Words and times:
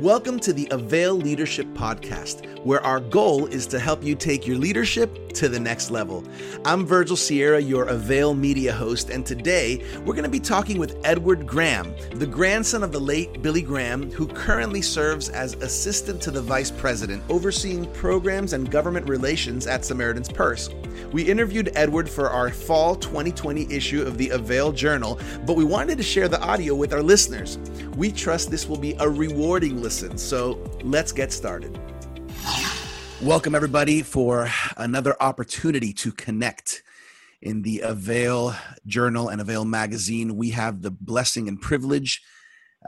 Welcome 0.00 0.40
to 0.40 0.54
the 0.54 0.66
Avail 0.70 1.14
Leadership 1.14 1.66
Podcast, 1.74 2.64
where 2.64 2.82
our 2.86 3.00
goal 3.00 3.44
is 3.44 3.66
to 3.66 3.78
help 3.78 4.02
you 4.02 4.14
take 4.14 4.46
your 4.46 4.56
leadership 4.56 5.28
to 5.34 5.46
the 5.46 5.60
next 5.60 5.90
level. 5.90 6.24
I'm 6.64 6.86
Virgil 6.86 7.16
Sierra, 7.16 7.60
your 7.60 7.84
Avail 7.84 8.32
media 8.32 8.72
host, 8.72 9.10
and 9.10 9.26
today 9.26 9.84
we're 9.98 10.14
going 10.14 10.24
to 10.24 10.30
be 10.30 10.40
talking 10.40 10.78
with 10.78 10.98
Edward 11.04 11.46
Graham, 11.46 11.94
the 12.14 12.26
grandson 12.26 12.82
of 12.82 12.92
the 12.92 12.98
late 12.98 13.42
Billy 13.42 13.60
Graham, 13.60 14.10
who 14.12 14.26
currently 14.26 14.80
serves 14.80 15.28
as 15.28 15.52
assistant 15.56 16.22
to 16.22 16.30
the 16.30 16.40
vice 16.40 16.70
president, 16.70 17.22
overseeing 17.28 17.84
programs 17.92 18.54
and 18.54 18.70
government 18.70 19.06
relations 19.06 19.66
at 19.66 19.84
Samaritan's 19.84 20.32
Purse. 20.32 20.70
We 21.12 21.24
interviewed 21.24 21.72
Edward 21.74 22.08
for 22.08 22.30
our 22.30 22.50
fall 22.50 22.94
2020 22.94 23.72
issue 23.72 24.02
of 24.02 24.16
the 24.16 24.30
Avail 24.30 24.72
Journal, 24.72 25.18
but 25.44 25.56
we 25.56 25.64
wanted 25.64 25.98
to 25.98 26.04
share 26.04 26.28
the 26.28 26.40
audio 26.40 26.74
with 26.74 26.92
our 26.92 27.02
listeners. 27.02 27.58
We 27.96 28.12
trust 28.12 28.50
this 28.50 28.68
will 28.68 28.78
be 28.78 28.94
a 29.00 29.08
rewarding 29.08 29.82
listen, 29.82 29.89
so 29.90 30.62
let's 30.82 31.10
get 31.10 31.32
started. 31.32 31.78
Welcome, 33.20 33.54
everybody, 33.54 34.02
for 34.02 34.48
another 34.76 35.16
opportunity 35.20 35.92
to 35.94 36.12
connect 36.12 36.82
in 37.42 37.62
the 37.62 37.80
Avail 37.80 38.54
Journal 38.86 39.28
and 39.28 39.40
Avail 39.40 39.64
Magazine. 39.64 40.36
We 40.36 40.50
have 40.50 40.82
the 40.82 40.92
blessing 40.92 41.48
and 41.48 41.60
privilege 41.60 42.22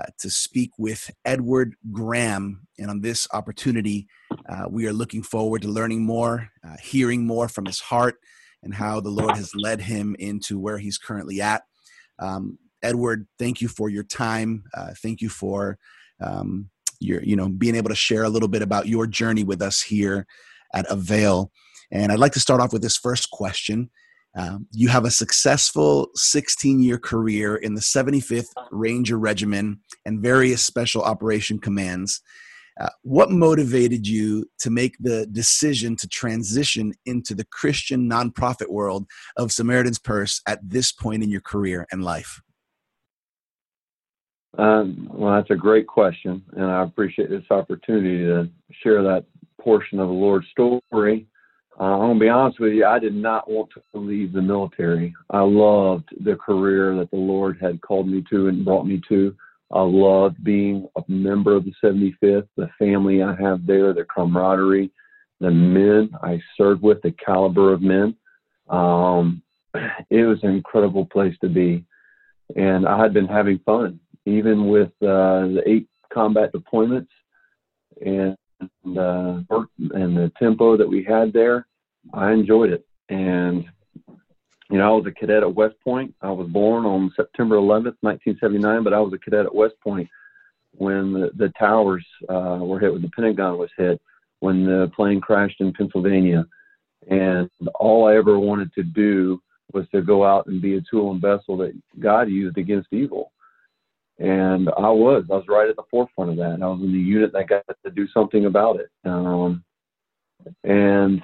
uh, 0.01 0.07
to 0.20 0.30
speak 0.30 0.70
with 0.79 1.10
Edward 1.24 1.74
Graham. 1.91 2.69
And 2.79 2.88
on 2.88 3.01
this 3.01 3.27
opportunity, 3.32 4.07
uh, 4.48 4.66
we 4.71 4.87
are 4.87 4.93
looking 4.93 5.23
forward 5.24 5.62
to 5.62 5.69
learning 5.69 6.05
more, 6.05 6.51
uh, 6.66 6.77
hearing 6.80 7.27
more 7.27 7.48
from 7.48 7.66
his 7.66 7.80
heart, 7.80 8.15
and 8.62 8.73
how 8.73 9.01
the 9.01 9.10
Lord 9.10 9.37
has 9.37 9.55
led 9.57 9.80
him 9.80 10.15
into 10.21 10.59
where 10.59 10.79
he's 10.79 10.98
currently 10.98 11.41
at. 11.41 11.62
Um, 12.21 12.59
Edward, 12.80 13.27
thank 13.38 13.60
you 13.60 13.66
for 13.66 13.88
your 13.88 14.05
time. 14.05 14.65
Uh, 14.73 14.93
thank 15.02 15.21
you 15.21 15.29
for 15.29 15.79
um, 16.21 16.71
your, 17.02 17.23
you 17.23 17.37
know, 17.37 17.48
being 17.48 17.74
able 17.74 17.88
to 17.88 17.95
share 17.95 18.23
a 18.24 18.29
little 18.29 18.48
bit 18.48 18.62
about 18.62 18.87
your 18.87 19.06
journey 19.06 19.45
with 19.45 19.62
us 19.62 19.83
here 19.83 20.27
at 20.74 20.90
Avail. 20.90 21.51
And 21.90 22.10
I'd 22.10 22.18
like 22.18 22.32
to 22.32 22.40
start 22.40 22.60
off 22.60 22.73
with 22.73 22.82
this 22.82 22.96
first 22.96 23.30
question. 23.30 23.90
Um, 24.35 24.66
you 24.73 24.88
have 24.88 25.04
a 25.04 25.10
successful 25.10 26.09
16 26.15 26.82
year 26.82 26.99
career 26.99 27.57
in 27.57 27.74
the 27.74 27.82
75th 27.82 28.49
Ranger 28.71 29.18
Regiment 29.18 29.79
and 30.07 30.23
various 30.23 30.65
special 30.65 31.02
operation 31.02 31.59
commands. 31.59 32.23
Uh, 32.80 32.88
what 33.02 33.30
motivated 33.30 34.07
you 34.07 34.46
to 34.59 34.71
make 34.71 34.96
the 34.99 35.27
decision 35.27 35.95
to 35.96 36.09
transition 36.09 36.95
into 37.05 37.34
the 37.34 37.45
Christian 37.45 38.09
nonprofit 38.09 38.71
world 38.71 39.07
of 39.37 39.52
Samaritan's 39.52 39.99
Purse 39.99 40.40
at 40.46 40.59
this 40.66 40.90
point 40.90 41.23
in 41.23 41.30
your 41.30 41.43
career 41.43 41.87
and 41.93 42.02
life? 42.02 42.40
Um, 44.59 45.09
well, 45.11 45.35
that's 45.35 45.51
a 45.51 45.57
great 45.57 45.87
question, 45.87 46.43
and 46.53 46.65
I 46.65 46.83
appreciate 46.83 47.31
this 47.31 47.45
opportunity 47.51 48.19
to 48.19 48.49
share 48.83 49.03
that 49.03 49.25
portion 49.61 49.99
of 49.99 50.09
the 50.09 50.15
Lord's 50.15 50.47
story. 50.51 51.27
Uh, 51.81 51.85
I'm 51.85 52.01
gonna 52.01 52.21
be 52.21 52.29
honest 52.29 52.61
with 52.61 52.75
you. 52.75 52.85
I 52.85 52.99
did 52.99 53.15
not 53.15 53.49
want 53.49 53.71
to 53.73 53.99
leave 53.99 54.33
the 54.33 54.43
military. 54.43 55.15
I 55.30 55.41
loved 55.41 56.11
the 56.21 56.37
career 56.37 56.95
that 56.97 57.11
the 57.11 57.17
Lord 57.17 57.59
had 57.61 57.80
called 57.80 58.09
me 58.09 58.23
to 58.29 58.49
and 58.49 58.65
brought 58.65 58.87
me 58.87 59.01
to. 59.09 59.35
I 59.73 59.80
loved 59.80 60.45
being 60.45 60.87
a 60.97 61.03
member 61.09 61.57
of 61.57 61.65
the 61.65 61.73
75th, 61.83 62.47
the 62.59 62.69
family 62.79 63.23
I 63.23 63.35
have 63.37 63.67
there, 63.67 63.95
the 63.95 64.05
camaraderie, 64.05 64.91
the 65.41 65.50
men 65.50 66.11
I 66.23 66.43
served 66.59 66.83
with, 66.83 67.00
the 67.00 67.12
caliber 67.12 67.73
of 67.73 67.81
men. 67.81 68.15
Um, 68.69 69.43
it 70.11 70.25
was 70.25 70.41
an 70.43 70.50
incredible 70.50 71.06
place 71.06 71.34
to 71.41 71.49
be, 71.49 71.87
and 72.55 72.87
I 72.87 73.00
had 73.00 73.15
been 73.15 73.27
having 73.27 73.59
fun 73.61 73.99
even 74.26 74.69
with 74.69 74.91
uh, 75.03 75.47
the 75.48 75.62
eight 75.66 75.88
combat 76.12 76.53
deployments 76.53 77.09
and 78.04 78.37
uh, 78.60 79.41
and 79.78 80.16
the 80.16 80.31
tempo 80.38 80.76
that 80.76 80.88
we 80.88 81.03
had 81.03 81.32
there, 81.32 81.66
I 82.15 82.32
enjoyed 82.32 82.70
it. 82.70 82.87
And 83.09 83.65
you 84.71 84.78
know, 84.78 84.88
I 84.88 84.97
was 84.97 85.06
a 85.06 85.11
cadet 85.11 85.43
at 85.43 85.55
West 85.55 85.75
Point. 85.82 86.15
I 86.22 86.31
was 86.31 86.49
born 86.49 86.87
on 86.87 87.12
September 87.16 87.56
11th, 87.56 87.97
1979, 88.00 88.84
but 88.84 88.94
I 88.94 89.00
was 89.00 89.12
a 89.12 89.19
cadet 89.19 89.47
at 89.47 89.55
West 89.55 89.75
Point 89.82 90.09
when 90.77 91.12
the, 91.12 91.31
the 91.37 91.53
towers 91.59 92.06
uh, 92.28 92.59
were 92.61 92.81
hit, 92.81 92.93
when 92.93 93.03
the 93.03 93.11
Pentagon 93.11 93.59
was 93.59 93.71
hit, 93.77 94.00
when 94.41 94.65
the 94.65 94.91
plane 94.97 95.21
crashed 95.21 95.61
in 95.61 95.72
Pennsylvania. 95.72 96.47
And 97.11 97.50
all 97.75 98.06
I 98.06 98.16
ever 98.16 98.38
wanted 98.38 98.72
to 98.75 98.82
do 98.82 99.43
was 99.72 99.87
to 99.91 100.03
go 100.03 100.25
out 100.25 100.47
and 100.47 100.62
be 100.62 100.77
a 100.77 100.82
tool 100.91 101.12
and 101.12 101.21
vessel 101.21 101.56
that 101.59 101.75
God 101.99 102.31
used 102.31 102.56
against 102.56 102.93
evil. 102.93 103.32
And 104.22 104.69
I 104.78 104.88
was, 104.88 105.25
I 105.28 105.34
was 105.34 105.47
right 105.49 105.69
at 105.69 105.75
the 105.75 105.83
forefront 105.91 106.31
of 106.31 106.37
that. 106.37 106.60
I 106.62 106.66
was 106.69 106.81
in 106.81 106.93
the 106.93 106.99
unit 106.99 107.33
that 107.33 107.49
got 107.49 107.65
to 107.84 107.91
do 107.91 108.06
something 108.15 108.47
about 108.47 108.78
it. 108.78 108.88
Um, 109.05 109.65
and, 110.62 111.21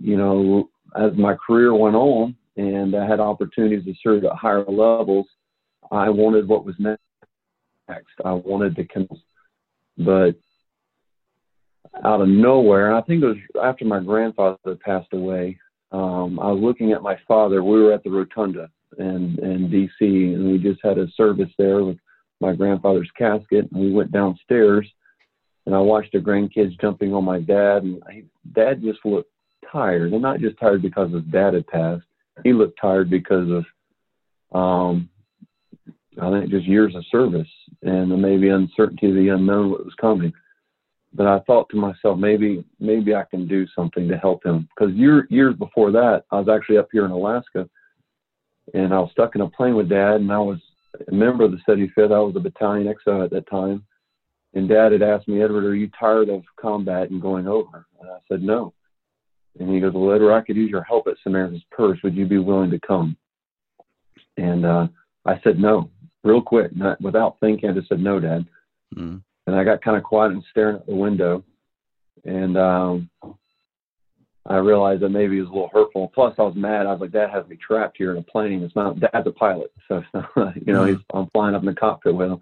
you 0.00 0.16
know, 0.16 0.70
as 0.96 1.10
my 1.16 1.34
career 1.34 1.74
went 1.74 1.96
on 1.96 2.36
and 2.56 2.94
I 2.94 3.08
had 3.08 3.18
opportunities 3.18 3.84
to 3.86 3.94
serve 4.00 4.24
at 4.24 4.36
higher 4.36 4.64
levels, 4.64 5.26
I 5.90 6.10
wanted 6.10 6.46
what 6.46 6.64
was 6.64 6.76
next. 6.78 7.02
I 8.24 8.32
wanted 8.32 8.76
to, 8.76 8.84
connect. 8.84 9.14
but 9.96 10.36
out 12.04 12.20
of 12.20 12.28
nowhere, 12.28 12.88
and 12.88 12.96
I 12.96 13.00
think 13.00 13.24
it 13.24 13.26
was 13.26 13.36
after 13.60 13.84
my 13.84 13.98
grandfather 13.98 14.76
passed 14.84 15.12
away, 15.12 15.58
um, 15.90 16.38
I 16.38 16.52
was 16.52 16.62
looking 16.62 16.92
at 16.92 17.02
my 17.02 17.16
father. 17.26 17.64
We 17.64 17.82
were 17.82 17.92
at 17.94 18.04
the 18.04 18.10
Rotunda 18.10 18.68
in, 18.98 19.38
in 19.42 19.70
D.C., 19.70 20.04
and 20.04 20.52
we 20.52 20.58
just 20.58 20.80
had 20.84 20.98
a 20.98 21.10
service 21.16 21.50
there 21.58 21.82
with 21.82 21.96
my 22.40 22.54
grandfather's 22.54 23.10
casket, 23.16 23.68
and 23.72 23.80
we 23.80 23.92
went 23.92 24.12
downstairs, 24.12 24.88
and 25.66 25.74
I 25.74 25.80
watched 25.80 26.12
the 26.12 26.18
grandkids 26.18 26.80
jumping 26.80 27.12
on 27.12 27.24
my 27.24 27.40
dad, 27.40 27.82
and 27.82 28.02
I, 28.06 28.22
dad 28.54 28.80
just 28.82 29.04
looked 29.04 29.30
tired, 29.70 30.12
and 30.12 30.22
not 30.22 30.40
just 30.40 30.58
tired 30.58 30.82
because 30.82 31.12
his 31.12 31.24
dad 31.24 31.54
had 31.54 31.66
passed. 31.66 32.04
He 32.44 32.52
looked 32.52 32.78
tired 32.80 33.10
because 33.10 33.50
of, 33.50 34.58
um, 34.58 35.08
I 36.20 36.30
think 36.30 36.50
just 36.50 36.66
years 36.66 36.94
of 36.94 37.04
service 37.10 37.48
and 37.82 38.10
maybe 38.20 38.48
uncertainty 38.48 39.08
of 39.08 39.14
the 39.14 39.28
unknown 39.28 39.70
what 39.70 39.84
was 39.84 39.94
coming. 40.00 40.32
But 41.14 41.26
I 41.26 41.40
thought 41.40 41.68
to 41.70 41.76
myself, 41.76 42.18
maybe 42.18 42.64
maybe 42.78 43.14
I 43.14 43.24
can 43.30 43.48
do 43.48 43.66
something 43.74 44.08
to 44.08 44.18
help 44.18 44.44
him 44.44 44.68
because 44.76 44.94
year, 44.94 45.26
years 45.30 45.54
before 45.54 45.90
that, 45.92 46.24
I 46.30 46.38
was 46.38 46.48
actually 46.48 46.78
up 46.78 46.88
here 46.92 47.04
in 47.04 47.10
Alaska, 47.10 47.68
and 48.74 48.92
I 48.92 49.00
was 49.00 49.10
stuck 49.12 49.34
in 49.34 49.40
a 49.40 49.48
plane 49.48 49.74
with 49.74 49.88
Dad, 49.88 50.16
and 50.16 50.30
I 50.30 50.38
was 50.38 50.58
member 51.10 51.44
of 51.44 51.52
the 51.52 51.58
75th. 51.68 52.12
I 52.12 52.18
was 52.18 52.34
a 52.36 52.40
battalion 52.40 52.92
XO 52.92 53.24
at 53.24 53.30
that 53.30 53.48
time. 53.50 53.84
And 54.54 54.68
dad 54.68 54.92
had 54.92 55.02
asked 55.02 55.28
me, 55.28 55.42
Edward, 55.42 55.64
are 55.64 55.74
you 55.74 55.90
tired 55.98 56.28
of 56.28 56.42
combat 56.58 57.10
and 57.10 57.20
going 57.20 57.46
over? 57.46 57.86
And 58.00 58.10
I 58.10 58.18
said, 58.28 58.42
no. 58.42 58.72
And 59.58 59.72
he 59.72 59.80
goes, 59.80 59.92
well, 59.94 60.14
Edward, 60.14 60.34
I 60.34 60.40
could 60.40 60.56
use 60.56 60.70
your 60.70 60.84
help 60.84 61.06
at 61.06 61.16
Samaritan's 61.22 61.64
Purse. 61.70 61.98
Would 62.02 62.16
you 62.16 62.26
be 62.26 62.38
willing 62.38 62.70
to 62.70 62.80
come? 62.80 63.16
And 64.36 64.64
uh, 64.64 64.88
I 65.26 65.40
said, 65.42 65.58
no, 65.58 65.90
real 66.24 66.40
quick, 66.40 66.74
not 66.74 67.00
without 67.00 67.38
thinking. 67.40 67.68
I 67.68 67.74
just 67.74 67.88
said, 67.88 68.00
no, 68.00 68.20
dad. 68.20 68.46
Mm. 68.96 69.22
And 69.46 69.56
I 69.56 69.64
got 69.64 69.82
kind 69.82 69.96
of 69.96 70.02
quiet 70.02 70.32
and 70.32 70.44
staring 70.50 70.76
at 70.76 70.86
the 70.86 70.94
window. 70.94 71.44
And 72.24 72.56
um, 72.56 73.10
I 74.48 74.56
realized 74.56 75.02
that 75.02 75.10
maybe 75.10 75.36
it 75.36 75.42
was 75.42 75.50
a 75.50 75.52
little 75.52 75.70
hurtful. 75.72 76.10
Plus, 76.14 76.34
I 76.38 76.42
was 76.42 76.56
mad. 76.56 76.86
I 76.86 76.92
was 76.92 77.02
like, 77.02 77.12
Dad 77.12 77.30
has 77.30 77.46
me 77.46 77.56
trapped 77.56 77.98
here 77.98 78.12
in 78.12 78.18
a 78.18 78.22
plane. 78.22 78.62
It's 78.62 78.74
not 78.74 78.98
Dad's 78.98 79.26
a 79.26 79.30
pilot, 79.30 79.70
so 79.86 80.02
you 80.66 80.72
know, 80.72 80.84
he's, 80.84 80.96
I'm 81.12 81.28
flying 81.34 81.54
up 81.54 81.62
in 81.62 81.66
the 81.66 81.74
cockpit 81.74 82.14
with 82.14 82.30
him. 82.30 82.40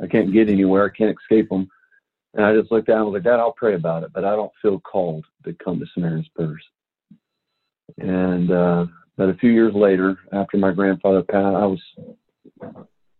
I 0.00 0.06
can't 0.06 0.32
get 0.32 0.50
anywhere. 0.50 0.84
I 0.84 0.96
can't 0.96 1.16
escape 1.18 1.50
him. 1.50 1.68
And 2.34 2.44
I 2.44 2.54
just 2.54 2.70
looked 2.70 2.88
down 2.88 2.98
and 2.98 3.06
was 3.06 3.14
like, 3.14 3.24
Dad, 3.24 3.40
I'll 3.40 3.52
pray 3.52 3.74
about 3.74 4.02
it, 4.02 4.12
but 4.12 4.26
I 4.26 4.36
don't 4.36 4.52
feel 4.60 4.78
called 4.80 5.24
to 5.44 5.54
come 5.54 5.80
to 5.80 5.86
Samaritan's 5.94 6.28
Purse. 6.36 6.62
And 7.96 8.50
uh, 8.50 8.86
but 9.16 9.30
a 9.30 9.34
few 9.34 9.50
years 9.50 9.74
later, 9.74 10.18
after 10.32 10.58
my 10.58 10.72
grandfather 10.72 11.22
passed, 11.22 11.56
I 11.56 11.64
was 11.64 11.80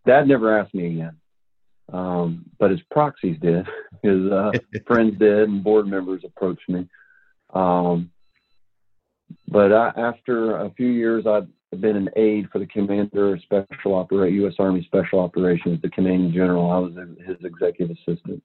Dad 0.07 0.29
never 0.29 0.59
asked 0.59 0.75
me 0.75 0.87
again, 0.87 1.17
um, 1.91 2.45
but 2.59 2.71
his 2.71 2.81
proxies 2.91 3.39
did. 3.41 3.67
His 4.03 4.31
uh, 4.31 4.53
friends 4.87 5.19
did, 5.19 5.49
and 5.49 5.65
board 5.65 5.89
members 5.89 6.23
approached 6.25 6.69
me. 6.69 6.87
Um, 7.55 8.11
but 9.49 9.73
I, 9.73 9.93
after 9.97 10.59
a 10.59 10.71
few 10.71 10.89
years, 10.89 11.27
I've 11.27 11.49
been 11.81 11.97
an 11.97 12.11
aide 12.17 12.49
for 12.51 12.59
the 12.59 12.67
commander 12.67 13.35
of 13.35 13.43
special 13.43 13.95
operate 13.95 14.35
U.S. 14.35 14.55
Army 14.59 14.83
Special 14.85 15.21
Operations, 15.21 15.81
the 15.83 15.91
commanding 15.91 16.33
general. 16.33 16.71
I 16.71 16.79
was 16.79 16.95
his 17.27 17.37
executive 17.43 17.97
assistant, 17.97 18.43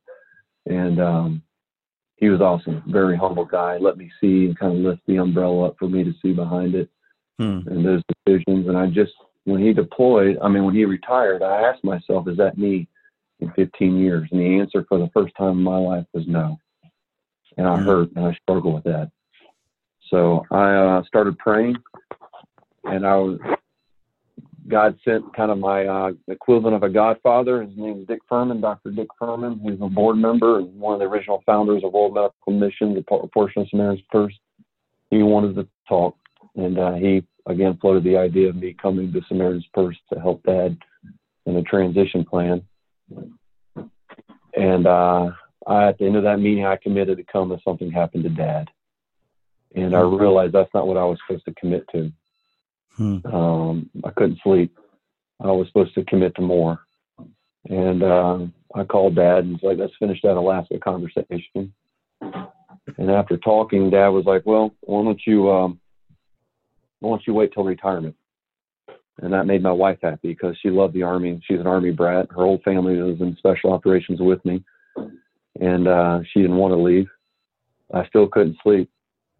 and 0.65 0.99
um, 0.99 1.43
he 2.21 2.29
was 2.29 2.41
awesome, 2.41 2.83
very 2.87 3.17
humble 3.17 3.45
guy. 3.45 3.77
Let 3.77 3.97
me 3.97 4.11
see 4.21 4.45
and 4.45 4.57
kind 4.57 4.77
of 4.77 4.83
lift 4.83 5.01
the 5.07 5.17
umbrella 5.17 5.67
up 5.67 5.75
for 5.79 5.89
me 5.89 6.03
to 6.03 6.13
see 6.21 6.33
behind 6.33 6.75
it 6.75 6.89
hmm. 7.39 7.61
and 7.67 7.85
those 7.85 8.03
decisions. 8.25 8.67
And 8.67 8.77
I 8.77 8.87
just, 8.87 9.13
when 9.45 9.61
he 9.61 9.73
deployed, 9.73 10.37
I 10.41 10.47
mean, 10.47 10.63
when 10.63 10.75
he 10.75 10.85
retired, 10.85 11.41
I 11.41 11.61
asked 11.61 11.83
myself, 11.83 12.27
"Is 12.27 12.37
that 12.37 12.57
me 12.57 12.87
in 13.39 13.51
15 13.53 13.97
years?" 13.97 14.29
And 14.31 14.39
the 14.39 14.59
answer 14.59 14.85
for 14.87 14.99
the 14.99 15.09
first 15.13 15.33
time 15.35 15.57
in 15.57 15.63
my 15.63 15.77
life 15.77 16.05
was 16.13 16.27
no. 16.27 16.57
And 17.57 17.67
I 17.67 17.77
hmm. 17.77 17.85
hurt 17.85 18.09
and 18.15 18.25
I 18.25 18.37
struggle 18.43 18.73
with 18.73 18.83
that. 18.83 19.11
So 20.11 20.45
I 20.51 20.75
uh, 20.75 21.03
started 21.05 21.37
praying, 21.37 21.77
and 22.83 23.07
I 23.07 23.15
was 23.15 23.39
God 24.67 24.97
sent 25.03 25.35
kind 25.35 25.51
of 25.51 25.57
my 25.57 25.85
uh, 25.85 26.11
equivalent 26.27 26.75
of 26.75 26.83
a 26.83 26.89
godfather. 26.89 27.63
His 27.63 27.75
name 27.77 28.01
is 28.01 28.07
Dick 28.07 28.19
Furman, 28.29 28.61
Dr. 28.61 28.91
Dick 28.91 29.07
Furman. 29.17 29.59
He's 29.63 29.79
a 29.81 29.87
board 29.87 30.17
member 30.17 30.59
and 30.59 30.79
one 30.79 30.93
of 30.93 30.99
the 30.99 31.05
original 31.05 31.41
founders 31.45 31.83
of 31.83 31.93
World 31.93 32.13
Medical 32.13 32.53
Mission, 32.53 32.93
the 32.93 33.01
portion 33.33 33.63
of 33.63 33.69
Samaritan's 33.69 34.05
Purse. 34.11 34.37
He 35.09 35.23
wanted 35.23 35.55
to 35.55 35.67
talk, 35.87 36.15
and 36.55 36.77
uh, 36.77 36.93
he 36.93 37.23
again 37.47 37.77
floated 37.81 38.03
the 38.03 38.17
idea 38.17 38.49
of 38.49 38.55
me 38.57 38.75
coming 38.81 39.11
to 39.13 39.21
Samaritan's 39.27 39.65
Purse 39.73 39.97
to 40.13 40.19
help 40.19 40.43
Dad 40.43 40.77
in 41.45 41.55
a 41.55 41.63
transition 41.63 42.25
plan. 42.25 42.61
And 44.55 44.85
uh, 44.85 45.31
I, 45.67 45.87
at 45.87 45.97
the 45.97 46.05
end 46.05 46.17
of 46.17 46.23
that 46.23 46.39
meeting, 46.39 46.65
I 46.65 46.75
committed 46.75 47.17
to 47.17 47.23
come 47.23 47.51
if 47.53 47.63
something 47.63 47.89
happened 47.89 48.23
to 48.23 48.29
Dad. 48.29 48.67
And 49.75 49.95
I 49.95 50.01
realized 50.01 50.53
that's 50.53 50.73
not 50.73 50.87
what 50.87 50.97
I 50.97 51.05
was 51.05 51.17
supposed 51.25 51.45
to 51.45 51.53
commit 51.53 51.85
to. 51.93 52.11
Hmm. 52.97 53.17
Um, 53.25 53.89
I 54.03 54.11
couldn't 54.11 54.39
sleep. 54.43 54.77
I 55.39 55.47
was 55.47 55.67
supposed 55.67 55.95
to 55.95 56.03
commit 56.05 56.35
to 56.35 56.41
more. 56.41 56.79
And 57.69 58.03
uh, 58.03 58.39
I 58.75 58.83
called 58.83 59.15
Dad 59.15 59.45
and 59.45 59.53
was 59.53 59.63
like, 59.63 59.77
let's 59.77 59.93
finish 59.97 60.19
that 60.23 60.37
Alaska 60.37 60.77
conversation. 60.79 61.73
And 62.97 63.09
after 63.09 63.37
talking, 63.37 63.89
Dad 63.89 64.09
was 64.09 64.25
like, 64.25 64.45
well, 64.45 64.73
why 64.81 65.03
don't 65.03 65.21
you, 65.25 65.49
um, 65.51 65.79
why 66.99 67.11
don't 67.11 67.27
you 67.27 67.33
wait 67.33 67.53
till 67.53 67.63
retirement? 67.63 68.15
And 69.21 69.33
that 69.33 69.45
made 69.45 69.61
my 69.61 69.71
wife 69.71 69.99
happy 70.01 70.29
because 70.29 70.57
she 70.61 70.69
loved 70.69 70.93
the 70.93 71.03
Army. 71.03 71.39
She's 71.45 71.59
an 71.59 71.67
Army 71.67 71.91
brat. 71.91 72.27
Her 72.29 72.43
whole 72.43 72.61
family 72.65 73.01
was 73.01 73.21
in 73.21 73.35
special 73.37 73.71
operations 73.71 74.19
with 74.19 74.43
me. 74.45 74.63
And 75.59 75.87
uh, 75.87 76.19
she 76.31 76.41
didn't 76.41 76.57
want 76.57 76.73
to 76.73 76.77
leave. 76.77 77.07
I 77.93 78.07
still 78.07 78.27
couldn't 78.27 78.57
sleep. 78.63 78.89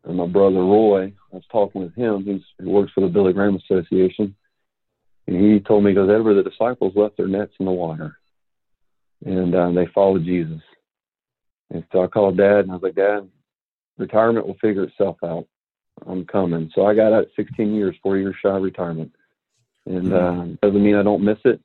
And 0.04 0.18
my 0.18 0.28
brother 0.28 0.60
Roy, 0.60 1.06
I 1.06 1.36
was 1.36 1.44
talking 1.52 1.82
with 1.82 1.96
him, 1.96 2.24
he's, 2.24 2.42
he 2.60 2.66
works 2.66 2.92
for 2.94 3.02
the 3.02 3.08
Billy 3.08 3.34
Graham 3.34 3.56
Association. 3.56 4.36
And 5.28 5.36
he 5.54 5.60
told 5.60 5.84
me, 5.84 5.92
he 5.92 5.96
goes, 5.96 6.10
Ever 6.10 6.34
the 6.34 6.44
disciples 6.44 6.94
left 6.96 7.18
their 7.18 7.28
nets 7.28 7.54
in 7.60 7.66
the 7.66 7.72
water. 7.72 8.18
And 9.24 9.54
uh, 9.54 9.72
they 9.72 9.88
followed 9.94 10.26
Jesus. 10.26 10.62
And 11.70 11.84
so 11.92 12.04
I 12.04 12.08
called 12.08 12.38
dad 12.38 12.62
and 12.62 12.72
I 12.72 12.76
was 12.76 12.84
like, 12.84 12.96
Dad, 12.96 13.30
retirement 13.98 14.46
will 14.48 14.58
figure 14.60 14.84
itself 14.84 15.18
out. 15.24 15.48
I'm 16.08 16.26
coming. 16.26 16.72
So 16.74 16.86
I 16.86 16.96
got 16.96 17.14
out 17.14 17.28
16 17.36 17.74
years, 17.74 17.96
four 18.02 18.18
years 18.18 18.36
shy 18.42 18.56
of 18.56 18.64
retirement. 18.64 19.14
And 19.86 20.08
mm-hmm. 20.08 20.52
uh, 20.52 20.68
doesn't 20.68 20.84
mean 20.84 20.96
I 20.96 21.04
don't 21.04 21.24
miss 21.24 21.38
it. 21.46 21.62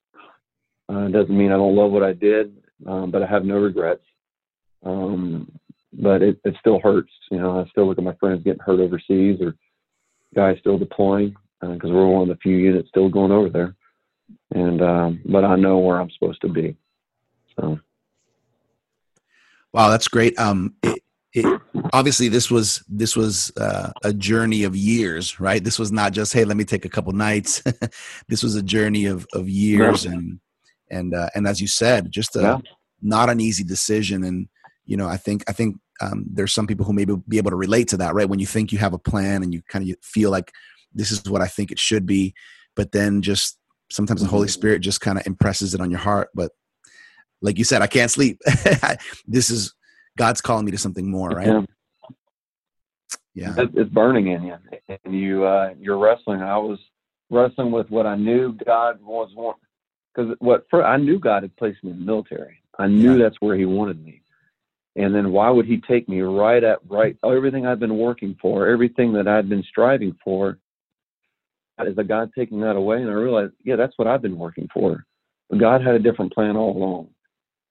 Uh, 0.88 1.08
doesn't 1.08 1.36
mean 1.36 1.50
I 1.50 1.56
don't 1.56 1.74
love 1.74 1.90
what 1.90 2.02
I 2.02 2.12
did, 2.12 2.56
um, 2.86 3.10
but 3.10 3.22
I 3.22 3.26
have 3.26 3.44
no 3.44 3.56
regrets. 3.56 4.04
Um, 4.84 5.50
but 5.92 6.22
it, 6.22 6.38
it 6.44 6.54
still 6.60 6.80
hurts. 6.80 7.12
You 7.30 7.38
know, 7.38 7.60
I 7.60 7.68
still 7.70 7.86
look 7.86 7.98
at 7.98 8.04
my 8.04 8.14
friends 8.14 8.44
getting 8.44 8.60
hurt 8.60 8.80
overseas 8.80 9.40
or 9.40 9.54
guys 10.34 10.58
still 10.60 10.78
deploying 10.78 11.34
because 11.60 11.90
uh, 11.90 11.94
we're 11.94 12.06
one 12.06 12.22
of 12.22 12.28
the 12.28 12.40
few 12.42 12.56
units 12.56 12.88
still 12.88 13.08
going 13.08 13.32
over 13.32 13.48
there. 13.48 13.74
And 14.52 14.82
um, 14.82 15.20
but 15.24 15.44
I 15.44 15.56
know 15.56 15.78
where 15.78 16.00
I'm 16.00 16.10
supposed 16.10 16.40
to 16.42 16.48
be. 16.48 16.76
So. 17.58 17.78
Wow, 19.72 19.90
that's 19.90 20.08
great. 20.08 20.38
Um, 20.38 20.74
it, 20.82 21.02
it, 21.32 21.60
obviously, 21.92 22.28
this 22.28 22.50
was 22.50 22.82
this 22.88 23.14
was 23.14 23.52
uh, 23.56 23.90
a 24.04 24.12
journey 24.12 24.64
of 24.64 24.74
years, 24.74 25.38
right? 25.38 25.62
This 25.62 25.78
was 25.78 25.92
not 25.92 26.12
just 26.12 26.32
hey, 26.32 26.44
let 26.44 26.56
me 26.56 26.64
take 26.64 26.84
a 26.84 26.88
couple 26.88 27.12
nights. 27.12 27.62
this 28.28 28.42
was 28.42 28.56
a 28.56 28.62
journey 28.62 29.06
of 29.06 29.26
of 29.32 29.48
years, 29.48 30.04
yeah. 30.04 30.12
and 30.12 30.40
and 30.90 31.14
uh, 31.14 31.28
and 31.34 31.46
as 31.46 31.60
you 31.60 31.66
said, 31.66 32.10
just 32.10 32.36
a, 32.36 32.40
yeah. 32.40 32.58
not 33.02 33.28
an 33.28 33.40
easy 33.40 33.64
decision. 33.64 34.24
And 34.24 34.48
you 34.86 34.96
know, 34.96 35.08
I 35.08 35.16
think 35.16 35.44
I 35.48 35.52
think 35.52 35.76
um, 36.00 36.24
there's 36.32 36.54
some 36.54 36.66
people 36.66 36.86
who 36.86 36.92
maybe 36.92 37.14
be 37.28 37.38
able 37.38 37.50
to 37.50 37.56
relate 37.56 37.88
to 37.88 37.96
that, 37.98 38.14
right? 38.14 38.28
When 38.28 38.38
you 38.38 38.46
think 38.46 38.72
you 38.72 38.78
have 38.78 38.94
a 38.94 38.98
plan 38.98 39.42
and 39.42 39.52
you 39.52 39.62
kind 39.68 39.88
of 39.88 39.96
feel 40.02 40.30
like 40.30 40.52
this 40.94 41.10
is 41.10 41.28
what 41.28 41.42
I 41.42 41.46
think 41.46 41.70
it 41.70 41.78
should 41.78 42.06
be, 42.06 42.34
but 42.74 42.92
then 42.92 43.22
just 43.22 43.58
sometimes 43.90 44.22
the 44.22 44.28
Holy 44.28 44.46
mm-hmm. 44.46 44.52
Spirit 44.52 44.80
just 44.80 45.00
kind 45.00 45.18
of 45.18 45.26
impresses 45.26 45.74
it 45.74 45.80
on 45.80 45.90
your 45.90 46.00
heart. 46.00 46.28
But 46.34 46.52
like 47.42 47.58
you 47.58 47.64
said, 47.64 47.82
I 47.82 47.86
can't 47.86 48.10
sleep. 48.10 48.40
this 49.26 49.50
is 49.50 49.74
God's 50.16 50.40
calling 50.40 50.64
me 50.64 50.70
to 50.70 50.78
something 50.78 51.10
more, 51.10 51.30
right? 51.30 51.66
Yeah. 53.34 53.54
yeah. 53.56 53.64
It's 53.74 53.90
burning 53.90 54.28
in 54.28 54.44
you, 54.44 54.54
and 55.04 55.14
you 55.14 55.44
uh, 55.44 55.74
you're 55.78 55.98
wrestling. 55.98 56.42
I 56.42 56.56
was 56.58 56.78
wrestling 57.30 57.72
with 57.72 57.90
what 57.90 58.06
I 58.06 58.16
knew 58.16 58.56
God 58.64 59.00
was 59.02 59.30
wanting, 59.34 59.60
because 60.14 60.36
what 60.38 60.64
for, 60.70 60.84
I 60.84 60.96
knew 60.96 61.18
God 61.18 61.42
had 61.42 61.56
placed 61.56 61.82
me 61.84 61.90
in 61.90 61.98
the 61.98 62.04
military. 62.04 62.62
I 62.78 62.86
knew 62.86 63.16
yeah. 63.16 63.24
that's 63.24 63.36
where 63.40 63.56
He 63.56 63.64
wanted 63.64 64.02
me. 64.02 64.22
And 64.96 65.14
then 65.14 65.31
why 65.31 65.50
would 65.50 65.66
he 65.66 65.81
take 65.87 66.08
me 66.08 66.22
right 66.22 66.64
at 66.64 66.78
right 66.88 67.16
everything 67.22 67.66
I've 67.66 67.78
been 67.78 67.98
working 67.98 68.34
for, 68.40 68.66
everything 68.66 69.12
that 69.12 69.28
I've 69.28 69.48
been 69.48 69.64
striving 69.69 70.16
for? 70.25 70.58
Is 71.87 71.98
a 71.98 72.04
God 72.04 72.31
taking 72.37 72.60
that 72.60 72.76
away? 72.76 73.02
And 73.02 73.10
I 73.10 73.12
realized, 73.12 73.52
yeah, 73.62 73.76
that's 73.76 73.93
what 73.98 74.08
I've 74.08 74.22
been 74.22 74.38
working 74.38 74.66
for. 74.72 75.04
But 75.50 75.60
God 75.60 75.82
had 75.82 75.94
a 75.94 75.98
different 75.98 76.32
plan 76.32 76.56
all 76.56 76.75
along. 76.75 77.08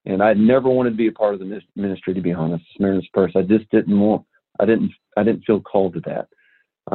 And 0.06 0.22
I 0.22 0.34
never 0.34 0.70
wanted 0.70 0.92
to 0.92 0.96
be 0.96 1.08
a 1.08 1.12
part 1.12 1.34
of 1.34 1.40
the 1.40 1.62
ministry, 1.76 2.14
to 2.14 2.22
be 2.22 2.32
honest, 2.32 2.64
Samaritan's 2.78 3.08
Purse. 3.12 3.32
I 3.36 3.42
just 3.42 3.68
didn't 3.72 4.00
want. 4.00 4.24
I 4.60 4.66
didn't. 4.66 4.92
I 5.18 5.24
didn't 5.24 5.46
feel 5.46 5.60
called 5.60 5.96
to 5.96 6.02
that. 6.02 6.28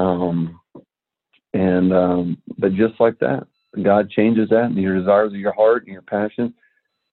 Um, 0.00 0.60
and 1.52 1.92
um, 1.92 2.38
but 2.56 2.76
just 2.76 2.94
like 3.00 3.18
that, 3.18 3.48
God 3.82 4.08
changes 4.10 4.48
that 4.50 4.66
and 4.66 4.76
your 4.76 4.96
desires 4.96 5.32
of 5.32 5.40
your 5.40 5.52
heart 5.52 5.82
and 5.82 5.92
your 5.92 6.02
passion. 6.02 6.54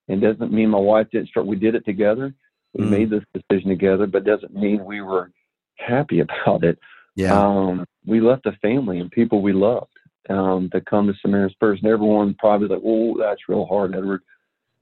It 0.06 0.20
doesn't 0.20 0.52
mean 0.52 0.70
my 0.70 0.78
wife 0.78 1.08
didn't 1.10 1.30
start. 1.30 1.46
We 1.46 1.56
did 1.56 1.74
it 1.74 1.84
together 1.84 2.32
we 2.74 2.84
mm. 2.84 2.90
made 2.90 3.10
this 3.10 3.24
decision 3.34 3.70
together, 3.70 4.06
but 4.06 4.24
doesn't 4.24 4.54
mean 4.54 4.84
we 4.84 5.00
were 5.00 5.30
happy 5.76 6.20
about 6.44 6.64
it. 6.64 6.78
Yeah. 7.16 7.38
Um, 7.38 7.84
we 8.06 8.20
left 8.20 8.46
a 8.46 8.52
family 8.62 9.00
and 9.00 9.10
people 9.10 9.42
we 9.42 9.52
loved 9.52 9.90
um, 10.30 10.70
to 10.72 10.80
come 10.80 11.06
to 11.06 11.14
Samaritan's 11.20 11.56
Purse. 11.58 11.80
And 11.82 11.90
everyone 11.90 12.34
probably 12.38 12.68
like, 12.68 12.82
oh, 12.84 13.18
that's 13.18 13.48
real 13.48 13.66
hard, 13.66 13.94
Edward. 13.94 14.22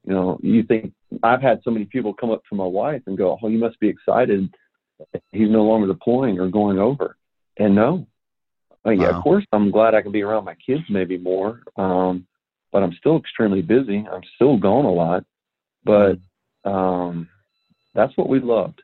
You 0.05 0.13
know, 0.15 0.39
you 0.43 0.63
think 0.63 0.93
I've 1.23 1.43
had 1.43 1.61
so 1.65 1.71
many 1.71 1.87
people 1.87 2.15
come 2.15 2.31
up 2.31 2.43
to 2.49 2.55
my 2.55 2.67
wife 2.67 3.03
and 3.07 3.19
go, 3.19 3.39
oh, 3.43 3.49
you 3.49 3.59
must 3.59 3.81
be 3.81 3.89
excited. 3.89 4.55
He's 5.33 5.51
no 5.51 5.65
longer 5.65 5.87
deploying 5.87 6.39
or 6.39 6.49
going 6.49 6.79
over. 6.79 7.17
And 7.59 7.75
no, 7.75 8.07
uh, 8.87 8.91
yeah, 8.91 9.11
wow. 9.11 9.19
of 9.19 9.25
course, 9.25 9.45
I'm 9.53 9.71
glad 9.71 9.95
I 9.95 10.03
can 10.03 10.13
be 10.13 10.23
around 10.23 10.45
my 10.45 10.55
kids 10.55 10.83
maybe 10.89 11.19
more. 11.19 11.63
Um, 11.77 12.27
but 12.71 12.83
I'm 12.83 12.93
still 12.99 13.17
extremely 13.17 13.63
busy. 13.63 14.07
I'm 14.11 14.23
still 14.35 14.59
gone 14.59 14.85
a 14.85 14.93
lot. 14.93 15.25
But 15.85 16.19
mm. 16.65 16.71
um, 16.73 17.29
that's 17.97 18.17
what 18.17 18.29
we 18.29 18.39
loved. 18.39 18.83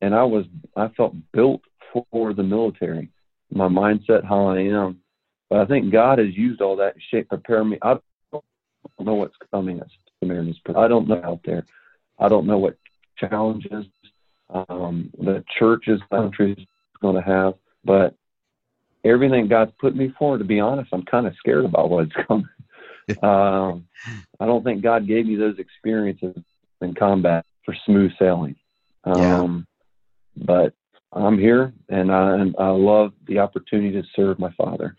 And 0.00 0.14
I 0.14 0.24
was, 0.24 0.46
I 0.74 0.88
felt 0.96 1.14
built 1.32 1.60
for 1.92 2.32
the 2.32 2.42
military, 2.42 3.10
my 3.52 3.68
mindset, 3.68 4.24
how 4.24 4.46
I 4.48 4.60
am. 4.60 5.00
But 5.48 5.60
I 5.60 5.66
think 5.66 5.92
God 5.92 6.18
has 6.18 6.34
used 6.34 6.60
all 6.60 6.76
that 6.76 6.94
shape, 7.10 7.28
prepare 7.28 7.62
me. 7.62 7.78
I 7.82 7.96
don't 8.32 8.44
know 8.98 9.14
what's 9.14 9.36
coming 9.52 9.78
as 9.80 9.86
Samaritan's 10.20 10.58
I 10.76 10.88
don't 10.88 11.06
know 11.06 11.20
out 11.22 11.40
there. 11.44 11.64
I 12.18 12.28
don't 12.28 12.46
know 12.46 12.58
what 12.58 12.76
challenges 13.18 13.84
um, 14.50 15.10
the 15.18 15.44
church's 15.58 16.00
country 16.10 16.52
is 16.52 16.66
going 17.00 17.16
to 17.16 17.22
have. 17.22 17.54
But 17.84 18.16
everything 19.04 19.48
God's 19.48 19.72
put 19.78 19.94
me 19.94 20.12
for, 20.18 20.38
to 20.38 20.44
be 20.44 20.60
honest, 20.60 20.90
I'm 20.92 21.04
kind 21.04 21.26
of 21.26 21.34
scared 21.36 21.64
about 21.64 21.90
what's 21.90 22.12
coming. 22.26 22.48
um, 23.22 23.86
I 24.40 24.46
don't 24.46 24.64
think 24.64 24.82
God 24.82 25.06
gave 25.06 25.26
me 25.26 25.36
those 25.36 25.58
experiences 25.58 26.36
in 26.80 26.94
combat 26.94 27.44
for 27.64 27.74
smooth 27.86 28.12
sailing. 28.18 28.56
Um, 29.04 29.66
yeah. 30.36 30.44
But 30.44 30.72
I'm 31.12 31.38
here, 31.38 31.72
and 31.88 32.10
I, 32.10 32.34
and 32.34 32.56
I 32.58 32.70
love 32.70 33.12
the 33.26 33.38
opportunity 33.38 33.92
to 33.92 34.06
serve 34.16 34.38
my 34.38 34.52
father. 34.56 34.96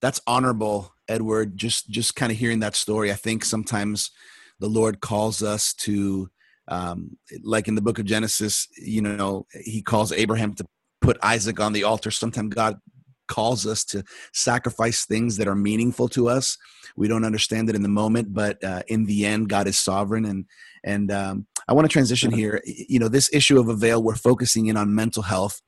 That's 0.00 0.20
honorable, 0.26 0.92
Edward. 1.08 1.56
Just 1.56 1.90
just 1.90 2.14
kind 2.14 2.30
of 2.30 2.38
hearing 2.38 2.60
that 2.60 2.76
story. 2.76 3.10
I 3.10 3.16
think 3.16 3.44
sometimes 3.44 4.12
the 4.60 4.68
Lord 4.68 5.00
calls 5.00 5.42
us 5.42 5.74
to, 5.74 6.30
um, 6.68 7.16
like 7.42 7.66
in 7.66 7.74
the 7.74 7.82
book 7.82 7.98
of 7.98 8.04
Genesis, 8.04 8.68
you 8.76 9.02
know, 9.02 9.46
He 9.64 9.82
calls 9.82 10.12
Abraham 10.12 10.54
to 10.54 10.64
put 11.00 11.18
Isaac 11.22 11.58
on 11.58 11.72
the 11.72 11.84
altar. 11.84 12.12
Sometimes 12.12 12.54
God 12.54 12.78
calls 13.26 13.66
us 13.66 13.84
to 13.84 14.02
sacrifice 14.32 15.04
things 15.04 15.36
that 15.36 15.48
are 15.48 15.54
meaningful 15.54 16.08
to 16.08 16.28
us. 16.28 16.56
We 16.96 17.08
don't 17.08 17.24
understand 17.24 17.68
it 17.68 17.76
in 17.76 17.82
the 17.82 17.88
moment, 17.88 18.32
but 18.32 18.62
uh, 18.64 18.82
in 18.88 19.04
the 19.04 19.26
end, 19.26 19.48
God 19.48 19.66
is 19.68 19.78
sovereign. 19.78 20.24
And 20.24 20.46
and 20.84 21.10
um, 21.10 21.46
I 21.68 21.72
want 21.72 21.84
to 21.84 21.92
transition 21.92 22.30
here. 22.30 22.62
You 22.64 22.98
know, 22.98 23.08
this 23.08 23.32
issue 23.32 23.58
of 23.58 23.68
Avail, 23.68 24.02
we're 24.02 24.14
focusing 24.14 24.66
in 24.66 24.76
on 24.76 24.94
mental 24.94 25.22
health. 25.22 25.60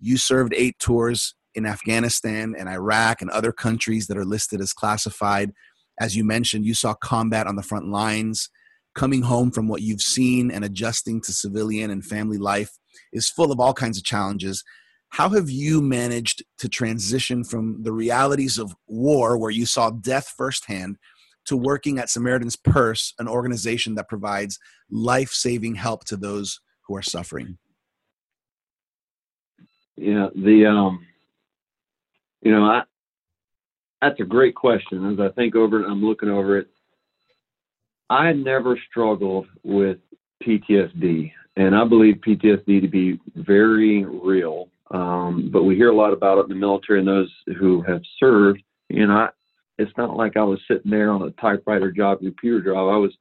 You 0.00 0.16
served 0.16 0.54
eight 0.56 0.78
tours 0.78 1.34
in 1.54 1.66
Afghanistan 1.66 2.54
and 2.58 2.68
Iraq 2.68 3.22
and 3.22 3.30
other 3.30 3.52
countries 3.52 4.06
that 4.06 4.16
are 4.16 4.24
listed 4.24 4.60
as 4.60 4.72
classified. 4.72 5.52
As 6.00 6.16
you 6.16 6.24
mentioned, 6.24 6.66
you 6.66 6.74
saw 6.74 6.94
combat 6.94 7.46
on 7.46 7.56
the 7.56 7.62
front 7.62 7.88
lines. 7.88 8.50
Coming 8.94 9.22
home 9.22 9.50
from 9.50 9.66
what 9.68 9.82
you've 9.82 10.00
seen 10.02 10.50
and 10.50 10.64
adjusting 10.64 11.20
to 11.22 11.32
civilian 11.32 11.90
and 11.90 12.04
family 12.04 12.38
life 12.38 12.70
is 13.12 13.28
full 13.28 13.50
of 13.50 13.60
all 13.60 13.74
kinds 13.74 13.98
of 13.98 14.04
challenges. 14.04 14.62
How 15.10 15.28
have 15.30 15.50
you 15.50 15.80
managed 15.80 16.44
to 16.58 16.68
transition 16.68 17.44
from 17.44 17.82
the 17.82 17.92
realities 17.92 18.58
of 18.58 18.74
war, 18.88 19.36
where 19.38 19.50
you 19.50 19.66
saw 19.66 19.90
death 19.90 20.32
firsthand, 20.36 20.96
to 21.46 21.56
working 21.56 21.98
at 21.98 22.10
Samaritan's 22.10 22.56
Purse, 22.56 23.14
an 23.18 23.28
organization 23.28 23.94
that 23.96 24.08
provides 24.08 24.58
life 24.90 25.30
saving 25.30 25.74
help 25.74 26.04
to 26.04 26.16
those 26.16 26.60
who 26.86 26.96
are 26.96 27.02
suffering? 27.02 27.58
Yeah, 29.96 30.28
the 30.34 30.66
um, 30.66 31.06
you 32.42 32.50
know, 32.50 32.64
I 32.64 32.82
that's 34.02 34.20
a 34.20 34.24
great 34.24 34.54
question. 34.54 35.12
As 35.12 35.20
I 35.20 35.32
think 35.32 35.54
over 35.56 35.80
it, 35.80 35.86
I'm 35.86 36.04
looking 36.04 36.28
over 36.28 36.58
it. 36.58 36.68
I 38.10 38.32
never 38.32 38.78
struggled 38.90 39.46
with 39.62 39.98
PTSD, 40.42 41.32
and 41.56 41.74
I 41.74 41.84
believe 41.84 42.16
PTSD 42.16 42.82
to 42.82 42.88
be 42.88 43.18
very 43.34 44.04
real. 44.04 44.68
Um, 44.90 45.48
but 45.50 45.62
we 45.62 45.76
hear 45.76 45.90
a 45.90 45.96
lot 45.96 46.12
about 46.12 46.38
it 46.38 46.42
in 46.42 46.48
the 46.50 46.54
military 46.54 46.98
and 46.98 47.08
those 47.08 47.32
who 47.58 47.82
have 47.82 48.02
served. 48.20 48.62
You 48.90 49.06
know, 49.06 49.14
I, 49.14 49.28
it's 49.78 49.92
not 49.96 50.16
like 50.16 50.36
I 50.36 50.44
was 50.44 50.60
sitting 50.68 50.90
there 50.90 51.10
on 51.10 51.22
a 51.22 51.30
typewriter 51.32 51.90
job, 51.90 52.20
computer 52.20 52.72
job. 52.72 52.92
I 52.92 52.96
was, 52.96 53.12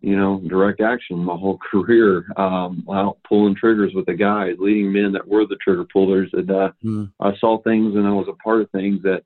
you 0.00 0.16
know, 0.16 0.40
direct 0.48 0.80
action 0.80 1.18
my 1.18 1.36
whole 1.36 1.58
career, 1.70 2.24
um, 2.36 2.86
out 2.92 3.18
pulling 3.28 3.54
triggers 3.54 3.92
with 3.94 4.06
the 4.06 4.14
guys, 4.14 4.56
leading 4.58 4.92
men 4.92 5.12
that 5.12 5.26
were 5.26 5.46
the 5.46 5.58
trigger 5.62 5.84
pullers. 5.92 6.30
And 6.32 6.50
uh, 6.50 6.70
mm. 6.84 7.12
I 7.20 7.32
saw 7.38 7.60
things 7.62 7.94
and 7.94 8.06
I 8.06 8.12
was 8.12 8.28
a 8.28 8.42
part 8.42 8.62
of 8.62 8.70
things 8.70 9.02
that 9.02 9.22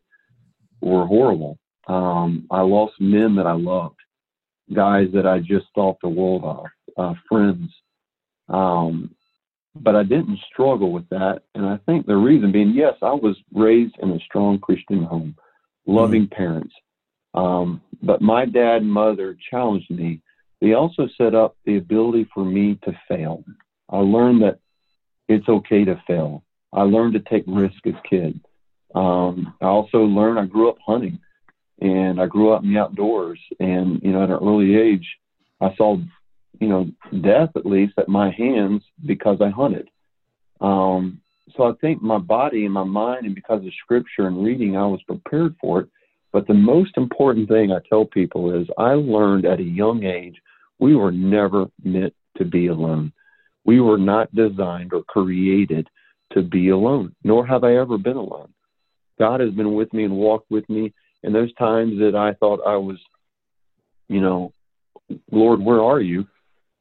were 0.80 1.06
horrible. 1.06 1.58
Um, 1.86 2.46
I 2.50 2.62
lost 2.62 2.94
men 2.98 3.34
that 3.36 3.46
I 3.46 3.52
loved, 3.52 4.00
guys 4.72 5.08
that 5.14 5.26
I 5.26 5.38
just 5.38 5.66
thought 5.74 5.98
the 6.02 6.08
world 6.08 6.44
of, 6.44 6.66
uh, 6.96 7.14
friends. 7.28 7.70
Um, 8.48 9.14
but 9.76 9.96
I 9.96 10.02
didn't 10.02 10.38
struggle 10.52 10.92
with 10.92 11.08
that. 11.08 11.42
And 11.54 11.66
I 11.66 11.78
think 11.86 12.06
the 12.06 12.16
reason 12.16 12.52
being, 12.52 12.72
yes, 12.74 12.94
I 13.02 13.12
was 13.12 13.36
raised 13.52 13.96
in 14.00 14.10
a 14.12 14.20
strong 14.20 14.58
Christian 14.58 15.02
home, 15.02 15.36
loving 15.86 16.24
mm-hmm. 16.24 16.34
parents. 16.34 16.74
Um, 17.34 17.80
but 18.02 18.22
my 18.22 18.44
dad 18.44 18.82
and 18.82 18.92
mother 18.92 19.36
challenged 19.50 19.90
me. 19.90 20.20
They 20.60 20.74
also 20.74 21.08
set 21.18 21.34
up 21.34 21.56
the 21.64 21.76
ability 21.76 22.28
for 22.32 22.44
me 22.44 22.78
to 22.84 22.92
fail. 23.08 23.44
I 23.90 23.98
learned 23.98 24.42
that 24.42 24.58
it's 25.28 25.48
okay 25.48 25.84
to 25.84 26.02
fail. 26.06 26.44
I 26.72 26.82
learned 26.82 27.14
to 27.14 27.20
take 27.20 27.44
risks 27.46 27.80
as 27.86 27.94
a 27.94 28.08
kid. 28.08 28.40
Um, 28.94 29.54
I 29.60 29.66
also 29.66 29.98
learned 29.98 30.38
I 30.38 30.46
grew 30.46 30.68
up 30.68 30.78
hunting 30.86 31.18
and 31.80 32.20
I 32.20 32.26
grew 32.26 32.52
up 32.52 32.62
in 32.62 32.72
the 32.72 32.80
outdoors. 32.80 33.40
And, 33.58 34.00
you 34.02 34.12
know, 34.12 34.22
at 34.22 34.30
an 34.30 34.38
early 34.40 34.76
age, 34.76 35.06
I 35.60 35.74
saw, 35.76 35.96
you 36.60 36.68
know, 36.68 36.90
death 37.20 37.50
at 37.56 37.66
least 37.66 37.94
at 37.98 38.08
my 38.08 38.30
hands 38.30 38.82
because 39.04 39.38
I 39.40 39.50
hunted. 39.50 39.88
Um, 40.60 41.20
so 41.56 41.64
I 41.64 41.72
think 41.80 42.02
my 42.02 42.18
body 42.18 42.64
and 42.64 42.74
my 42.74 42.84
mind, 42.84 43.26
and 43.26 43.34
because 43.34 43.64
of 43.64 43.72
scripture 43.82 44.26
and 44.26 44.44
reading, 44.44 44.76
I 44.76 44.86
was 44.86 45.02
prepared 45.02 45.54
for 45.60 45.80
it. 45.80 45.88
But 46.32 46.46
the 46.48 46.54
most 46.54 46.96
important 46.96 47.48
thing 47.48 47.70
I 47.70 47.78
tell 47.88 48.04
people 48.04 48.60
is 48.60 48.66
I 48.76 48.92
learned 48.94 49.46
at 49.46 49.60
a 49.60 49.64
young 49.64 50.04
age 50.04 50.36
we 50.80 50.96
were 50.96 51.12
never 51.12 51.66
meant 51.84 52.12
to 52.38 52.44
be 52.44 52.66
alone. 52.66 53.12
We 53.64 53.80
were 53.80 53.98
not 53.98 54.34
designed 54.34 54.92
or 54.92 55.04
created 55.04 55.88
to 56.32 56.42
be 56.42 56.70
alone, 56.70 57.14
nor 57.22 57.46
have 57.46 57.62
I 57.62 57.76
ever 57.76 57.98
been 57.98 58.16
alone. 58.16 58.52
God 59.18 59.40
has 59.40 59.50
been 59.50 59.74
with 59.74 59.92
me 59.92 60.04
and 60.04 60.16
walked 60.16 60.50
with 60.50 60.68
me. 60.68 60.92
And 61.22 61.34
those 61.34 61.54
times 61.54 61.98
that 62.00 62.16
I 62.16 62.34
thought 62.34 62.60
I 62.66 62.76
was, 62.76 62.98
you 64.08 64.20
know, 64.20 64.52
Lord, 65.30 65.60
where 65.60 65.82
are 65.82 66.00
you? 66.00 66.26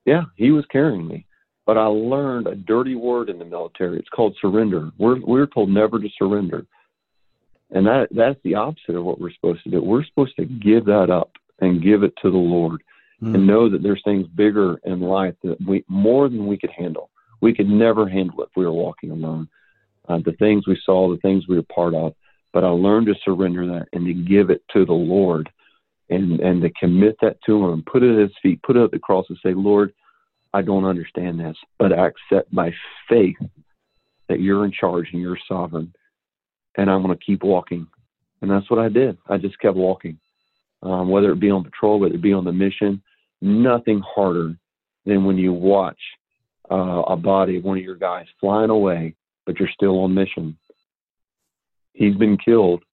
Yeah, 0.05 0.23
He 0.35 0.51
was 0.51 0.65
carrying 0.71 1.07
me. 1.07 1.25
But 1.65 1.77
I 1.77 1.85
learned 1.85 2.47
a 2.47 2.55
dirty 2.55 2.95
word 2.95 3.29
in 3.29 3.39
the 3.39 3.45
military. 3.45 3.97
It's 3.97 4.09
called 4.09 4.35
surrender. 4.41 4.91
We're 4.97 5.21
we're 5.21 5.47
told 5.47 5.69
never 5.69 5.99
to 5.99 6.09
surrender, 6.17 6.65
and 7.71 7.85
that 7.87 8.09
that's 8.11 8.39
the 8.43 8.55
opposite 8.55 8.95
of 8.95 9.05
what 9.05 9.19
we're 9.19 9.33
supposed 9.33 9.63
to 9.63 9.69
do. 9.69 9.81
We're 9.81 10.05
supposed 10.05 10.35
to 10.37 10.45
give 10.45 10.85
that 10.85 11.09
up 11.09 11.31
and 11.59 11.81
give 11.81 12.03
it 12.03 12.13
to 12.21 12.29
the 12.29 12.37
Lord, 12.37 12.83
mm. 13.21 13.33
and 13.33 13.47
know 13.47 13.69
that 13.69 13.81
there's 13.81 14.01
things 14.03 14.27
bigger 14.35 14.77
in 14.83 14.99
life 14.99 15.35
that 15.43 15.57
we 15.65 15.85
more 15.87 16.27
than 16.27 16.47
we 16.47 16.57
could 16.57 16.71
handle. 16.71 17.09
We 17.41 17.53
could 17.53 17.69
never 17.69 18.07
handle 18.07 18.41
it 18.41 18.49
if 18.51 18.57
we 18.57 18.65
were 18.65 18.73
walking 18.73 19.11
alone. 19.11 19.47
Uh, 20.09 20.19
the 20.25 20.33
things 20.33 20.67
we 20.67 20.79
saw, 20.85 21.09
the 21.09 21.21
things 21.21 21.47
we 21.47 21.55
were 21.55 21.63
part 21.73 21.93
of, 21.93 22.13
but 22.51 22.63
I 22.63 22.69
learned 22.69 23.07
to 23.07 23.15
surrender 23.23 23.65
that 23.67 23.87
and 23.93 24.05
to 24.05 24.13
give 24.13 24.49
it 24.49 24.61
to 24.73 24.85
the 24.85 24.93
Lord 24.93 25.49
and, 26.09 26.39
and 26.39 26.61
to 26.61 26.69
commit 26.79 27.15
that 27.21 27.37
to 27.45 27.69
Him, 27.69 27.83
put 27.89 28.03
it 28.03 28.13
at 28.13 28.21
His 28.21 28.37
feet, 28.41 28.61
put 28.63 28.75
it 28.75 28.83
at 28.83 28.91
the 28.91 28.99
cross 28.99 29.25
and 29.29 29.37
say, 29.43 29.53
Lord, 29.53 29.93
I 30.53 30.61
don't 30.61 30.85
understand 30.85 31.39
this, 31.39 31.57
but 31.79 31.91
I 31.91 32.07
accept 32.07 32.53
by 32.53 32.71
faith 33.09 33.37
that 34.29 34.39
you're 34.39 34.65
in 34.65 34.71
charge 34.71 35.09
and 35.11 35.21
you're 35.21 35.37
sovereign. 35.47 35.93
And 36.77 36.89
I'm 36.89 37.03
going 37.03 37.17
to 37.17 37.23
keep 37.23 37.43
walking. 37.43 37.87
And 38.41 38.49
that's 38.49 38.69
what 38.69 38.79
I 38.79 38.89
did. 38.89 39.17
I 39.27 39.37
just 39.37 39.59
kept 39.59 39.75
walking. 39.75 40.19
Um, 40.81 41.09
whether 41.09 41.31
it 41.31 41.39
be 41.39 41.49
on 41.49 41.63
patrol, 41.63 41.99
whether 41.99 42.15
it 42.15 42.21
be 42.21 42.33
on 42.33 42.43
the 42.43 42.51
mission, 42.51 43.01
nothing 43.41 44.01
harder 44.01 44.55
than 45.05 45.23
when 45.23 45.37
you 45.37 45.53
watch 45.53 45.99
uh, 46.69 47.03
a 47.07 47.15
body 47.15 47.57
of 47.57 47.63
one 47.63 47.77
of 47.77 47.83
your 47.83 47.95
guys 47.95 48.25
flying 48.39 48.69
away, 48.69 49.15
but 49.45 49.59
you're 49.59 49.69
still 49.69 49.99
on 49.99 50.13
mission 50.13 50.57
he's 51.93 52.15
been 52.15 52.37
killed. 52.37 52.83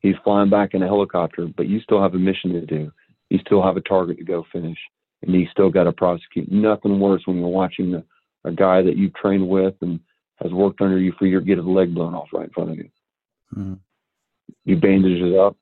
He's 0.00 0.14
flying 0.22 0.50
back 0.50 0.74
in 0.74 0.82
a 0.82 0.86
helicopter, 0.86 1.48
but 1.56 1.68
you 1.68 1.80
still 1.80 2.00
have 2.00 2.14
a 2.14 2.18
mission 2.18 2.52
to 2.52 2.64
do. 2.64 2.92
You 3.30 3.38
still 3.44 3.62
have 3.62 3.76
a 3.76 3.80
target 3.80 4.18
to 4.18 4.24
go 4.24 4.46
finish, 4.52 4.78
and 5.22 5.34
you 5.34 5.46
still 5.50 5.70
got 5.70 5.84
to 5.84 5.92
prosecute. 5.92 6.50
Nothing 6.50 7.00
worse 7.00 7.22
when 7.24 7.38
you're 7.38 7.48
watching 7.48 7.94
a, 7.94 8.04
a 8.48 8.52
guy 8.52 8.82
that 8.82 8.96
you've 8.96 9.14
trained 9.14 9.48
with 9.48 9.74
and 9.80 10.00
has 10.42 10.52
worked 10.52 10.80
under 10.80 10.98
you 10.98 11.12
for 11.18 11.26
your 11.26 11.40
get 11.40 11.58
his 11.58 11.66
leg 11.66 11.94
blown 11.94 12.14
off 12.14 12.28
right 12.32 12.44
in 12.44 12.50
front 12.50 12.70
of 12.70 12.76
you. 12.76 12.90
Mm-hmm. 13.56 13.74
You 14.64 14.76
bandage 14.76 15.22
it 15.22 15.36
up, 15.38 15.56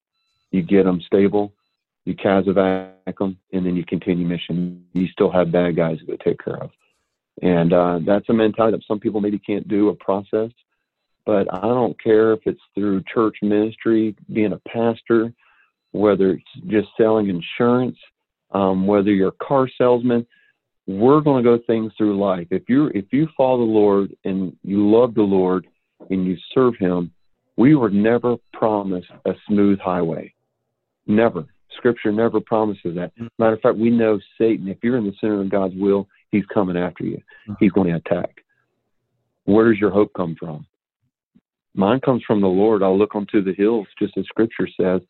you 0.51 0.63
get 0.63 0.85
them 0.85 1.01
stable, 1.07 1.53
you 2.05 2.15
CASEVAC 2.15 3.19
them, 3.19 3.39
and 3.53 3.65
then 3.65 3.77
you 3.77 3.85
continue 3.85 4.27
mission. 4.27 4.85
You 4.93 5.07
still 5.09 5.31
have 5.31 5.53
bad 5.53 5.77
guys 5.77 5.99
to 6.07 6.17
take 6.19 6.43
care 6.45 6.63
of. 6.63 6.71
And 7.43 7.73
uh, 7.73 8.01
that's 8.07 8.29
a 8.29 8.33
mentality 8.33 8.77
that 8.77 8.87
some 8.87 9.01
people 9.01 9.21
maybe 9.21 9.39
can't 9.39 9.67
do 9.69 9.89
a 9.89 9.95
process 9.95 10.51
but 11.27 11.53
I 11.53 11.63
don't 11.63 12.01
care 12.03 12.33
if 12.33 12.41
it's 12.45 12.61
through 12.75 13.03
church 13.13 13.37
ministry, 13.43 14.15
being 14.33 14.53
a 14.53 14.61
pastor, 14.69 15.33
whether 15.93 16.33
it's 16.33 16.67
just 16.67 16.89
selling 16.97 17.29
insurance, 17.29 17.97
um, 18.55 18.87
whether 18.87 19.11
you're 19.11 19.29
a 19.29 19.45
car 19.45 19.69
salesman. 19.77 20.27
We're 20.87 21.21
going 21.21 21.43
to 21.43 21.51
go 21.57 21.63
things 21.67 21.93
through 21.97 22.19
life. 22.19 22.47
If 22.51 22.65
you 22.69 22.89
if 22.95 23.07
you 23.11 23.29
follow 23.37 23.59
the 23.59 23.73
Lord 23.73 24.15
and 24.25 24.55
you 24.63 24.91
love 24.91 25.15
the 25.15 25.23
Lord 25.23 25.67
and 26.11 26.27
you 26.27 26.37
serve 26.53 26.75
Him, 26.79 27.11
we 27.57 27.75
were 27.75 27.91
never 27.91 28.37
promised 28.53 29.11
a 29.25 29.33
smooth 29.49 29.79
highway. 29.81 30.35
Never. 31.07 31.47
Scripture 31.77 32.13
never 32.13 32.41
promises 32.41 32.95
that. 32.95 33.13
Mm. 33.19 33.29
Matter 33.39 33.55
of 33.55 33.61
fact, 33.61 33.79
we 33.79 33.91
know 33.91 34.19
Satan. 34.39 34.69
If 34.69 34.79
you're 34.83 34.97
in 34.97 35.07
the 35.07 35.15
center 35.21 35.41
of 35.41 35.51
God's 35.51 35.75
will, 35.77 36.09
he's 36.31 36.45
coming 36.53 36.77
after 36.77 37.05
you. 37.05 37.21
Mm. 37.49 37.57
He's 37.61 37.73
going 37.73 37.89
to 37.89 37.97
attack. 37.97 38.45
Where 39.45 39.71
does 39.71 39.81
your 39.81 39.91
hope 39.91 40.13
come 40.17 40.37
from? 40.39 40.67
Mine 41.75 42.01
comes 42.01 42.23
from 42.27 42.41
the 42.41 42.47
Lord. 42.47 42.83
I'll 42.83 42.97
look 42.97 43.15
unto 43.15 43.43
the 43.43 43.53
hills, 43.55 43.87
just 43.99 44.17
as 44.17 44.25
Scripture 44.27 44.69
says. 44.81 45.01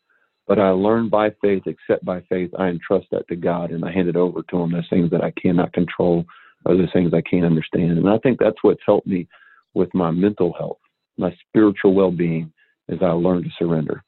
But 0.47 0.59
I 0.59 0.71
learn 0.71 1.09
by 1.09 1.31
faith, 1.41 1.63
except 1.67 2.05
by 2.05 2.21
faith, 2.29 2.51
I 2.59 2.69
entrust 2.69 3.07
that 3.13 3.27
to 3.29 3.37
God, 3.37 3.71
and 3.71 3.85
I 3.85 3.93
hand 3.93 4.09
it 4.09 4.17
over 4.17 4.43
to 4.43 4.57
Him. 4.59 4.73
Those 4.73 4.89
things 4.91 5.11
that 5.11 5.25
I 5.25 5.33
cannot 5.41 5.73
control, 5.73 6.25
those 6.67 6.93
things 6.93 7.13
I 7.15 7.23
can't 7.23 7.47
understand. 7.47 7.99
And 7.99 8.09
I 8.09 8.19
think 8.19 8.39
that's 8.39 8.63
what's 8.63 8.83
helped 8.85 9.07
me 9.07 9.27
with 9.73 9.93
my 9.95 10.11
mental 10.11 10.53
health, 10.53 10.79
my 11.17 11.35
spiritual 11.49 11.95
well-being, 11.95 12.53
as 12.89 12.99
I 13.01 13.11
learn 13.11 13.43
to 13.43 13.51
surrender. 13.59 14.05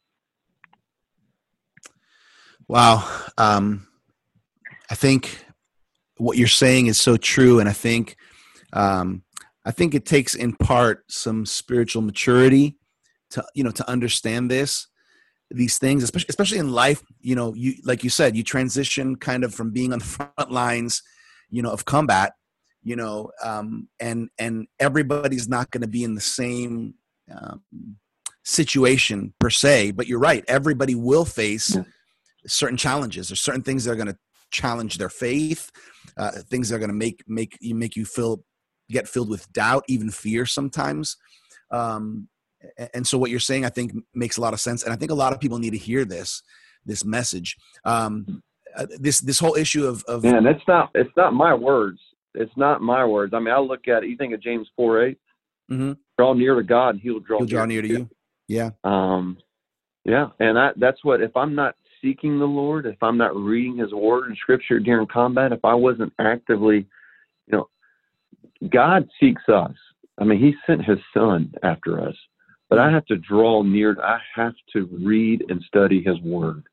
Wow, 2.69 3.09
um, 3.39 3.87
I 4.91 4.95
think 4.95 5.45
what 6.19 6.37
you're 6.37 6.49
saying 6.49 6.87
is 6.87 7.01
so 7.01 7.17
true, 7.17 7.61
and 7.61 7.69
I 7.69 7.73
think 7.73 8.17
um, 8.73 9.23
I 9.65 9.71
think 9.71 9.95
it 9.95 10.05
takes 10.05 10.35
in 10.35 10.55
part 10.55 11.05
some 11.09 11.47
spiritual 11.47 12.03
maturity 12.03 12.77
to 13.31 13.45
you 13.55 13.65
know 13.65 13.71
to 13.71 13.89
understand 13.89 14.51
this 14.51 14.89
these 15.51 15.79
things 15.79 16.03
especially 16.03 16.27
especially 16.29 16.59
in 16.59 16.73
life 16.73 17.03
you 17.21 17.35
know 17.35 17.55
you 17.55 17.75
like 17.85 18.03
you 18.03 18.11
said 18.11 18.37
you 18.37 18.43
transition 18.43 19.17
kind 19.17 19.45
of 19.45 19.55
from 19.55 19.71
being 19.71 19.93
on 19.93 19.99
the 19.99 20.05
front 20.37 20.51
lines 20.51 21.03
you 21.51 21.63
know 21.63 21.71
of 21.71 21.85
combat 21.85 22.33
you 22.83 22.97
know 22.97 23.31
um, 23.43 23.89
and 24.01 24.29
and 24.39 24.67
everybody's 24.81 25.49
not 25.49 25.71
going 25.71 25.83
to 25.83 25.89
be 25.89 26.05
in 26.05 26.15
the 26.15 26.21
same 26.21 26.95
um, 27.35 27.63
situation 28.45 29.33
per 29.39 29.51
se 29.51 29.93
but 29.93 30.07
you're 30.07 30.19
right 30.19 30.45
everybody 30.49 30.95
will 30.95 31.25
face 31.25 31.75
yeah. 31.75 31.83
certain 32.47 32.77
challenges 32.77 33.29
there's 33.29 33.41
certain 33.41 33.63
things 33.63 33.85
that 33.85 33.93
are 33.93 33.97
going 33.97 34.07
to 34.07 34.17
challenge 34.51 34.99
their 34.99 35.09
faith 35.09 35.71
uh, 36.17 36.31
things 36.49 36.69
that 36.69 36.77
are 36.77 36.81
going 36.81 36.89
to 36.89 36.95
make 36.95 37.23
make 37.27 37.57
you 37.61 37.75
make 37.75 37.97
you 37.97 38.05
feel 38.05 38.43
get 38.91 39.09
filled 39.09 39.29
with 39.29 39.51
doubt, 39.53 39.85
even 39.89 40.11
fear 40.11 40.47
sometimes. 40.47 41.17
Um, 41.71 42.29
and 42.95 43.07
so 43.07 43.19
what 43.19 43.31
you're 43.31 43.41
saying, 43.41 43.65
I 43.65 43.69
think, 43.69 43.93
makes 44.15 44.37
a 44.37 44.41
lot 44.41 44.53
of 44.53 44.61
sense, 44.61 44.83
and 44.83 44.93
I 44.93 44.97
think 44.97 45.11
a 45.11 45.15
lot 45.15 45.33
of 45.33 45.41
people 45.41 45.59
need 45.59 45.71
to 45.71 45.79
hear 45.79 46.05
this 46.05 46.43
this 46.85 47.05
message. 47.05 47.57
Um, 47.85 48.43
uh, 48.77 48.87
this 48.99 49.21
this 49.21 49.39
whole 49.39 49.55
issue 49.55 49.87
of 49.87 50.05
of 50.05 50.25
and 50.25 50.47
it's 50.47 50.63
not 50.69 50.91
it's 50.95 51.11
not 51.17 51.33
my 51.33 51.55
words. 51.55 51.99
It's 52.35 52.53
not 52.57 52.83
my 52.83 53.05
words. 53.05 53.33
I 53.35 53.39
mean, 53.39 53.55
I 53.55 53.59
look 53.59 53.89
at 53.89 54.05
it. 54.05 54.11
You 54.11 54.17
think 54.17 54.35
of 54.35 54.43
James 54.43 54.69
four 54.77 55.03
8 55.03 55.19
mm-hmm. 55.71 55.93
Draw 56.19 56.33
near 56.35 56.55
to 56.55 56.63
God, 56.63 56.91
and 56.91 57.01
He'll 57.01 57.21
draw. 57.21 57.39
He'll 57.39 57.47
draw 57.47 57.65
near, 57.65 57.83
to 57.83 57.89
you. 57.89 57.97
you. 57.99 58.11
Yeah. 58.49 58.71
Um, 58.85 59.39
yeah, 60.05 60.29
and 60.39 60.59
I, 60.59 60.71
that's 60.77 61.03
what 61.05 61.21
if 61.21 61.37
I'm 61.37 61.55
not 61.55 61.75
seeking 62.03 62.39
the 62.39 62.45
Lord, 62.45 62.87
if 62.87 63.03
I'm 63.03 63.17
not 63.17 63.35
reading 63.35 63.79
His 63.79 63.93
Word 63.93 64.29
and 64.29 64.37
Scripture 64.37 64.79
during 64.79 65.07
combat, 65.09 65.53
if 65.53 65.65
I 65.65 65.75
wasn't 65.75 66.13
actively 66.21 66.87
you 67.47 67.53
know 67.53 67.69
God 68.71 69.09
seeks 69.19 69.43
us. 69.49 69.75
I 70.19 70.25
mean, 70.25 70.39
He 70.39 70.55
sent 70.67 70.85
His 70.85 70.99
Son 71.15 71.53
after 71.63 72.01
us. 72.01 72.15
But 72.69 72.79
I 72.79 72.91
have 72.91 73.07
to 73.07 73.17
draw 73.17 73.63
near. 73.63 73.97
I 74.03 74.19
have 74.35 74.55
to 74.73 74.89
read 75.03 75.45
and 75.49 75.63
study 75.67 76.03
His 76.03 76.21
Word. 76.21 76.65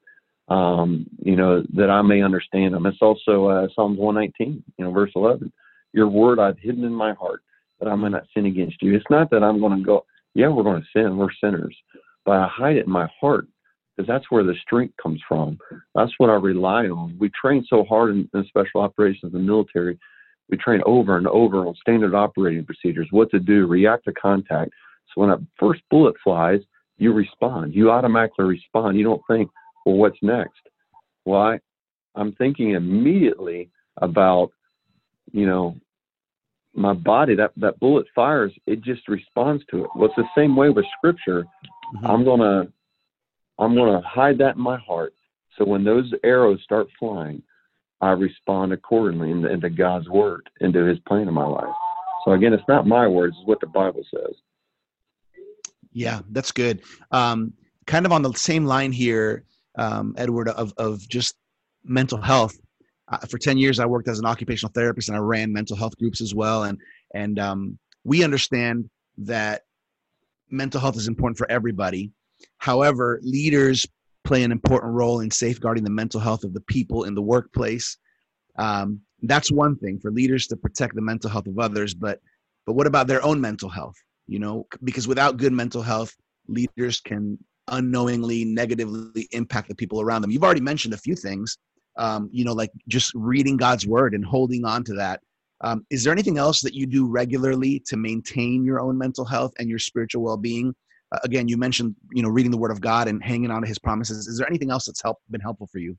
Um, 0.50 1.06
you 1.20 1.36
know 1.36 1.64
that 1.76 1.90
I 1.90 2.02
may 2.02 2.22
understand 2.22 2.76
Him. 2.76 2.86
It's 2.86 2.98
also 3.02 3.46
uh, 3.46 3.68
Psalms 3.76 3.98
119, 3.98 4.64
you 4.78 4.86
know, 4.86 4.92
verse 4.92 5.12
11. 5.16 5.52
Your 5.94 6.08
Word 6.08 6.40
I've 6.40 6.60
hidden 6.60 6.84
in 6.84 6.94
my 6.94 7.14
heart 7.14 7.42
that 7.80 7.90
I 7.90 7.96
may 7.96 8.10
not 8.10 8.26
sin 8.34 8.46
against 8.46 8.82
you. 8.82 8.96
It's 8.96 9.06
not 9.10 9.30
that 9.32 9.44
I'm 9.44 9.60
going 9.60 9.78
to 9.78 9.84
go. 9.84 10.06
Yeah, 10.34 10.48
we're 10.48 10.64
going 10.64 10.82
to 10.82 10.88
sin. 10.94 11.18
We're 11.18 11.28
sinners, 11.42 11.76
but 12.26 12.34
I 12.34 12.48
hide 12.48 12.78
it 12.78 12.86
in 12.86 12.92
my 12.92 13.08
heart 13.20 13.48
because 13.96 14.08
that's 14.08 14.32
where 14.32 14.44
the 14.44 14.56
strength 14.62 14.96
comes 15.02 15.22
from. 15.28 15.58
That's 15.94 16.14
what 16.18 16.30
I 16.30 16.34
rely 16.34 16.86
on. 16.86 17.16
We 17.20 17.30
train 17.30 17.66
so 17.70 17.84
hard 17.84 18.12
in, 18.12 18.30
in 18.34 18.46
special 18.46 18.82
operations 18.82 19.34
and 19.34 19.46
military. 19.46 20.00
We 20.50 20.58
train 20.58 20.82
over 20.86 21.18
and 21.18 21.28
over 21.28 21.68
on 21.68 21.76
standard 21.76 22.16
operating 22.16 22.66
procedures, 22.66 23.08
what 23.12 23.30
to 23.32 23.40
do, 23.40 23.68
react 23.68 24.06
to 24.06 24.14
contact. 24.14 24.72
So 25.13 25.22
when 25.22 25.29
a 25.29 25.39
first 25.60 25.82
bullet 25.89 26.15
flies, 26.24 26.60
you 26.98 27.13
respond. 27.13 27.74
You 27.74 27.91
automatically 27.91 28.46
respond. 28.46 28.98
You 28.98 29.03
don't 29.03 29.22
think, 29.27 29.50
well, 29.86 29.96
what's 29.96 30.17
next? 30.22 30.62
Why? 31.24 31.60
I'm 32.15 32.34
thinking 32.34 32.72
immediately 32.72 33.70
about, 33.98 34.51
you 35.32 35.46
know, 35.46 35.75
my 36.75 36.93
body. 36.93 37.36
That 37.36 37.51
that 37.58 37.79
bullet 37.79 38.08
fires. 38.15 38.51
It 38.67 38.82
just 38.82 39.08
responds 39.08 39.63
to 39.72 39.84
it. 39.86 39.89
Well, 39.96 40.05
it's 40.05 40.15
the 40.15 40.25
same 40.36 40.55
way 40.55 40.70
with 40.70 40.86
Scripture. 40.98 41.43
Mm-hmm. 41.96 42.05
I'm 42.05 42.25
gonna 42.25 42.67
I'm 43.60 43.75
going 43.75 44.01
to 44.01 44.08
hide 44.08 44.38
that 44.39 44.55
in 44.55 44.62
my 44.62 44.77
heart. 44.77 45.13
So 45.58 45.65
when 45.65 45.84
those 45.84 46.12
arrows 46.24 46.60
start 46.63 46.88
flying, 47.00 47.43
I 48.01 48.10
respond 48.10 48.74
accordingly 48.74 49.32
into, 49.32 49.51
into 49.51 49.70
God's 49.70 50.10
word, 50.10 50.50
into 50.62 50.84
his 50.86 51.00
plan 51.08 51.27
in 51.27 51.34
my 51.34 51.46
life. 51.46 51.74
So 52.25 52.32
again, 52.32 52.53
it's 52.53 52.63
not 52.67 52.88
my 52.88 53.08
words, 53.08 53.36
it's 53.38 53.48
what 53.48 53.62
the 53.62 53.67
Bible 53.67 54.03
says. 54.12 54.36
Yeah, 55.94 56.22
that's 56.32 56.52
good. 56.52 56.82
Um, 57.12 57.54
kind 57.86 58.06
of 58.06 58.12
on 58.12 58.22
the 58.22 58.34
same 58.34 58.66
line 58.66 58.92
here, 58.92 59.46
um, 59.78 60.16
Edward, 60.18 60.50
of, 60.50 60.74
of 60.78 61.08
just 61.08 61.36
mental 61.84 62.20
health. 62.20 62.56
Uh, 63.12 63.18
for 63.30 63.38
10 63.38 63.58
years, 63.58 63.80
I 63.80 63.86
worked 63.86 64.08
as 64.08 64.20
an 64.20 64.26
occupational 64.26 64.72
therapist 64.74 65.10
and 65.10 65.18
I 65.18 65.22
ran 65.22 65.54
mental 65.54 65.76
health 65.76 65.98
groups 65.98 66.22
as 66.22 66.34
well. 66.34 66.64
And, 66.64 66.80
and 67.14 67.38
um, 67.38 67.78
we 68.04 68.24
understand 68.24 68.90
that 69.20 69.64
mental 70.50 70.80
health 70.80 70.98
is 70.98 71.08
important 71.08 71.38
for 71.38 71.50
everybody. 71.52 72.12
However, 72.58 73.20
leaders 73.24 73.86
play 74.24 74.44
an 74.44 74.52
important 74.52 74.94
role 74.94 75.20
in 75.20 75.30
safeguarding 75.30 75.84
the 75.84 75.90
mental 75.90 76.20
health 76.20 76.44
of 76.44 76.54
the 76.54 76.62
people 76.62 77.04
in 77.04 77.14
the 77.14 77.22
workplace. 77.22 77.98
Um, 78.58 79.02
that's 79.24 79.52
one 79.52 79.76
thing 79.78 80.00
for 80.00 80.12
leaders 80.12 80.48
to 80.48 80.56
protect 80.56 80.96
the 80.96 81.02
mental 81.02 81.30
health 81.30 81.48
of 81.48 81.60
others, 81.60 81.94
but 81.94 82.20
but 82.66 82.74
what 82.74 82.88
about 82.88 83.08
their 83.08 83.24
own 83.24 83.42
mental 83.42 83.70
health? 83.70 83.96
You 84.27 84.39
know, 84.39 84.68
because 84.84 85.08
without 85.08 85.38
good 85.38 85.53
mental 85.53 85.82
health, 85.82 86.15
leaders 86.48 87.00
can 87.01 87.38
unknowingly 87.68 88.46
negatively 88.46 89.27
impact 89.32 89.70
the 89.70 89.75
people 89.75 90.01
around 90.01 90.22
them. 90.22 90.32
You've 90.32 90.44
already 90.44 90.62
mentioned 90.62 90.94
a 90.94 90.98
few 90.98 91.15
things, 91.15 91.58
um, 91.98 92.30
you 92.32 92.46
know, 92.46 92.53
like 92.53 92.72
just 92.88 93.12
reading 93.15 93.58
God's 93.58 93.86
word 93.86 94.13
and 94.13 94.25
holding 94.25 94.65
on 94.65 94.84
to 94.86 94.94
that. 94.96 95.22
Um, 95.62 95.86
is 95.89 96.03
there 96.03 96.12
anything 96.12 96.38
else 96.38 96.62
that 96.62 96.74
you 96.74 96.86
do 96.86 97.08
regularly 97.08 97.82
to 97.88 97.96
maintain 97.96 98.65
your 98.65 98.82
own 98.82 98.98
mental 98.98 99.24
health 99.24 99.53
and 99.60 99.70
your 99.70 99.80
spiritual 99.80 100.24
well-being 100.24 100.74
uh, 101.13 101.20
again, 101.24 101.48
you 101.48 101.58
mentioned 101.58 101.96
you 102.12 102.24
know 102.24 102.30
reading 102.30 102.51
the 102.51 102.58
Word 102.58 102.72
of 102.72 102.82
God 102.82 103.08
and 103.08 103.24
hanging 103.24 103.51
on 103.51 103.62
to 103.62 103.68
His 103.68 103.80
promises. 103.80 104.27
Is 104.27 104.38
there 104.38 104.48
anything 104.48 104.72
else 104.72 104.86
that's 104.86 105.01
helped 105.01 105.22
been 105.30 105.42
helpful 105.42 105.68
for 105.68 105.80
you? 105.80 105.96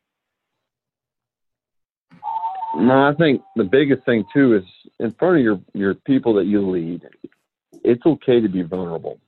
No, 2.76 3.09
I 3.09 3.14
think 3.16 3.40
the 3.54 3.64
biggest 3.64 4.04
thing 4.04 4.25
too 4.33 4.57
is 4.57 4.64
in 4.99 5.12
front 5.12 5.37
of 5.37 5.43
your 5.43 5.61
your 5.73 5.95
people 5.95 6.35
that 6.35 6.47
you 6.47 6.69
lead. 6.69 7.02
It's 7.85 8.05
okay 8.05 8.41
to 8.41 8.49
be 8.49 8.62
vulnerable, 8.62 9.19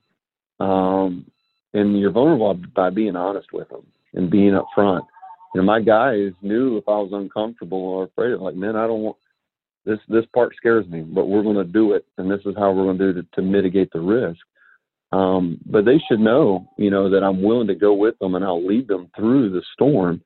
um, 0.59 1.29
and 1.73 1.99
you're 1.99 2.11
vulnerable 2.11 2.59
by 2.75 2.89
being 2.89 3.15
honest 3.15 3.53
with 3.53 3.69
them 3.69 3.85
and 4.13 4.29
being 4.29 4.53
upfront. 4.53 5.05
You 5.53 5.61
know, 5.61 5.65
my 5.65 5.79
guys 5.79 6.31
knew 6.41 6.77
if 6.77 6.83
I 6.87 6.97
was 6.97 7.11
uncomfortable 7.13 7.77
or 7.77 8.03
afraid, 8.05 8.33
of, 8.33 8.41
like, 8.41 8.55
man, 8.55 8.75
I 8.75 8.87
don't 8.87 9.01
want 9.01 9.17
this. 9.85 9.99
This 10.09 10.25
part 10.33 10.55
scares 10.55 10.87
me, 10.87 11.01
but 11.01 11.27
we're 11.27 11.43
going 11.43 11.55
to 11.55 11.63
do 11.63 11.93
it, 11.93 12.05
and 12.17 12.29
this 12.29 12.41
is 12.45 12.55
how 12.57 12.71
we're 12.71 12.85
going 12.85 12.97
to 12.97 13.13
do 13.13 13.19
it 13.19 13.25
to, 13.33 13.41
mitigate 13.41 13.91
the 13.93 14.01
risk. 14.01 14.39
Um, 15.11 15.59
but 15.65 15.85
they 15.85 16.01
should 16.07 16.19
know, 16.19 16.67
you 16.77 16.91
know, 16.91 17.09
that 17.09 17.23
I'm 17.23 17.41
willing 17.41 17.67
to 17.67 17.75
go 17.75 17.93
with 17.93 18.19
them 18.19 18.35
and 18.35 18.43
I'll 18.43 18.65
lead 18.65 18.89
them 18.89 19.09
through 19.15 19.51
the 19.51 19.61
storm. 19.73 20.21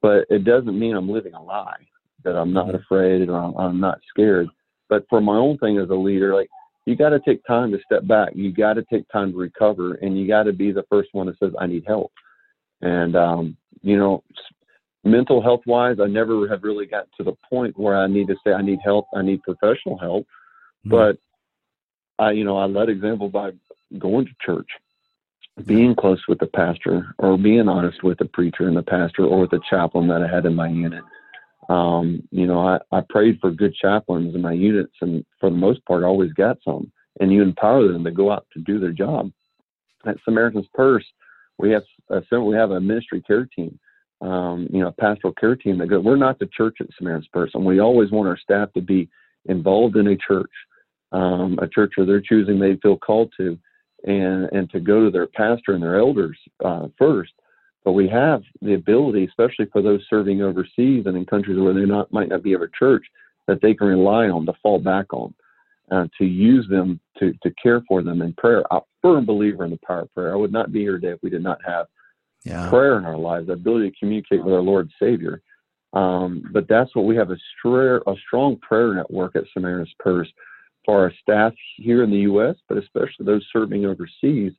But 0.00 0.24
it 0.30 0.44
doesn't 0.44 0.78
mean 0.78 0.96
I'm 0.96 1.10
living 1.10 1.34
a 1.34 1.42
lie 1.42 1.86
that 2.24 2.36
I'm 2.36 2.52
not 2.52 2.68
mm-hmm. 2.68 2.76
afraid 2.76 3.28
or 3.28 3.36
I'm, 3.36 3.54
I'm 3.56 3.80
not 3.80 4.00
scared. 4.08 4.48
But 4.88 5.04
for 5.10 5.20
my 5.20 5.36
own 5.36 5.58
thing 5.58 5.78
as 5.78 5.90
a 5.90 5.94
leader, 5.94 6.34
like 6.34 6.48
you 6.86 6.96
got 6.96 7.10
to 7.10 7.20
take 7.20 7.44
time 7.46 7.72
to 7.72 7.78
step 7.84 8.06
back. 8.06 8.30
You 8.34 8.52
got 8.52 8.74
to 8.74 8.84
take 8.84 9.08
time 9.08 9.32
to 9.32 9.38
recover, 9.38 9.94
and 9.94 10.18
you 10.18 10.26
got 10.26 10.44
to 10.44 10.52
be 10.52 10.70
the 10.70 10.84
first 10.90 11.10
one 11.12 11.26
that 11.26 11.38
says, 11.38 11.52
"I 11.58 11.66
need 11.66 11.84
help." 11.86 12.12
And 12.82 13.16
um, 13.16 13.56
you 13.82 13.96
know, 13.96 14.22
mental 15.04 15.42
health 15.42 15.62
wise, 15.66 15.96
I 16.00 16.06
never 16.06 16.46
have 16.48 16.62
really 16.62 16.86
got 16.86 17.06
to 17.16 17.24
the 17.24 17.36
point 17.48 17.78
where 17.78 17.96
I 17.96 18.06
need 18.06 18.28
to 18.28 18.36
say 18.44 18.52
I 18.52 18.62
need 18.62 18.80
help. 18.84 19.06
I 19.14 19.22
need 19.22 19.42
professional 19.42 19.98
help. 19.98 20.26
Mm-hmm. 20.86 20.90
But 20.90 21.18
I, 22.18 22.32
you 22.32 22.44
know, 22.44 22.58
I 22.58 22.66
led 22.66 22.88
example 22.88 23.28
by 23.28 23.52
going 23.98 24.26
to 24.26 24.32
church, 24.44 24.68
being 25.66 25.94
close 25.94 26.20
with 26.28 26.38
the 26.38 26.46
pastor, 26.46 27.14
or 27.18 27.38
being 27.38 27.68
honest 27.68 28.02
with 28.02 28.18
the 28.18 28.26
preacher 28.26 28.68
and 28.68 28.76
the 28.76 28.82
pastor, 28.82 29.24
or 29.24 29.40
with 29.40 29.50
the 29.50 29.60
chaplain 29.68 30.08
that 30.08 30.22
I 30.22 30.28
had 30.32 30.46
in 30.46 30.54
my 30.54 30.68
unit. 30.68 31.02
Um, 31.68 32.22
you 32.30 32.46
know, 32.46 32.60
I, 32.66 32.78
I 32.96 33.02
prayed 33.08 33.38
for 33.40 33.50
good 33.50 33.74
chaplains 33.74 34.34
in 34.34 34.42
my 34.42 34.52
units, 34.52 34.94
and 35.00 35.24
for 35.40 35.50
the 35.50 35.56
most 35.56 35.84
part, 35.86 36.02
I 36.02 36.06
always 36.06 36.32
got 36.32 36.58
some. 36.64 36.92
And 37.20 37.32
you 37.32 37.42
empower 37.42 37.86
them 37.88 38.04
to 38.04 38.10
go 38.10 38.32
out 38.32 38.46
to 38.52 38.60
do 38.60 38.80
their 38.80 38.92
job. 38.92 39.30
At 40.06 40.16
Samaritan's 40.24 40.66
Purse, 40.74 41.04
we 41.58 41.70
have 41.70 41.82
a, 42.10 42.40
we 42.40 42.56
have 42.56 42.72
a 42.72 42.80
ministry 42.80 43.22
care 43.22 43.46
team, 43.46 43.78
um, 44.20 44.68
you 44.72 44.80
know, 44.80 44.88
a 44.88 44.92
pastoral 44.92 45.32
care 45.34 45.56
team 45.56 45.78
that 45.78 45.86
go. 45.86 46.00
We're 46.00 46.16
not 46.16 46.38
the 46.38 46.48
church 46.54 46.78
at 46.80 46.88
Samaritan's 46.98 47.28
Purse, 47.32 47.52
and 47.54 47.64
we 47.64 47.78
always 47.78 48.10
want 48.10 48.28
our 48.28 48.36
staff 48.38 48.72
to 48.72 48.80
be 48.80 49.08
involved 49.46 49.96
in 49.96 50.08
a 50.08 50.16
church, 50.16 50.50
um, 51.12 51.58
a 51.62 51.68
church 51.68 51.92
where 51.94 52.06
they're 52.06 52.20
choosing 52.20 52.58
they 52.58 52.76
feel 52.82 52.98
called 52.98 53.32
to, 53.36 53.58
and 54.04 54.48
and 54.52 54.68
to 54.70 54.80
go 54.80 55.04
to 55.04 55.10
their 55.10 55.28
pastor 55.28 55.72
and 55.72 55.82
their 55.82 55.98
elders 55.98 56.38
uh, 56.64 56.88
first. 56.98 57.32
But 57.84 57.92
we 57.92 58.08
have 58.08 58.42
the 58.62 58.74
ability, 58.74 59.24
especially 59.24 59.66
for 59.66 59.82
those 59.82 60.00
serving 60.08 60.40
overseas 60.42 61.04
and 61.06 61.16
in 61.16 61.26
countries 61.26 61.58
where 61.58 61.74
they 61.74 61.84
not 61.84 62.12
might 62.12 62.30
not 62.30 62.42
be 62.42 62.54
of 62.54 62.62
a 62.62 62.68
church, 62.78 63.04
that 63.46 63.60
they 63.60 63.74
can 63.74 63.86
rely 63.86 64.28
on 64.28 64.46
to 64.46 64.54
fall 64.62 64.78
back 64.78 65.12
on, 65.12 65.34
uh, 65.90 66.06
to 66.18 66.24
use 66.24 66.66
them 66.68 66.98
to 67.18 67.34
to 67.42 67.50
care 67.62 67.82
for 67.86 68.02
them 68.02 68.22
in 68.22 68.32
prayer. 68.34 68.62
I'm 68.72 68.78
a 68.78 68.82
firm 69.02 69.26
believer 69.26 69.64
in 69.64 69.70
the 69.70 69.80
power 69.86 70.00
of 70.00 70.14
prayer. 70.14 70.32
I 70.32 70.36
would 70.36 70.52
not 70.52 70.72
be 70.72 70.80
here 70.80 70.98
today 70.98 71.12
if 71.12 71.22
we 71.22 71.30
did 71.30 71.42
not 71.42 71.58
have 71.66 71.86
yeah. 72.44 72.68
prayer 72.68 72.98
in 72.98 73.04
our 73.04 73.18
lives, 73.18 73.48
the 73.48 73.54
ability 73.54 73.90
to 73.90 73.96
communicate 73.98 74.44
with 74.44 74.54
our 74.54 74.60
Lord 74.60 74.90
Savior. 74.98 75.42
Um, 75.92 76.42
but 76.52 76.66
that's 76.68 76.94
what 76.94 77.04
we 77.04 77.16
have 77.16 77.30
a, 77.30 77.36
str- 77.58 77.98
a 78.06 78.14
strong 78.26 78.56
prayer 78.56 78.94
network 78.94 79.36
at 79.36 79.44
Samaritan's 79.52 79.94
Purse 79.98 80.28
for 80.84 81.00
our 81.00 81.12
staff 81.22 81.54
here 81.76 82.02
in 82.02 82.10
the 82.10 82.18
U.S., 82.18 82.56
but 82.68 82.78
especially 82.78 83.24
those 83.24 83.46
serving 83.52 83.86
overseas, 83.86 84.52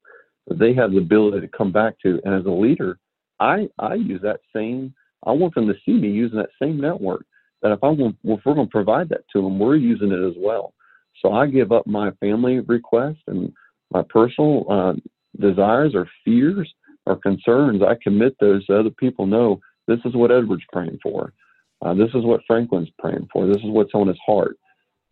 they 0.50 0.74
have 0.74 0.92
the 0.92 0.98
ability 0.98 1.42
to 1.42 1.48
come 1.48 1.72
back 1.72 2.00
to. 2.00 2.22
And 2.24 2.34
as 2.34 2.46
a 2.46 2.50
leader, 2.50 2.98
I 3.40 3.70
I 3.80 3.96
use 3.96 4.22
that 4.24 4.42
same. 4.56 4.94
I 5.26 5.32
want 5.32 5.56
them 5.56 5.68
to 5.68 5.76
see 5.86 5.94
me 5.94 6.10
using 6.10 6.38
that 6.38 6.50
same 6.62 6.80
network. 6.80 7.26
That 7.62 7.72
if 7.72 7.84
I 7.84 7.90
if 7.92 8.42
we're 8.46 8.54
going 8.54 8.68
to 8.68 8.72
provide 8.72 9.10
that 9.10 9.26
to 9.34 9.42
them, 9.42 9.60
we're 9.60 9.76
using 9.76 10.12
it 10.12 10.28
as 10.28 10.36
well. 10.38 10.74
So 11.22 11.34
I 11.34 11.48
give 11.48 11.72
up 11.72 11.88
my 11.88 12.12
family 12.20 12.60
requests 12.60 13.24
and 13.28 13.52
my 13.92 14.04
personal 14.10 14.66
uh, 14.70 14.94
desires 15.40 15.94
or 15.96 16.08
fears 16.24 16.72
or 17.06 17.16
concerns. 17.16 17.82
I 17.82 17.96
commit 18.04 18.36
those 18.40 18.64
so 18.68 18.80
other 18.80 18.90
people 18.90 19.26
know 19.26 19.60
this 19.88 20.00
is 20.06 20.16
what 20.16 20.32
Edward's 20.32 20.64
praying 20.72 21.00
for. 21.02 21.34
Uh, 21.82 21.94
this 21.94 22.10
is 22.14 22.24
what 22.24 22.42
Franklin's 22.48 22.90
praying 23.00 23.28
for. 23.32 23.48
This 23.48 23.58
is 23.58 23.70
what's 23.70 23.94
on 23.94 24.08
his 24.08 24.20
heart. 24.26 24.58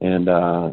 And 0.02 0.28
uh, 0.28 0.72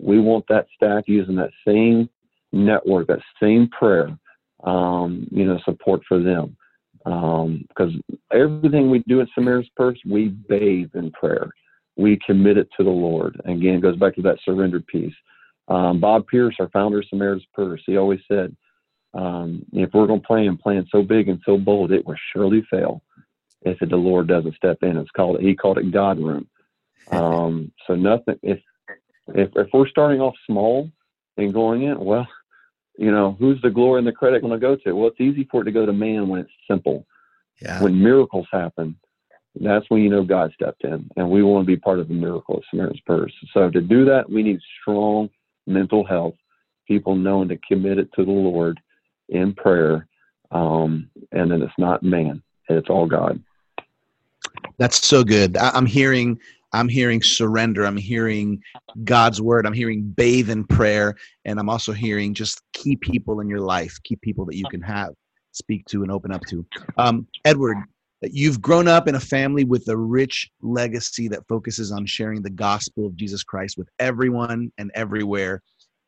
we 0.00 0.18
want 0.18 0.44
that 0.48 0.66
staff 0.74 1.04
using 1.06 1.36
that 1.36 1.50
same 1.66 2.08
network, 2.52 3.08
that 3.08 3.20
same 3.40 3.68
prayer, 3.68 4.16
um, 4.64 5.26
you 5.30 5.44
know, 5.44 5.58
support 5.64 6.02
for 6.06 6.22
them. 6.22 6.56
Because 7.04 7.64
um, 7.78 8.00
everything 8.32 8.90
we 8.90 9.02
do 9.06 9.20
at 9.20 9.28
Samaritan's 9.34 9.70
Purse, 9.76 9.98
we 10.08 10.28
bathe 10.28 10.90
in 10.94 11.10
prayer. 11.12 11.50
We 11.96 12.18
commit 12.24 12.56
it 12.58 12.68
to 12.76 12.84
the 12.84 12.90
Lord. 12.90 13.40
Again, 13.44 13.74
it 13.74 13.82
goes 13.82 13.96
back 13.96 14.14
to 14.16 14.22
that 14.22 14.38
surrendered 14.44 14.86
piece. 14.86 15.14
Um, 15.68 16.00
Bob 16.00 16.26
Pierce, 16.26 16.56
our 16.58 16.68
founder 16.70 16.98
of 16.98 17.06
Samaritan's 17.08 17.46
Purse, 17.54 17.82
he 17.86 17.96
always 17.96 18.20
said, 18.28 18.56
um, 19.14 19.64
if 19.72 19.90
we're 19.92 20.06
going 20.06 20.20
to 20.20 20.26
play 20.26 20.44
plan, 20.44 20.56
plan 20.56 20.86
so 20.90 21.02
big 21.02 21.28
and 21.28 21.40
so 21.44 21.58
bold, 21.58 21.92
it 21.92 22.06
will 22.06 22.16
surely 22.32 22.62
fail 22.70 23.02
if 23.62 23.78
the 23.78 23.96
Lord 23.96 24.28
doesn't 24.28 24.56
step 24.56 24.78
in. 24.82 24.96
It's 24.96 25.10
called, 25.10 25.40
he 25.40 25.54
called 25.54 25.78
it 25.78 25.92
God 25.92 26.18
room. 26.18 26.48
Um, 27.10 27.70
so 27.86 27.94
nothing. 27.94 28.38
If 28.42 28.58
if 29.34 29.50
if 29.54 29.68
we're 29.72 29.88
starting 29.88 30.20
off 30.20 30.34
small 30.46 30.90
and 31.36 31.52
going 31.52 31.82
in, 31.82 31.98
well, 31.98 32.26
you 32.96 33.10
know, 33.10 33.36
who's 33.38 33.60
the 33.62 33.70
glory 33.70 33.98
and 33.98 34.06
the 34.06 34.12
credit 34.12 34.42
going 34.42 34.52
to 34.52 34.58
go 34.58 34.76
to? 34.76 34.92
Well, 34.92 35.08
it's 35.08 35.20
easy 35.20 35.48
for 35.50 35.62
it 35.62 35.64
to 35.64 35.72
go 35.72 35.86
to 35.86 35.92
man 35.92 36.28
when 36.28 36.40
it's 36.40 36.50
simple. 36.68 37.06
Yeah. 37.60 37.82
When 37.82 38.02
miracles 38.02 38.46
happen, 38.52 38.96
that's 39.60 39.88
when 39.88 40.02
you 40.02 40.08
know 40.08 40.24
God 40.24 40.52
stepped 40.54 40.84
in, 40.84 41.08
and 41.16 41.30
we 41.30 41.42
want 41.42 41.64
to 41.64 41.66
be 41.66 41.76
part 41.76 41.98
of 41.98 42.08
the 42.08 42.14
miracle 42.14 42.56
of 42.56 42.64
Samaritan's 42.70 43.00
Purse. 43.06 43.32
So 43.52 43.70
to 43.70 43.80
do 43.80 44.04
that, 44.06 44.28
we 44.28 44.42
need 44.42 44.60
strong 44.80 45.28
mental 45.66 46.04
health, 46.04 46.34
people 46.88 47.14
knowing 47.14 47.48
to 47.48 47.58
commit 47.68 47.98
it 47.98 48.08
to 48.14 48.24
the 48.24 48.30
Lord 48.30 48.80
in 49.28 49.54
prayer, 49.54 50.08
um, 50.50 51.08
and 51.32 51.50
then 51.50 51.62
it's 51.62 51.72
not 51.78 52.02
man, 52.02 52.42
it's 52.68 52.88
all 52.88 53.06
God. 53.06 53.42
That's 54.78 55.06
so 55.06 55.22
good. 55.22 55.56
I'm 55.56 55.86
hearing 55.86 56.40
I'm 56.72 56.88
hearing 56.88 57.22
surrender. 57.22 57.84
I'm 57.84 57.96
hearing 57.96 58.60
God's 59.04 59.40
word. 59.40 59.66
I'm 59.66 59.72
hearing 59.72 60.02
bathe 60.02 60.50
in 60.50 60.64
prayer. 60.64 61.14
And 61.44 61.58
I'm 61.58 61.68
also 61.68 61.92
hearing 61.92 62.34
just 62.34 62.60
key 62.72 62.96
people 62.96 63.40
in 63.40 63.48
your 63.48 63.60
life, 63.60 63.96
key 64.04 64.16
people 64.16 64.44
that 64.46 64.56
you 64.56 64.66
can 64.66 64.80
have, 64.82 65.10
speak 65.52 65.84
to, 65.86 66.02
and 66.02 66.10
open 66.10 66.32
up 66.32 66.42
to. 66.46 66.66
Um, 66.96 67.26
Edward, 67.44 67.76
you've 68.22 68.60
grown 68.60 68.88
up 68.88 69.08
in 69.08 69.16
a 69.16 69.20
family 69.20 69.64
with 69.64 69.88
a 69.88 69.96
rich 69.96 70.50
legacy 70.62 71.28
that 71.28 71.46
focuses 71.48 71.92
on 71.92 72.06
sharing 72.06 72.42
the 72.42 72.50
gospel 72.50 73.06
of 73.06 73.16
Jesus 73.16 73.42
Christ 73.42 73.76
with 73.76 73.88
everyone 73.98 74.72
and 74.78 74.90
everywhere, 74.94 75.62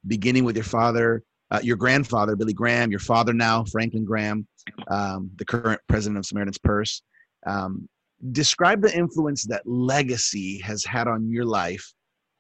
beginning 0.07 0.45
with 0.45 0.57
your 0.57 0.65
father, 0.65 1.23
uh, 1.51 1.61
your 1.63 1.77
grandfather, 1.77 2.37
Billy 2.37 2.53
Graham, 2.53 2.91
your 2.91 3.01
father 3.01 3.33
now, 3.33 3.65
Franklin 3.65 4.05
Graham, 4.05 4.47
um, 4.89 5.31
the 5.37 5.45
current 5.45 5.81
president 5.89 6.19
of 6.19 6.27
Samaritan's 6.27 6.59
Purse. 6.59 7.03
Um, 7.47 7.89
describe 8.33 8.81
the 8.81 8.97
influence 8.97 9.45
that 9.45 9.67
legacy 9.67 10.59
has 10.61 10.85
had 10.85 11.09
on 11.09 11.29
your 11.29 11.45
life 11.45 11.93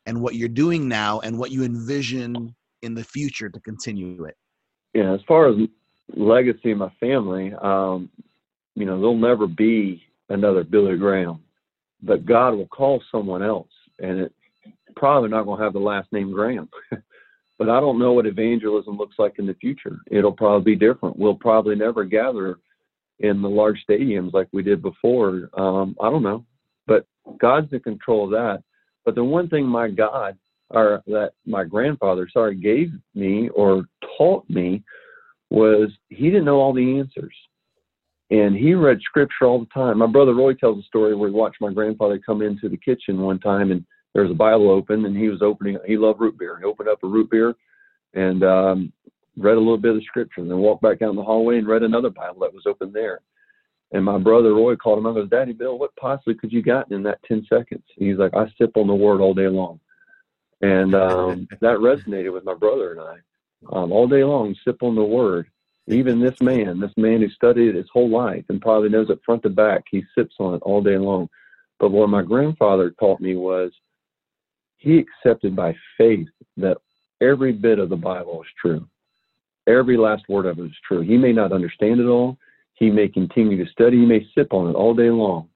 and 0.06 0.20
what 0.20 0.34
you're 0.34 0.48
doing 0.48 0.88
now 0.88 1.20
and 1.20 1.38
what 1.38 1.50
you 1.50 1.64
envision 1.64 2.54
in 2.82 2.94
the 2.94 3.04
future 3.04 3.48
to 3.48 3.60
continue 3.60 4.24
it. 4.24 4.36
Yeah, 4.92 5.12
as 5.12 5.20
far 5.26 5.48
as 5.48 5.56
legacy 6.14 6.70
in 6.70 6.78
my 6.78 6.90
family, 7.00 7.52
um, 7.60 8.10
you 8.74 8.86
know, 8.86 8.98
there'll 8.98 9.16
never 9.16 9.46
be 9.46 10.02
another 10.28 10.64
Billy 10.64 10.96
Graham, 10.96 11.42
but 12.02 12.24
God 12.24 12.54
will 12.54 12.68
call 12.68 13.02
someone 13.10 13.42
else, 13.42 13.70
and 13.98 14.20
it 14.20 14.32
probably 14.96 15.30
not 15.30 15.44
going 15.44 15.58
to 15.58 15.64
have 15.64 15.72
the 15.72 15.78
last 15.78 16.12
name 16.12 16.32
Graham. 16.32 16.68
but 17.58 17.68
I 17.68 17.80
don't 17.80 17.98
know 17.98 18.12
what 18.12 18.26
evangelism 18.26 18.96
looks 18.96 19.16
like 19.18 19.38
in 19.38 19.46
the 19.46 19.54
future. 19.54 19.98
It'll 20.10 20.32
probably 20.32 20.74
be 20.74 20.78
different. 20.78 21.18
We'll 21.18 21.34
probably 21.34 21.76
never 21.76 22.04
gather 22.04 22.58
in 23.20 23.42
the 23.42 23.48
large 23.48 23.82
stadiums 23.88 24.32
like 24.32 24.48
we 24.52 24.62
did 24.62 24.82
before. 24.82 25.48
Um, 25.54 25.96
I 26.00 26.10
don't 26.10 26.22
know, 26.22 26.44
but 26.86 27.06
God's 27.40 27.72
in 27.72 27.80
control 27.80 28.24
of 28.24 28.30
that. 28.32 28.62
But 29.04 29.14
the 29.14 29.24
one 29.24 29.48
thing 29.48 29.66
my 29.66 29.90
God 29.90 30.36
or 30.70 31.02
that 31.06 31.32
my 31.46 31.64
grandfather, 31.64 32.28
sorry, 32.32 32.54
gave 32.56 32.90
me 33.14 33.48
or 33.50 33.84
taught 34.16 34.48
me 34.48 34.82
was 35.50 35.90
he 36.08 36.24
didn't 36.24 36.46
know 36.46 36.60
all 36.60 36.72
the 36.72 36.98
answers. 36.98 37.34
And 38.30 38.56
he 38.56 38.74
read 38.74 38.98
scripture 39.02 39.44
all 39.44 39.60
the 39.60 39.66
time. 39.66 39.98
My 39.98 40.06
brother 40.06 40.34
Roy 40.34 40.54
tells 40.54 40.78
a 40.78 40.86
story 40.86 41.14
where 41.14 41.28
he 41.28 41.34
watched 41.34 41.60
my 41.60 41.72
grandfather 41.72 42.18
come 42.18 42.42
into 42.42 42.68
the 42.68 42.76
kitchen 42.76 43.20
one 43.20 43.38
time 43.38 43.70
and 43.70 43.84
there 44.14 44.22
was 44.22 44.32
a 44.32 44.36
Bible 44.36 44.70
open 44.70 45.04
and 45.04 45.16
he 45.16 45.28
was 45.28 45.42
opening, 45.42 45.78
he 45.86 45.96
loved 45.96 46.20
root 46.20 46.38
beer. 46.38 46.58
He 46.58 46.64
opened 46.64 46.88
up 46.88 47.02
a 47.02 47.08
root 47.08 47.30
beer 47.30 47.54
and 48.14 48.42
um, 48.42 48.92
read 49.36 49.56
a 49.56 49.60
little 49.60 49.78
bit 49.78 49.96
of 49.96 50.02
scripture, 50.04 50.40
and 50.40 50.50
then 50.50 50.58
walked 50.58 50.82
back 50.82 50.98
down 50.98 51.16
the 51.16 51.22
hallway 51.22 51.58
and 51.58 51.66
read 51.66 51.82
another 51.82 52.10
Bible 52.10 52.40
that 52.40 52.54
was 52.54 52.66
open 52.66 52.92
there. 52.92 53.20
And 53.92 54.04
my 54.04 54.18
brother 54.18 54.54
Roy 54.54 54.76
called 54.76 54.98
him 54.98 55.06
up 55.06 55.16
and 55.16 55.24
goes, 55.24 55.30
Daddy 55.30 55.52
Bill, 55.52 55.78
what 55.78 55.94
possibly 55.96 56.34
could 56.34 56.52
you 56.52 56.62
gotten 56.62 56.94
in 56.94 57.02
that 57.04 57.22
10 57.24 57.46
seconds? 57.48 57.84
And 57.96 58.08
he's 58.08 58.18
like, 58.18 58.34
I 58.34 58.46
sip 58.58 58.76
on 58.76 58.88
the 58.88 58.94
word 58.94 59.20
all 59.20 59.34
day 59.34 59.48
long. 59.48 59.78
And 60.60 60.94
um, 60.94 61.48
that 61.60 61.78
resonated 61.78 62.32
with 62.32 62.44
my 62.44 62.54
brother 62.54 62.92
and 62.92 63.00
I. 63.00 63.16
Um, 63.72 63.92
all 63.92 64.08
day 64.08 64.24
long, 64.24 64.54
sip 64.64 64.82
on 64.82 64.94
the 64.94 65.04
word. 65.04 65.46
Even 65.86 66.18
this 66.18 66.40
man, 66.40 66.80
this 66.80 66.92
man 66.96 67.20
who 67.20 67.28
studied 67.30 67.74
his 67.74 67.88
whole 67.92 68.08
life 68.08 68.44
and 68.48 68.60
probably 68.60 68.88
knows 68.88 69.10
it 69.10 69.20
front 69.24 69.42
to 69.42 69.50
back, 69.50 69.84
he 69.90 70.02
sips 70.16 70.34
on 70.38 70.54
it 70.54 70.62
all 70.62 70.82
day 70.82 70.96
long. 70.96 71.28
But 71.78 71.90
what 71.90 72.08
my 72.08 72.22
grandfather 72.22 72.94
taught 72.98 73.20
me 73.20 73.36
was 73.36 73.70
he 74.78 74.98
accepted 74.98 75.54
by 75.54 75.76
faith 75.98 76.28
that 76.56 76.78
every 77.20 77.52
bit 77.52 77.78
of 77.78 77.90
the 77.90 77.96
Bible 77.96 78.42
is 78.42 78.48
true. 78.60 78.86
Every 79.66 79.96
last 79.96 80.24
word 80.28 80.46
of 80.46 80.58
it 80.58 80.64
is 80.64 80.76
true. 80.86 81.00
He 81.00 81.16
may 81.16 81.32
not 81.32 81.52
understand 81.52 82.00
it 82.00 82.06
all. 82.06 82.36
He 82.74 82.90
may 82.90 83.08
continue 83.08 83.62
to 83.62 83.70
study. 83.70 84.00
He 84.00 84.06
may 84.06 84.26
sip 84.34 84.52
on 84.52 84.68
it 84.68 84.74
all 84.74 84.94
day 84.94 85.10
long, 85.10 85.48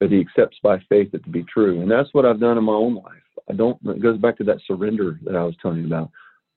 but 0.00 0.10
he 0.10 0.20
accepts 0.20 0.56
by 0.62 0.78
faith 0.88 1.10
it 1.12 1.24
to 1.24 1.30
be 1.30 1.42
true. 1.44 1.82
And 1.82 1.90
that's 1.90 2.08
what 2.12 2.24
I've 2.24 2.40
done 2.40 2.58
in 2.58 2.64
my 2.64 2.72
own 2.72 2.94
life. 2.94 3.22
I 3.50 3.54
don't, 3.54 3.78
it 3.86 4.02
goes 4.02 4.18
back 4.18 4.36
to 4.38 4.44
that 4.44 4.60
surrender 4.66 5.18
that 5.24 5.36
I 5.36 5.44
was 5.44 5.54
telling 5.60 5.78
you 5.78 5.86
about. 5.86 6.10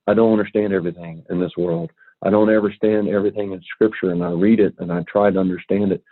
I 0.08 0.14
don't 0.14 0.32
understand 0.32 0.74
everything 0.74 1.24
in 1.30 1.40
this 1.40 1.54
world. 1.58 1.92
I 2.24 2.30
don't 2.30 2.50
understand 2.50 3.10
everything 3.10 3.52
in 3.52 3.62
scripture 3.74 4.12
and 4.12 4.24
I 4.24 4.32
read 4.32 4.60
it 4.60 4.76
and 4.80 4.92
I 4.92 5.04
try 5.12 5.32
to 5.32 5.40
understand 5.40 5.92
it, 5.92 6.04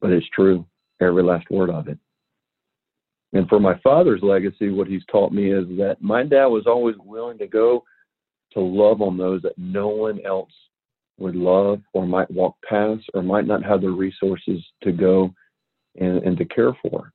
but 0.00 0.10
it's 0.10 0.28
true, 0.34 0.66
every 1.00 1.22
last 1.22 1.50
word 1.50 1.70
of 1.70 1.88
it. 1.88 1.98
And 3.32 3.48
for 3.48 3.58
my 3.58 3.78
father's 3.80 4.22
legacy, 4.22 4.70
what 4.70 4.86
he's 4.86 5.04
taught 5.10 5.32
me 5.32 5.52
is 5.52 5.66
that 5.78 5.96
my 6.00 6.22
dad 6.22 6.46
was 6.46 6.66
always 6.66 6.96
willing 6.98 7.38
to 7.38 7.46
go 7.46 7.84
to 8.52 8.60
love 8.60 9.02
on 9.02 9.16
those 9.16 9.42
that 9.42 9.58
no 9.58 9.88
one 9.88 10.20
else 10.24 10.52
would 11.18 11.36
love 11.36 11.80
or 11.92 12.06
might 12.06 12.30
walk 12.30 12.56
past 12.68 13.04
or 13.14 13.22
might 13.22 13.46
not 13.46 13.62
have 13.62 13.80
the 13.80 13.90
resources 13.90 14.62
to 14.82 14.92
go 14.92 15.32
and, 15.98 16.22
and 16.22 16.36
to 16.36 16.44
care 16.44 16.76
for. 16.82 17.12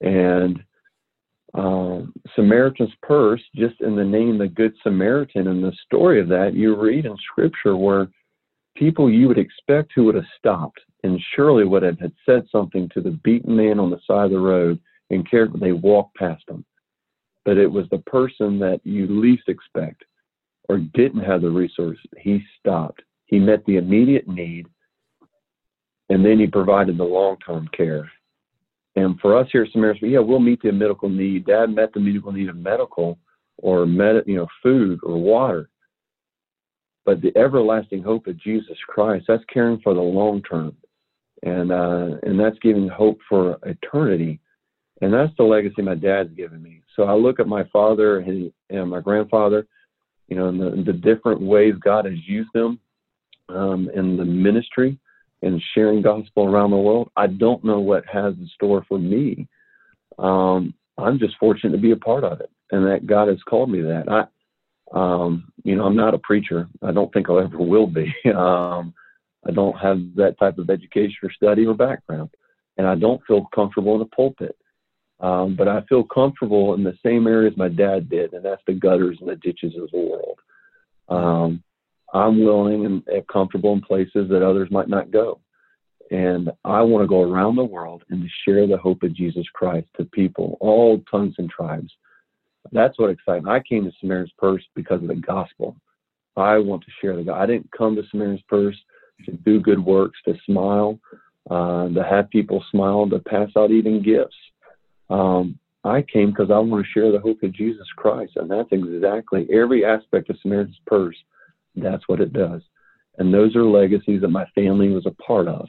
And 0.00 0.62
um, 1.54 2.12
Samaritan's 2.34 2.92
Purse, 3.02 3.42
just 3.54 3.80
in 3.80 3.96
the 3.96 4.04
name, 4.04 4.38
the 4.38 4.48
Good 4.48 4.74
Samaritan, 4.82 5.48
and 5.48 5.62
the 5.62 5.72
story 5.84 6.20
of 6.20 6.28
that, 6.28 6.54
you 6.54 6.76
read 6.76 7.06
in 7.06 7.16
Scripture 7.30 7.76
where 7.76 8.08
people 8.76 9.10
you 9.10 9.28
would 9.28 9.38
expect 9.38 9.92
who 9.94 10.04
would 10.04 10.14
have 10.14 10.24
stopped 10.38 10.80
and 11.04 11.20
surely 11.34 11.64
would 11.64 11.82
have 11.82 11.98
had 11.98 12.12
said 12.26 12.44
something 12.50 12.88
to 12.92 13.00
the 13.00 13.18
beaten 13.24 13.56
man 13.56 13.80
on 13.80 13.90
the 13.90 14.00
side 14.06 14.26
of 14.26 14.30
the 14.30 14.38
road 14.38 14.78
and 15.10 15.28
cared, 15.28 15.52
they 15.58 15.72
walked 15.72 16.16
past 16.16 16.44
them. 16.48 16.64
But 17.44 17.56
it 17.56 17.70
was 17.70 17.86
the 17.90 17.98
person 17.98 18.58
that 18.58 18.80
you 18.84 19.06
least 19.06 19.48
expect 19.48 20.04
or 20.68 20.78
didn't 20.78 21.24
have 21.24 21.42
the 21.42 21.50
resources, 21.50 22.04
he 22.18 22.42
stopped. 22.58 23.02
He 23.26 23.38
met 23.38 23.64
the 23.66 23.76
immediate 23.76 24.28
need, 24.28 24.66
and 26.08 26.24
then 26.24 26.38
he 26.38 26.46
provided 26.46 26.96
the 26.96 27.04
long-term 27.04 27.68
care. 27.76 28.10
And 28.96 29.18
for 29.20 29.36
us 29.36 29.48
here 29.52 29.62
at 29.62 29.72
Samaritan, 29.72 30.10
yeah, 30.10 30.18
we'll 30.18 30.40
meet 30.40 30.62
the 30.62 30.72
medical 30.72 31.08
need. 31.08 31.46
Dad 31.46 31.70
met 31.70 31.92
the 31.92 32.00
medical 32.00 32.32
need 32.32 32.48
of 32.48 32.56
medical 32.56 33.18
or 33.58 33.86
med, 33.86 34.22
you 34.26 34.36
know, 34.36 34.46
food 34.62 34.98
or 35.02 35.18
water. 35.20 35.68
But 37.04 37.22
the 37.22 37.36
everlasting 37.36 38.02
hope 38.02 38.26
of 38.26 38.38
Jesus 38.40 38.76
Christ, 38.86 39.26
that's 39.28 39.44
caring 39.52 39.80
for 39.80 39.94
the 39.94 40.00
long 40.00 40.42
term, 40.42 40.76
and 41.42 41.72
uh, 41.72 42.16
and 42.22 42.38
that's 42.38 42.58
giving 42.60 42.88
hope 42.88 43.18
for 43.28 43.58
eternity. 43.62 44.40
And 45.00 45.14
that's 45.14 45.32
the 45.38 45.44
legacy 45.44 45.80
my 45.80 45.94
dad's 45.94 46.34
given 46.34 46.60
me. 46.60 46.82
So 46.96 47.04
I 47.04 47.14
look 47.14 47.38
at 47.38 47.46
my 47.46 47.64
father 47.72 48.18
and 48.18 48.90
my 48.90 49.00
grandfather 49.00 49.66
you 50.28 50.36
know, 50.36 50.48
and 50.48 50.60
the, 50.60 50.92
the 50.92 50.98
different 50.98 51.40
ways 51.40 51.74
God 51.82 52.04
has 52.04 52.18
used 52.26 52.50
them 52.54 52.78
um, 53.48 53.90
in 53.94 54.16
the 54.16 54.24
ministry 54.24 54.98
and 55.42 55.62
sharing 55.74 56.02
gospel 56.02 56.46
around 56.46 56.70
the 56.70 56.76
world. 56.76 57.10
I 57.16 57.26
don't 57.26 57.64
know 57.64 57.80
what 57.80 58.04
has 58.06 58.34
in 58.34 58.48
store 58.54 58.84
for 58.88 58.98
me. 58.98 59.46
Um, 60.18 60.74
I'm 60.98 61.18
just 61.18 61.36
fortunate 61.38 61.72
to 61.72 61.82
be 61.82 61.92
a 61.92 61.96
part 61.96 62.24
of 62.24 62.40
it, 62.40 62.50
and 62.72 62.84
that 62.86 63.06
God 63.06 63.28
has 63.28 63.42
called 63.48 63.70
me 63.70 63.80
that. 63.82 64.08
I, 64.08 64.26
um, 64.92 65.52
you 65.64 65.76
know, 65.76 65.84
I'm 65.84 65.96
not 65.96 66.14
a 66.14 66.18
preacher. 66.18 66.68
I 66.82 66.92
don't 66.92 67.12
think 67.12 67.30
I 67.30 67.42
ever 67.42 67.58
will 67.58 67.86
be. 67.86 68.14
Um, 68.34 68.94
I 69.46 69.52
don't 69.52 69.78
have 69.78 69.98
that 70.16 70.36
type 70.38 70.58
of 70.58 70.68
education 70.68 71.16
or 71.22 71.32
study 71.32 71.64
or 71.64 71.72
background, 71.72 72.30
and 72.76 72.86
I 72.86 72.96
don't 72.96 73.22
feel 73.24 73.46
comfortable 73.54 73.94
in 73.94 74.02
a 74.02 74.04
pulpit. 74.04 74.56
Um, 75.20 75.56
but 75.56 75.66
I 75.66 75.80
feel 75.88 76.04
comfortable 76.04 76.74
in 76.74 76.84
the 76.84 76.96
same 77.04 77.26
areas 77.26 77.54
my 77.56 77.68
dad 77.68 78.08
did, 78.08 78.34
and 78.34 78.44
that's 78.44 78.62
the 78.66 78.74
gutters 78.74 79.18
and 79.20 79.28
the 79.28 79.36
ditches 79.36 79.74
of 79.76 79.90
the 79.90 79.98
world. 79.98 80.38
Um, 81.08 81.62
I'm 82.14 82.42
willing 82.42 82.84
and 82.86 83.26
comfortable 83.26 83.72
in 83.72 83.80
places 83.80 84.28
that 84.28 84.46
others 84.46 84.70
might 84.70 84.88
not 84.88 85.10
go. 85.10 85.40
And 86.10 86.50
I 86.64 86.80
want 86.82 87.02
to 87.02 87.08
go 87.08 87.22
around 87.22 87.56
the 87.56 87.64
world 87.64 88.02
and 88.08 88.22
to 88.22 88.28
share 88.44 88.66
the 88.66 88.78
hope 88.78 89.02
of 89.02 89.14
Jesus 89.14 89.46
Christ 89.52 89.88
to 89.96 90.04
people, 90.06 90.56
all 90.60 91.02
tongues 91.10 91.34
and 91.38 91.50
tribes. 91.50 91.92
That's 92.72 92.98
what 92.98 93.10
excites 93.10 93.44
me. 93.44 93.50
I 93.50 93.60
came 93.60 93.84
to 93.84 93.92
Samaritan's 94.00 94.32
Purse 94.38 94.64
because 94.74 95.02
of 95.02 95.08
the 95.08 95.16
gospel. 95.16 95.76
I 96.36 96.58
want 96.58 96.82
to 96.84 96.90
share 97.00 97.16
the 97.16 97.24
gospel. 97.24 97.42
I 97.42 97.46
didn't 97.46 97.70
come 97.76 97.94
to 97.96 98.02
Samaritan's 98.10 98.42
Purse 98.48 98.76
to 99.26 99.32
do 99.32 99.60
good 99.60 99.84
works, 99.84 100.18
to 100.26 100.34
smile, 100.46 100.98
uh, 101.50 101.88
to 101.88 102.04
have 102.08 102.30
people 102.30 102.64
smile, 102.70 103.08
to 103.10 103.18
pass 103.18 103.50
out 103.56 103.70
even 103.70 104.02
gifts. 104.02 104.36
Um, 105.10 105.58
I 105.84 106.02
came 106.02 106.30
because 106.30 106.50
I 106.50 106.58
want 106.58 106.84
to 106.84 106.90
share 106.90 107.12
the 107.12 107.20
hope 107.20 107.42
of 107.42 107.52
Jesus 107.52 107.86
Christ, 107.96 108.32
and 108.36 108.50
that's 108.50 108.68
exactly 108.72 109.48
every 109.52 109.84
aspect 109.84 110.28
of 110.28 110.36
Samaritan's 110.42 110.80
Purse. 110.86 111.16
That's 111.76 112.06
what 112.08 112.20
it 112.20 112.32
does, 112.32 112.62
and 113.18 113.32
those 113.32 113.54
are 113.56 113.64
legacies 113.64 114.20
that 114.22 114.28
my 114.28 114.46
family 114.54 114.88
was 114.88 115.06
a 115.06 115.22
part 115.22 115.48
of, 115.48 115.68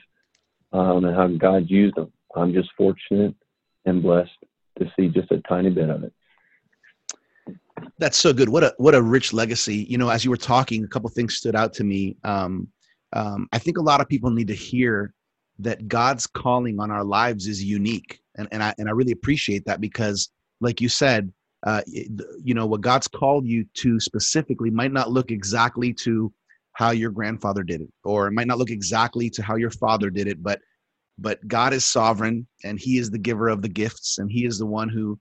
um, 0.73 1.05
and 1.05 1.15
how 1.15 1.27
God 1.27 1.69
used 1.69 1.95
them. 1.95 2.11
I'm 2.35 2.53
just 2.53 2.69
fortunate 2.77 3.35
and 3.85 4.01
blessed 4.01 4.31
to 4.79 4.91
see 4.95 5.09
just 5.09 5.31
a 5.31 5.41
tiny 5.47 5.69
bit 5.69 5.89
of 5.89 6.03
it. 6.03 6.13
That's 7.97 8.17
so 8.17 8.33
good. 8.33 8.49
What 8.49 8.63
a 8.63 8.73
what 8.77 8.95
a 8.95 9.01
rich 9.01 9.33
legacy. 9.33 9.85
You 9.89 9.97
know, 9.97 10.09
as 10.09 10.23
you 10.23 10.31
were 10.31 10.37
talking, 10.37 10.83
a 10.83 10.87
couple 10.87 11.09
things 11.09 11.35
stood 11.35 11.55
out 11.55 11.73
to 11.73 11.83
me. 11.83 12.17
Um, 12.23 12.67
um, 13.13 13.47
I 13.51 13.59
think 13.59 13.77
a 13.77 13.81
lot 13.81 14.01
of 14.01 14.07
people 14.07 14.29
need 14.29 14.47
to 14.47 14.55
hear 14.55 15.13
that 15.59 15.87
God's 15.87 16.25
calling 16.25 16.79
on 16.79 16.91
our 16.91 17.03
lives 17.03 17.47
is 17.47 17.63
unique. 17.63 18.19
And, 18.37 18.47
and 18.51 18.63
I 18.63 18.73
and 18.77 18.87
I 18.87 18.91
really 18.91 19.11
appreciate 19.11 19.65
that 19.65 19.81
because, 19.81 20.29
like 20.61 20.81
you 20.81 20.89
said, 20.89 21.31
uh, 21.65 21.81
you 21.87 22.53
know 22.53 22.65
what 22.65 22.81
god's 22.81 23.07
called 23.07 23.45
you 23.45 23.65
to 23.73 23.99
specifically 23.99 24.69
might 24.69 24.93
not 24.93 25.11
look 25.11 25.29
exactly 25.29 25.93
to 25.93 26.31
how 26.73 26.91
your 26.91 27.11
grandfather 27.11 27.63
did 27.63 27.81
it 27.81 27.91
or 28.05 28.27
it 28.27 28.31
might 28.31 28.47
not 28.47 28.57
look 28.57 28.69
exactly 28.69 29.29
to 29.29 29.43
how 29.43 29.55
your 29.55 29.71
father 29.71 30.09
did 30.09 30.27
it 30.27 30.41
but 30.41 30.61
but 31.17 31.45
god 31.49 31.73
is 31.73 31.85
sovereign 31.85 32.47
and 32.63 32.79
he 32.79 32.97
is 32.97 33.11
the 33.11 33.17
giver 33.17 33.49
of 33.49 33.61
the 33.61 33.67
gifts 33.67 34.19
and 34.19 34.31
he 34.31 34.45
is 34.45 34.57
the 34.57 34.65
one 34.65 34.87
who 34.87 35.19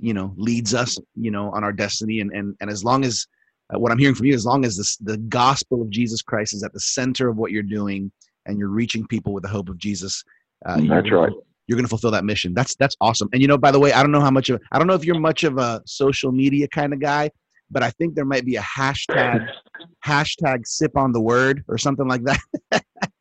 you 0.00 0.12
know 0.12 0.34
leads 0.36 0.74
us 0.74 0.98
you 1.14 1.30
know 1.30 1.50
on 1.52 1.62
our 1.62 1.72
destiny. 1.72 2.20
And 2.20 2.32
and, 2.32 2.56
and 2.60 2.68
as 2.68 2.82
long 2.82 3.04
as 3.04 3.26
uh, 3.72 3.78
what 3.78 3.92
i'm 3.92 3.98
hearing 3.98 4.16
from 4.16 4.26
you 4.26 4.34
as 4.34 4.44
long 4.44 4.64
as 4.64 4.76
this, 4.76 4.96
the 4.96 5.18
gospel 5.18 5.80
of 5.80 5.90
jesus 5.90 6.22
christ 6.22 6.54
is 6.54 6.64
at 6.64 6.72
the 6.72 6.80
center 6.80 7.28
of 7.28 7.36
what 7.36 7.52
you're 7.52 7.62
doing 7.62 8.10
and 8.46 8.58
you're 8.58 8.68
reaching 8.68 9.06
people 9.06 9.32
with 9.32 9.42
the 9.42 9.48
hope 9.48 9.68
of 9.68 9.78
jesus 9.78 10.22
uh, 10.66 10.80
that's 10.88 11.10
right 11.10 11.32
you're 11.66 11.76
going 11.76 11.84
to 11.84 11.88
fulfill 11.88 12.10
that 12.10 12.24
mission. 12.24 12.54
That's 12.54 12.74
that's 12.76 12.96
awesome. 13.00 13.28
And 13.32 13.40
you 13.40 13.48
know, 13.48 13.56
by 13.56 13.70
the 13.70 13.78
way, 13.78 13.92
I 13.92 14.02
don't 14.02 14.12
know 14.12 14.20
how 14.20 14.30
much 14.30 14.50
of 14.50 14.60
I 14.72 14.78
don't 14.78 14.86
know 14.86 14.94
if 14.94 15.04
you're 15.04 15.18
much 15.18 15.44
of 15.44 15.58
a 15.58 15.80
social 15.86 16.32
media 16.32 16.68
kind 16.68 16.92
of 16.92 17.00
guy, 17.00 17.30
but 17.70 17.82
I 17.82 17.90
think 17.90 18.14
there 18.14 18.24
might 18.24 18.44
be 18.44 18.56
a 18.56 18.60
hashtag 18.60 19.46
hashtag 20.06 20.66
sip 20.66 20.96
on 20.96 21.12
the 21.12 21.20
word 21.20 21.64
or 21.68 21.78
something 21.78 22.06
like 22.06 22.22
that. 22.24 22.84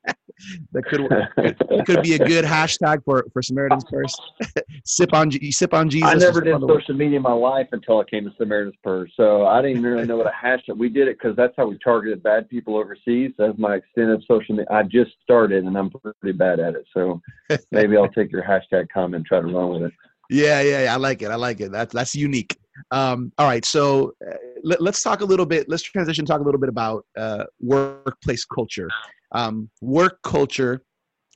that 0.72 0.84
could 0.86 1.08
it 1.38 1.86
could 1.86 2.02
be 2.02 2.14
a 2.14 2.20
good 2.20 2.46
hashtag 2.46 3.04
for 3.04 3.26
for 3.34 3.42
Samaritan's 3.42 3.84
Purse. 3.86 4.16
sip 4.86 5.14
on 5.14 5.32
you 5.32 5.52
sip 5.52 5.74
on 5.74 5.90
Jesus. 5.90 6.10
I 6.10 6.16
never 6.16 6.42
did 6.42 6.60
social 6.62 6.96
media 6.96 7.18
in 7.18 7.24
my 7.24 7.34
life 7.34 7.68
until 7.72 8.00
I 8.00 8.04
came 8.06 8.26
to 8.26 8.32
Samaritan's 8.38 8.76
Purse, 8.84 9.12
so 9.16 9.46
I 9.46 9.62
didn't 9.62 9.84
really 9.84 10.06
know 10.06 10.18
what 10.18 10.28
a 10.28 10.46
hashtag. 10.46 10.78
We 10.78 10.90
did 10.90 11.08
it 11.08 11.18
because 11.20 11.36
that's 11.36 11.54
how 11.58 11.68
we 11.68 11.78
targeted 11.84 12.24
bad 12.24 12.50
people 12.50 12.78
overseas. 12.78 13.32
That's 13.38 13.58
my 13.58 13.76
extent 13.76 14.12
of 14.12 14.24
social 14.28 14.56
media. 14.56 14.68
I 14.72 14.84
just 14.84 15.12
started, 15.24 15.66
and 15.66 15.78
I'm 15.78 15.90
pretty 15.90 16.38
bad 16.38 16.60
at 16.60 16.76
it. 16.76 16.86
So 16.94 17.22
maybe 17.72 17.98
I'll 17.98 18.10
take 18.10 18.32
your 18.32 18.44
hashtag 18.44 18.88
comment 18.94 19.16
and 19.16 19.26
try 19.26 19.42
to 19.42 19.48
run 19.48 19.70
with 19.74 19.84
it. 19.84 19.94
Yeah, 20.30 20.62
yeah, 20.62 20.84
yeah, 20.84 20.94
I 20.94 20.98
like 20.98 21.22
it. 21.22 21.30
I 21.30 21.36
like 21.36 21.60
it. 21.60 21.72
That's 21.72 21.94
that's 21.94 22.16
unique. 22.16 22.58
Um, 22.92 23.32
all 23.38 23.48
right, 23.48 23.66
so 23.66 24.14
uh, 24.26 24.36
let, 24.64 24.82
us 24.82 25.04
talk 25.04 25.22
a 25.22 25.26
little 25.26 25.46
bit. 25.46 25.68
Let's 25.70 25.84
transition. 25.84 26.26
Talk 26.26 26.40
a 26.40 26.44
little 26.44 26.60
bit 26.60 26.70
about 26.70 27.06
uh, 27.18 27.44
workplace 27.60 28.46
culture. 28.46 28.90
Um, 29.32 29.70
work 29.82 30.20
culture 30.24 30.82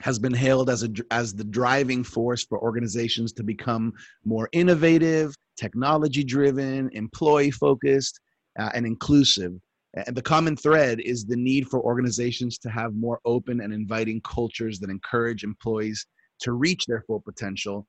has 0.02 0.20
been 0.20 0.34
hailed 0.34 0.70
as 0.70 0.84
a 0.84 0.90
as 1.12 1.34
the 1.34 1.44
driving 1.44 2.04
force 2.04 2.46
for 2.46 2.62
organizations 2.62 3.32
to 3.34 3.44
become 3.44 3.94
more 4.26 4.50
innovative, 4.52 5.34
technology 5.58 6.24
driven, 6.24 6.90
employee 6.94 7.52
focused, 7.52 8.20
uh, 8.60 8.70
and 8.74 8.86
inclusive. 8.86 9.54
And 9.94 10.16
the 10.16 10.22
common 10.22 10.58
thread 10.58 11.00
is 11.00 11.24
the 11.24 11.38
need 11.38 11.70
for 11.70 11.80
organizations 11.80 12.58
to 12.60 12.70
have 12.70 12.94
more 12.94 13.22
open 13.24 13.62
and 13.62 13.74
inviting 13.74 14.20
cultures 14.22 14.80
that 14.80 14.90
encourage 14.90 15.46
employees 15.46 16.06
to 16.40 16.52
reach 16.52 16.86
their 16.86 17.02
full 17.08 17.22
potential. 17.22 17.88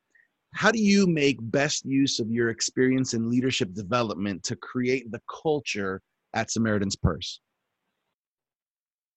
How 0.54 0.70
do 0.70 0.78
you 0.78 1.08
make 1.08 1.36
best 1.40 1.84
use 1.84 2.20
of 2.20 2.30
your 2.30 2.50
experience 2.50 3.12
in 3.14 3.28
leadership 3.28 3.74
development 3.74 4.44
to 4.44 4.54
create 4.54 5.10
the 5.10 5.20
culture 5.42 6.00
at 6.34 6.52
Samaritan's 6.52 6.94
Purse? 6.94 7.40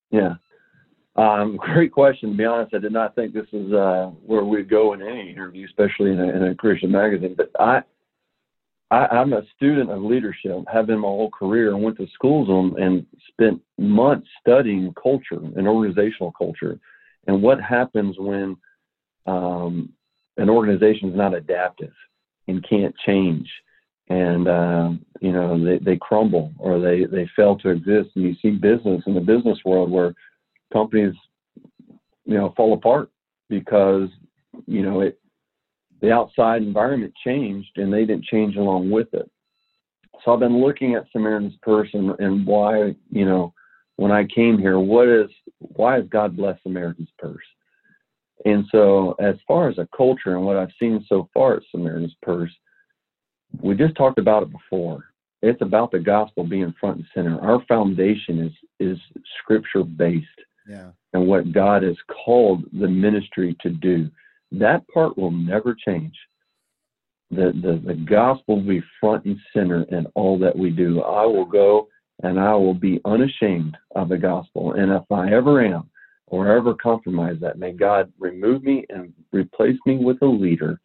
Yeah, 0.09 0.35
um, 1.19 1.57
great 1.73 1.91
question. 1.91 2.31
To 2.31 2.37
be 2.37 2.45
honest, 2.45 2.73
I 2.73 2.79
did 2.79 2.93
not 2.93 3.15
think 3.15 3.33
this 3.33 3.47
is 3.51 3.71
uh, 3.73 4.11
where 4.25 4.43
we'd 4.43 4.69
go 4.69 4.93
in 4.93 5.01
any 5.01 5.29
interview, 5.29 5.65
especially 5.65 6.11
in 6.11 6.19
a, 6.19 6.29
in 6.29 6.43
a 6.43 6.55
Christian 6.55 6.91
magazine. 6.91 7.35
But 7.35 7.51
I, 7.59 7.81
I, 8.91 9.21
am 9.21 9.33
a 9.33 9.43
student 9.55 9.91
of 9.91 10.01
leadership, 10.01 10.51
have 10.71 10.87
been 10.87 10.99
my 10.99 11.07
whole 11.07 11.29
career, 11.29 11.73
and 11.73 11.83
went 11.83 11.97
to 11.97 12.07
schools 12.13 12.47
and, 12.49 12.83
and 12.83 13.05
spent 13.31 13.61
months 13.77 14.27
studying 14.41 14.93
culture 15.01 15.39
and 15.55 15.67
organizational 15.67 16.31
culture, 16.31 16.79
and 17.27 17.41
what 17.41 17.61
happens 17.61 18.15
when 18.17 18.57
um, 19.25 19.93
an 20.37 20.49
organization 20.49 21.09
is 21.09 21.15
not 21.15 21.35
adaptive 21.35 21.93
and 22.47 22.67
can't 22.67 22.95
change, 23.05 23.47
and 24.07 24.47
uh, 24.47 24.89
you 25.21 25.31
know 25.31 25.63
they, 25.63 25.77
they 25.79 25.97
crumble 25.97 26.51
or 26.57 26.79
they 26.79 27.05
they 27.05 27.29
fail 27.35 27.57
to 27.57 27.69
exist. 27.69 28.09
And 28.15 28.23
you 28.23 28.35
see 28.41 28.51
business 28.51 29.03
in 29.05 29.13
the 29.13 29.21
business 29.21 29.59
world 29.65 29.91
where 29.91 30.15
companies, 30.71 31.15
you 32.25 32.37
know, 32.37 32.53
fall 32.55 32.73
apart 32.73 33.09
because, 33.49 34.09
you 34.65 34.83
know, 34.83 35.01
it, 35.01 35.19
the 36.01 36.11
outside 36.11 36.61
environment 36.61 37.13
changed 37.25 37.77
and 37.77 37.91
they 37.91 38.05
didn't 38.05 38.25
change 38.25 38.55
along 38.55 38.89
with 38.89 39.13
it. 39.13 39.29
So 40.23 40.33
I've 40.33 40.39
been 40.39 40.61
looking 40.61 40.95
at 40.95 41.05
Samaritan's 41.11 41.57
Purse 41.61 41.89
and, 41.93 42.11
and 42.19 42.45
why, 42.45 42.95
you 43.09 43.25
know, 43.25 43.53
when 43.95 44.11
I 44.11 44.25
came 44.25 44.57
here, 44.57 44.79
what 44.79 45.07
is, 45.07 45.29
why 45.59 45.95
has 45.95 46.05
God 46.09 46.37
blessed 46.37 46.63
Samaritan's 46.63 47.09
Purse? 47.17 47.43
And 48.45 48.65
so, 48.71 49.15
as 49.19 49.35
far 49.45 49.67
as 49.67 49.77
a 49.77 49.87
culture 49.95 50.37
and 50.37 50.45
what 50.45 50.55
I've 50.55 50.71
seen 50.79 51.05
so 51.09 51.29
far 51.33 51.57
at 51.57 51.63
Samaritan's 51.71 52.15
Purse, 52.21 52.51
we 53.61 53.75
just 53.75 53.95
talked 53.95 54.17
about 54.17 54.43
it 54.43 54.51
before. 54.51 55.05
It's 55.41 55.61
about 55.61 55.91
the 55.91 55.99
gospel 55.99 56.45
being 56.45 56.73
front 56.79 56.97
and 56.97 57.05
center. 57.13 57.39
Our 57.41 57.63
foundation 57.65 58.39
is 58.39 58.51
is 58.79 58.97
scripture 59.41 59.83
based 59.83 60.27
yeah. 60.67 60.91
and 61.13 61.27
what 61.27 61.51
God 61.51 61.83
has 61.83 61.97
called 62.25 62.63
the 62.73 62.87
ministry 62.87 63.55
to 63.61 63.69
do. 63.69 64.09
That 64.51 64.87
part 64.87 65.17
will 65.17 65.31
never 65.31 65.75
change. 65.75 66.13
The, 67.31 67.51
the, 67.61 67.81
the 67.85 67.93
gospel 67.93 68.55
will 68.55 68.67
be 68.67 68.83
front 68.99 69.25
and 69.25 69.37
center 69.53 69.83
in 69.83 70.07
all 70.15 70.39
that 70.39 70.57
we 70.57 70.71
do. 70.71 71.01
I 71.01 71.25
will 71.25 71.45
go 71.45 71.87
and 72.23 72.39
I 72.39 72.55
will 72.55 72.73
be 72.73 72.99
unashamed 73.05 73.77
of 73.95 74.09
the 74.09 74.17
gospel. 74.17 74.73
And 74.73 74.91
if 74.91 75.03
I 75.11 75.31
ever 75.31 75.63
am 75.63 75.89
or 76.27 76.55
ever 76.55 76.73
compromise 76.73 77.37
that, 77.41 77.59
may 77.59 77.71
God 77.71 78.11
remove 78.19 78.63
me 78.63 78.85
and 78.89 79.13
replace 79.31 79.77
me 79.85 79.97
with 79.97 80.21
a 80.21 80.25
leader 80.25 80.79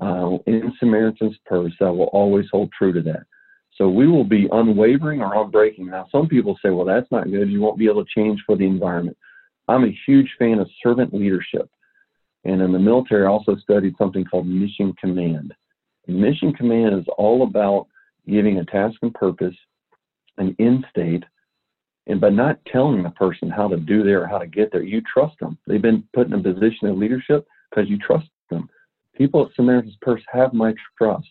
uh, 0.00 0.38
in 0.46 0.72
Samaritan's 0.78 1.36
Purse 1.46 1.72
that 1.80 1.92
will 1.92 2.06
always 2.06 2.46
hold 2.50 2.70
true 2.76 2.92
to 2.92 3.02
that. 3.02 3.24
So 3.82 3.88
we 3.88 4.06
will 4.06 4.22
be 4.22 4.48
unwavering 4.52 5.22
or 5.22 5.34
unbreaking. 5.34 5.90
Now, 5.90 6.06
some 6.12 6.28
people 6.28 6.56
say, 6.64 6.70
well, 6.70 6.86
that's 6.86 7.10
not 7.10 7.28
good. 7.28 7.50
You 7.50 7.60
won't 7.60 7.80
be 7.80 7.86
able 7.86 8.04
to 8.04 8.10
change 8.14 8.40
for 8.46 8.56
the 8.56 8.64
environment. 8.64 9.16
I'm 9.66 9.82
a 9.82 9.98
huge 10.06 10.30
fan 10.38 10.60
of 10.60 10.70
servant 10.84 11.12
leadership. 11.12 11.68
And 12.44 12.62
in 12.62 12.70
the 12.70 12.78
military, 12.78 13.24
I 13.24 13.28
also 13.28 13.56
studied 13.56 13.96
something 13.98 14.24
called 14.24 14.46
mission 14.46 14.94
command. 15.00 15.52
And 16.06 16.20
mission 16.20 16.52
command 16.52 16.96
is 16.96 17.04
all 17.18 17.42
about 17.42 17.88
giving 18.28 18.58
a 18.58 18.64
task 18.66 18.98
and 19.02 19.12
purpose, 19.14 19.56
an 20.38 20.54
end 20.60 20.86
state, 20.88 21.24
and 22.06 22.20
by 22.20 22.30
not 22.30 22.64
telling 22.70 23.02
the 23.02 23.10
person 23.10 23.50
how 23.50 23.66
to 23.66 23.78
do 23.78 24.04
there 24.04 24.22
or 24.22 24.28
how 24.28 24.38
to 24.38 24.46
get 24.46 24.70
there, 24.70 24.84
you 24.84 25.02
trust 25.12 25.40
them. 25.40 25.58
They've 25.66 25.82
been 25.82 26.04
put 26.14 26.28
in 26.28 26.34
a 26.34 26.40
position 26.40 26.86
of 26.86 26.98
leadership 26.98 27.48
because 27.68 27.90
you 27.90 27.98
trust 27.98 28.28
them. 28.48 28.70
People 29.16 29.44
at 29.44 29.56
Samaritan's 29.56 29.96
Purse 30.00 30.22
have 30.32 30.52
my 30.52 30.72
trust. 30.96 31.26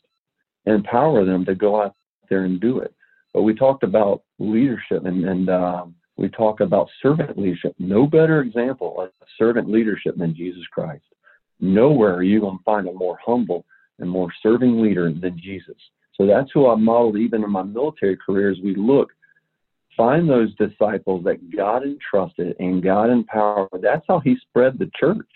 And 0.65 0.75
empower 0.75 1.25
them 1.25 1.45
to 1.45 1.55
go 1.55 1.81
out 1.81 1.95
there 2.31 2.45
and 2.45 2.59
do 2.59 2.79
it. 2.79 2.95
But 3.33 3.43
we 3.43 3.53
talked 3.53 3.83
about 3.83 4.23
leadership 4.39 5.05
and, 5.05 5.23
and 5.23 5.49
um, 5.49 5.95
we 6.17 6.29
talk 6.29 6.59
about 6.59 6.89
servant 7.01 7.37
leadership. 7.37 7.75
No 7.77 8.07
better 8.07 8.41
example 8.41 8.99
of 8.99 9.11
servant 9.37 9.69
leadership 9.69 10.17
than 10.17 10.35
Jesus 10.35 10.63
Christ. 10.73 11.03
Nowhere 11.59 12.15
are 12.15 12.23
you 12.23 12.39
going 12.39 12.57
to 12.57 12.63
find 12.63 12.87
a 12.87 12.93
more 12.93 13.19
humble 13.23 13.65
and 13.99 14.09
more 14.09 14.29
serving 14.41 14.81
leader 14.81 15.11
than 15.11 15.39
Jesus. 15.39 15.75
So 16.15 16.25
that's 16.25 16.49
who 16.53 16.67
I 16.67 16.75
modeled 16.75 17.17
even 17.17 17.43
in 17.43 17.51
my 17.51 17.63
military 17.63 18.17
career 18.17 18.49
as 18.49 18.57
we 18.63 18.75
look. 18.75 19.09
Find 19.95 20.29
those 20.29 20.55
disciples 20.55 21.23
that 21.25 21.55
God 21.55 21.83
entrusted 21.83 22.55
and 22.59 22.81
God 22.81 23.09
empowered. 23.09 23.69
That's 23.81 24.05
how 24.07 24.19
he 24.19 24.35
spread 24.49 24.79
the 24.79 24.89
church. 24.99 25.29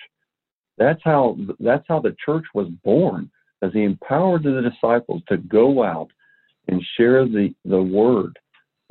That's 0.77 1.01
how 1.03 1.37
that's 1.59 1.85
how 1.87 1.99
the 1.99 2.15
church 2.23 2.45
was 2.53 2.67
born, 2.83 3.31
as 3.61 3.71
he 3.73 3.83
empowered 3.83 4.43
the 4.43 4.69
disciples 4.69 5.21
to 5.29 5.37
go 5.37 5.83
out 5.83 6.09
and 6.67 6.81
share 6.97 7.25
the, 7.25 7.53
the 7.65 7.81
word, 7.81 8.37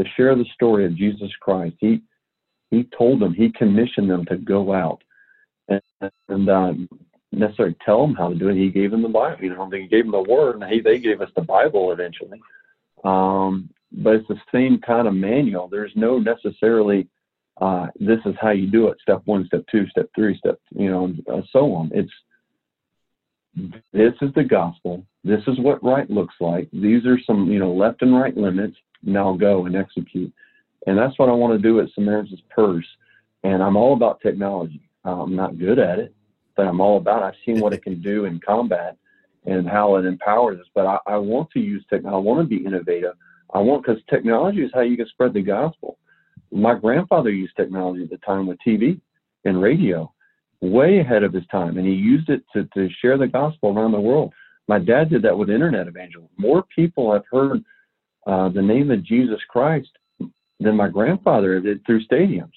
to 0.01 0.07
share 0.17 0.35
the 0.35 0.45
story 0.55 0.87
of 0.87 0.97
Jesus 0.97 1.31
Christ. 1.41 1.77
He 1.81 2.03
he 2.71 2.89
told 2.97 3.21
them, 3.21 3.33
he 3.33 3.53
commissioned 3.53 4.11
them 4.11 4.25
to 4.25 4.37
go 4.37 4.73
out 4.73 5.01
and, 5.69 5.81
and 6.29 6.49
um, 6.49 6.89
necessarily 7.31 7.77
tell 7.85 8.05
them 8.05 8.17
how 8.17 8.29
to 8.31 8.35
do 8.35 8.49
it. 8.49 8.57
He 8.57 8.71
gave 8.71 8.91
them 8.91 9.03
the 9.03 9.09
Bible. 9.09 9.45
You 9.45 9.55
know, 9.55 9.71
he 9.71 9.87
gave 9.87 10.05
them 10.05 10.13
the 10.13 10.23
word, 10.23 10.61
and 10.61 10.65
he, 10.73 10.81
they 10.81 10.99
gave 10.99 11.21
us 11.21 11.31
the 11.37 11.43
Bible 11.43 11.93
eventually. 11.93 12.41
Um, 13.05 13.71
but 13.93 14.15
it's 14.15 14.29
the 14.29 14.41
same 14.53 14.81
kind 14.81 15.07
of 15.07 15.15
manual. 15.15 15.69
There's 15.69 15.93
no 15.95 16.19
necessarily 16.19 17.09
uh, 17.61 17.87
this 18.01 18.19
is 18.27 18.35
how 18.41 18.51
you 18.51 18.67
do 18.67 18.89
it. 18.89 18.99
Step 19.01 19.23
one, 19.27 19.47
step 19.47 19.65
two, 19.71 19.87
step 19.89 20.09
three, 20.15 20.37
step 20.39 20.59
you 20.75 20.91
know, 20.91 21.13
uh, 21.33 21.43
so 21.53 21.73
on. 21.73 21.91
It's 21.95 22.13
this 23.93 24.15
is 24.21 24.35
the 24.35 24.43
gospel. 24.43 25.07
This 25.25 25.41
is 25.47 25.59
what 25.59 25.83
right 25.83 26.09
looks 26.11 26.35
like. 26.39 26.69
These 26.73 27.07
are 27.07 27.19
some, 27.27 27.51
you 27.51 27.59
know, 27.59 27.73
left 27.73 28.03
and 28.03 28.15
right 28.15 28.37
limits. 28.37 28.77
Now 29.03 29.35
go 29.35 29.65
and 29.65 29.75
execute. 29.75 30.33
And 30.87 30.99
that's 30.99 31.19
what 31.19 31.31
I 31.31 31.33
want 31.33 31.55
to 31.55 31.67
do 31.67 31.81
at 31.81 31.89
Samaritan's 31.95 32.43
Purse. 32.51 32.87
And 33.43 33.63
I'm 33.63 33.77
all 33.77 33.95
about 33.95 34.21
technology. 34.21 34.83
I'm 35.05 35.35
not 35.35 35.59
good 35.59 35.79
at 35.79 35.99
it, 35.99 36.15
but 36.57 36.67
I'm 36.67 36.81
all 36.81 36.99
about. 36.99 37.23
It. 37.23 37.27
I've 37.27 37.45
seen 37.45 37.61
what 37.61 37.73
it 37.73 37.83
can 37.83 38.01
do 38.01 38.27
in 38.27 38.41
combat 38.41 38.97
and 39.47 39.69
how 39.69 39.97
it 39.97 40.05
empowers 40.05 40.61
us. 40.61 40.67
But 40.75 40.87
I, 40.87 40.99
I 41.07 41.17
want 41.17 41.51
to 41.53 41.61
use 41.61 41.85
technology. 41.89 42.17
I 42.17 42.33
want 42.33 42.41
to 42.41 42.57
be 42.57 42.65
innovative. 42.65 43.15
I 43.53 43.61
want 43.61 43.85
because 43.85 44.03
technology 44.11 44.63
is 44.63 44.71
how 44.75 44.81
you 44.81 44.97
can 44.97 45.07
spread 45.09 45.33
the 45.33 45.43
gospel. 45.43 45.99
My 46.51 46.75
grandfather 46.75 47.31
used 47.31 47.57
technology 47.57 48.05
at 48.05 48.11
the 48.11 48.19
time 48.19 48.47
with 48.47 48.59
TV 48.67 49.01
and 49.45 49.61
radio 49.61 50.13
way 50.61 50.99
ahead 50.99 51.23
of 51.23 51.33
his 51.33 51.47
time, 51.49 51.77
and 51.77 51.87
he 51.87 51.93
used 51.93 52.31
it 52.31 52.43
to, 52.55 52.65
to 52.75 52.89
share 53.03 53.19
the 53.19 53.27
gospel 53.27 53.77
around 53.77 53.93
the 53.93 54.01
world. 54.01 54.33
My 54.68 54.79
dad 54.79 55.11
did 55.11 55.22
that 55.22 55.37
with 55.37 55.50
internet 55.50 55.88
evangelism. 55.88 56.31
More 56.38 56.64
people 56.74 57.12
have 57.12 57.24
heard 57.31 57.64
uh, 58.27 58.48
the 58.48 58.62
name 58.62 58.90
of 58.90 59.05
Jesus 59.05 59.40
Christ 59.48 59.90
than 60.61 60.77
my 60.77 60.88
grandfather 60.88 61.61
did 61.61 61.85
through 61.85 62.07
stadiums 62.07 62.53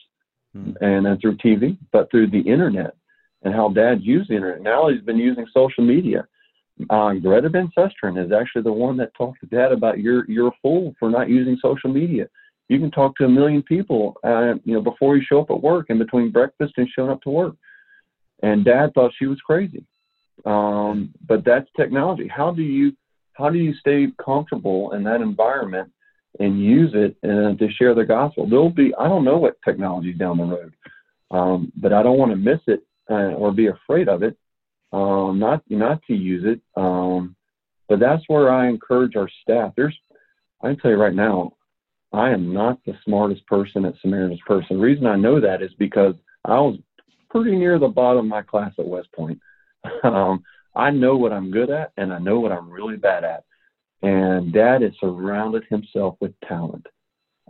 hmm. 0.54 0.72
and 0.82 1.06
then 1.06 1.18
through 1.20 1.38
TV, 1.38 1.78
but 1.92 2.10
through 2.10 2.30
the 2.30 2.40
internet 2.40 2.96
and 3.44 3.54
how 3.54 3.70
dad 3.70 4.02
used 4.02 4.30
the 4.30 4.36
internet. 4.36 4.62
Now 4.62 4.90
he's 4.90 5.02
been 5.02 5.18
using 5.18 5.46
social 5.54 5.84
media. 5.84 6.28
Uh, 6.90 7.14
Greta 7.14 7.50
Van 7.50 7.72
Susteren 7.76 8.24
is 8.24 8.32
actually 8.32 8.62
the 8.62 8.72
one 8.72 8.98
that 8.98 9.14
talked 9.16 9.40
to 9.42 9.48
dad 9.48 9.72
about 9.72 10.00
you're 10.00 10.30
you're 10.30 10.50
a 10.50 10.58
fool 10.62 10.94
for 11.00 11.10
not 11.10 11.30
using 11.30 11.58
social 11.62 11.92
media. 11.92 12.28
You 12.70 12.80
can 12.80 12.92
talk 12.92 13.16
to 13.18 13.26
a 13.26 13.30
million 13.30 13.64
people, 13.64 14.16
uh, 14.24 14.56
you 14.64 14.74
know, 14.74 14.82
before 14.82 15.16
you 15.16 15.24
show 15.28 15.42
up 15.42 15.50
at 15.50 15.62
work 15.62 15.88
and 15.90 15.98
between 15.98 16.32
breakfast 16.32 16.74
and 16.78 16.88
showing 16.90 17.10
up 17.10 17.22
to 17.24 17.30
work. 17.30 17.56
And 18.44 18.66
dad 18.66 18.94
thought 18.94 19.14
she 19.18 19.26
was 19.26 19.40
crazy. 19.42 19.86
Um, 20.46 21.14
but 21.28 21.44
that's 21.46 21.68
technology. 21.76 22.28
How 22.28 22.52
do 22.52 22.62
you 22.62 22.94
how 23.34 23.50
do 23.50 23.58
you 23.58 23.74
stay 23.76 24.08
comfortable 24.24 24.94
in 24.94 25.04
that 25.04 25.22
environment 25.22 25.92
and 26.40 26.62
use 26.62 26.92
it 26.94 27.16
uh, 27.24 27.56
to 27.56 27.72
share 27.78 27.94
the 27.94 28.06
gospel? 28.06 28.48
There'll 28.48 28.70
be 28.70 28.94
I 29.00 29.08
don't 29.08 29.26
know 29.26 29.38
what 29.38 29.58
technology's 29.64 30.18
down 30.18 30.38
the 30.38 30.44
road, 30.44 30.74
um, 31.32 31.72
but 31.76 31.94
I 31.94 32.04
don't 32.04 32.18
want 32.18 32.32
to 32.32 32.38
miss 32.38 32.60
it 32.68 32.84
uh, 33.10 33.34
or 33.36 33.52
be 33.52 33.68
afraid 33.68 34.10
of 34.10 34.24
it. 34.24 34.38
Um, 34.94 35.40
not 35.40 35.64
not 35.70 36.02
to 36.08 36.14
use 36.14 36.44
it. 36.46 36.62
Um, 36.80 37.36
but 37.88 38.00
that's 38.00 38.24
where 38.28 38.52
I 38.52 38.68
encourage 38.68 39.16
our 39.16 39.30
staff. 39.44 39.74
There's 39.76 39.98
I 40.62 40.70
can 40.70 40.80
tell 40.80 40.92
you 40.92 40.98
right 40.98 41.14
now, 41.14 41.54
I 42.14 42.32
am 42.32 42.54
not 42.54 42.80
the 42.86 42.94
smartest 43.06 43.46
person 43.48 43.86
at 43.86 43.96
Samaritan's 44.02 44.40
Purse. 44.46 44.66
The 44.70 44.78
reason 44.78 45.06
I 45.06 45.16
know 45.16 45.40
that 45.40 45.62
is 45.62 45.72
because 45.78 46.16
I 46.46 46.60
was 46.60 46.80
pretty 47.30 47.56
near 47.56 47.78
the 47.80 47.88
bottom 47.88 48.26
of 48.26 48.26
my 48.26 48.42
class 48.42 48.74
at 48.80 48.88
West 48.88 49.12
Point. 49.14 49.40
um, 50.04 50.44
I 50.76 50.92
know 50.92 51.18
what 51.18 51.34
I'm 51.34 51.52
good 51.52 51.70
at 51.70 51.92
and 51.98 52.14
I 52.14 52.20
know 52.20 52.40
what 52.40 52.52
I'm 52.52 52.70
really 52.70 52.98
bad 52.98 53.24
at. 53.24 53.44
And 54.04 54.54
Dad 54.54 54.84
has 54.84 54.92
surrounded 55.00 55.64
himself 55.70 56.16
with 56.20 56.34
talent 56.48 56.86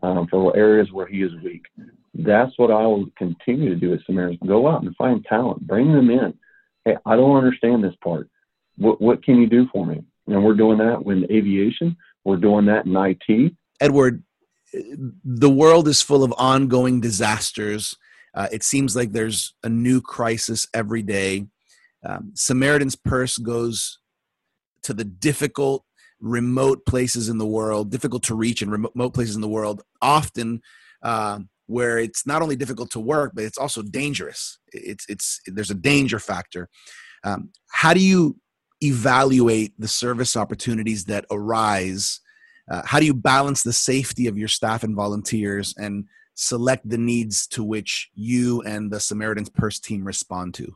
um, 0.01 0.27
for 0.29 0.55
areas 0.55 0.91
where 0.91 1.07
he 1.07 1.21
is 1.21 1.31
weak. 1.43 1.65
That's 2.13 2.57
what 2.57 2.71
I 2.71 2.85
will 2.87 3.05
continue 3.17 3.69
to 3.69 3.75
do 3.75 3.93
at 3.93 3.99
Samaritan's. 4.05 4.47
Go 4.47 4.67
out 4.67 4.83
and 4.83 4.95
find 4.95 5.23
talent, 5.25 5.67
bring 5.67 5.91
them 5.91 6.09
in. 6.09 6.33
Hey, 6.85 6.95
I 7.05 7.15
don't 7.15 7.35
understand 7.35 7.83
this 7.83 7.95
part. 8.01 8.29
What, 8.77 9.01
what 9.01 9.23
can 9.23 9.41
you 9.41 9.47
do 9.47 9.67
for 9.73 9.85
me? 9.85 10.03
And 10.27 10.43
we're 10.43 10.55
doing 10.55 10.77
that 10.79 11.03
with 11.03 11.29
aviation. 11.29 11.97
We're 12.23 12.37
doing 12.37 12.65
that 12.65 12.85
in 12.85 12.95
IT. 12.95 13.53
Edward, 13.79 14.23
the 14.73 15.49
world 15.49 15.87
is 15.87 16.01
full 16.01 16.23
of 16.23 16.33
ongoing 16.37 17.01
disasters. 17.01 17.95
Uh, 18.33 18.47
it 18.51 18.63
seems 18.63 18.95
like 18.95 19.11
there's 19.11 19.53
a 19.63 19.69
new 19.69 20.01
crisis 20.01 20.67
every 20.73 21.01
day. 21.01 21.47
Um, 22.07 22.31
Samaritan's 22.35 22.95
Purse 22.95 23.37
goes 23.37 23.99
to 24.83 24.93
the 24.93 25.03
difficult, 25.03 25.83
remote 26.21 26.85
places 26.85 27.27
in 27.29 27.37
the 27.37 27.45
world, 27.45 27.91
difficult 27.91 28.23
to 28.23 28.35
reach 28.35 28.61
and 28.61 28.71
remote 28.71 29.13
places 29.13 29.35
in 29.35 29.41
the 29.41 29.47
world, 29.47 29.83
often 30.01 30.61
uh, 31.03 31.39
where 31.67 31.99
it's 31.99 32.25
not 32.25 32.41
only 32.41 32.55
difficult 32.55 32.89
to 32.91 32.99
work, 32.99 33.33
but 33.35 33.43
it's 33.43 33.57
also 33.57 33.81
dangerous. 33.81 34.57
It's 34.71 35.05
it's 35.09 35.41
there's 35.47 35.69
a 35.69 35.75
danger 35.75 36.17
factor. 36.17 36.69
Um, 37.23 37.49
how 37.69 37.93
do 37.93 37.99
you 37.99 38.37
evaluate 38.81 39.73
the 39.77 39.87
service 39.87 40.37
opportunities 40.37 41.05
that 41.05 41.25
arise? 41.29 42.21
Uh, 42.71 42.81
how 42.85 42.99
do 42.99 43.05
you 43.05 43.13
balance 43.13 43.63
the 43.63 43.73
safety 43.73 44.27
of 44.27 44.37
your 44.37 44.47
staff 44.47 44.83
and 44.83 44.95
volunteers 44.95 45.73
and 45.77 46.05
select 46.35 46.87
the 46.87 46.97
needs 46.97 47.47
to 47.47 47.63
which 47.63 48.09
you 48.13 48.61
and 48.61 48.91
the 48.91 48.99
Samaritan's 48.99 49.49
Purse 49.49 49.79
team 49.79 50.05
respond 50.05 50.53
to? 50.55 50.75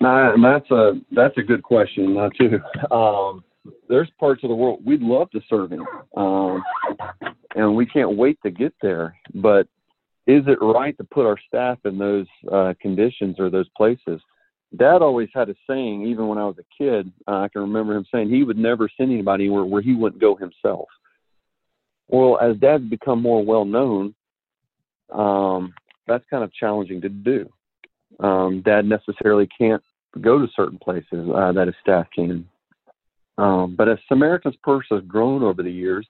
Nah, 0.00 0.34
that's 0.42 0.70
a 0.70 0.92
that's 1.12 1.36
a 1.38 1.42
good 1.42 1.62
question 1.62 2.16
uh, 2.16 2.28
too. 2.30 2.60
Um, 2.94 3.44
there's 3.88 4.10
parts 4.18 4.42
of 4.42 4.48
the 4.48 4.54
world 4.54 4.80
we'd 4.84 5.02
love 5.02 5.30
to 5.30 5.40
serve 5.48 5.72
in, 5.72 5.84
um, 6.16 6.62
and 7.54 7.76
we 7.76 7.86
can't 7.86 8.16
wait 8.16 8.38
to 8.44 8.50
get 8.50 8.74
there. 8.82 9.16
But 9.34 9.68
is 10.26 10.44
it 10.46 10.58
right 10.60 10.96
to 10.98 11.04
put 11.04 11.26
our 11.26 11.38
staff 11.46 11.78
in 11.84 11.98
those 11.98 12.26
uh, 12.50 12.74
conditions 12.80 13.36
or 13.38 13.50
those 13.50 13.68
places? 13.76 14.20
Dad 14.76 15.02
always 15.02 15.28
had 15.34 15.50
a 15.50 15.54
saying, 15.68 16.06
even 16.06 16.28
when 16.28 16.38
I 16.38 16.46
was 16.46 16.56
a 16.58 16.82
kid. 16.82 17.12
Uh, 17.28 17.40
I 17.40 17.48
can 17.48 17.60
remember 17.60 17.94
him 17.94 18.06
saying 18.12 18.30
he 18.30 18.42
would 18.42 18.56
never 18.56 18.88
send 18.96 19.12
anybody 19.12 19.44
anywhere 19.44 19.64
where 19.64 19.82
he 19.82 19.94
wouldn't 19.94 20.20
go 20.20 20.34
himself. 20.34 20.88
Well, 22.08 22.38
as 22.40 22.56
Dad's 22.56 22.84
become 22.84 23.20
more 23.20 23.44
well 23.44 23.64
known, 23.64 24.14
um, 25.12 25.74
that's 26.06 26.24
kind 26.30 26.42
of 26.42 26.52
challenging 26.52 27.00
to 27.02 27.08
do. 27.08 27.50
Um, 28.20 28.62
Dad 28.62 28.84
necessarily 28.84 29.48
can't 29.58 29.82
go 30.20 30.38
to 30.38 30.46
certain 30.54 30.78
places 30.78 31.28
uh, 31.34 31.52
that 31.52 31.66
his 31.66 31.76
staff 31.80 32.06
can. 32.14 32.48
Um, 33.38 33.74
but 33.76 33.88
as 33.88 33.98
Samaritan's 34.08 34.56
Purse 34.62 34.86
has 34.90 35.02
grown 35.06 35.42
over 35.42 35.62
the 35.62 35.70
years, 35.70 36.06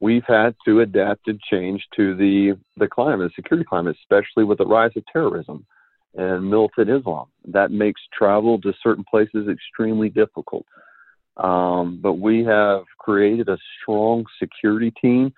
we've 0.00 0.24
had 0.26 0.54
to 0.66 0.80
adapt 0.80 1.28
and 1.28 1.40
change 1.40 1.86
to 1.96 2.14
the 2.14 2.58
the 2.76 2.88
climate, 2.88 3.30
the 3.30 3.42
security 3.42 3.66
climate, 3.66 3.96
especially 4.00 4.44
with 4.44 4.58
the 4.58 4.66
rise 4.66 4.92
of 4.96 5.04
terrorism 5.12 5.66
and 6.14 6.48
militant 6.48 6.90
Islam. 6.90 7.28
That 7.46 7.70
makes 7.70 8.00
travel 8.12 8.60
to 8.60 8.72
certain 8.82 9.04
places 9.08 9.48
extremely 9.48 10.08
difficult. 10.08 10.66
Um, 11.36 12.00
but 12.02 12.14
we 12.14 12.44
have 12.44 12.82
created 12.98 13.48
a 13.48 13.58
strong 13.80 14.26
security 14.38 14.92
team 15.00 15.32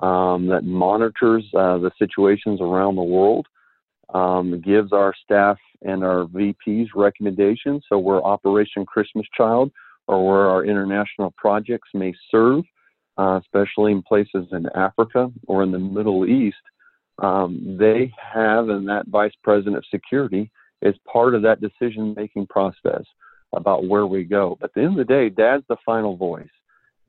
um, 0.00 0.46
that 0.46 0.64
monitors 0.64 1.44
uh, 1.54 1.78
the 1.78 1.90
situations 1.98 2.60
around 2.60 2.96
the 2.96 3.02
world, 3.02 3.46
um, 4.14 4.60
gives 4.60 4.92
our 4.92 5.14
staff 5.24 5.58
and 5.82 6.04
our 6.04 6.24
VPs 6.26 6.88
recommendations. 6.94 7.84
So, 7.88 7.98
where 7.98 8.22
Operation 8.22 8.84
Christmas 8.84 9.26
Child 9.36 9.70
or 10.06 10.26
where 10.26 10.48
our 10.48 10.64
international 10.64 11.32
projects 11.36 11.88
may 11.94 12.12
serve, 12.30 12.64
uh, 13.18 13.40
especially 13.42 13.92
in 13.92 14.02
places 14.02 14.46
in 14.52 14.66
Africa 14.74 15.30
or 15.46 15.62
in 15.62 15.70
the 15.70 15.78
Middle 15.78 16.26
East, 16.26 16.56
um, 17.20 17.76
they 17.78 18.12
have, 18.16 18.68
and 18.68 18.88
that 18.88 19.06
vice 19.08 19.34
president 19.42 19.76
of 19.76 19.84
security 19.90 20.50
is 20.82 20.94
part 21.10 21.34
of 21.34 21.42
that 21.42 21.60
decision 21.60 22.14
making 22.16 22.46
process 22.46 23.04
about 23.52 23.86
where 23.86 24.06
we 24.06 24.24
go. 24.24 24.56
But 24.60 24.70
at 24.70 24.74
the 24.74 24.80
end 24.82 24.98
of 24.98 25.06
the 25.06 25.12
day, 25.12 25.28
dad's 25.28 25.64
the 25.68 25.76
final 25.84 26.16
voice. 26.16 26.48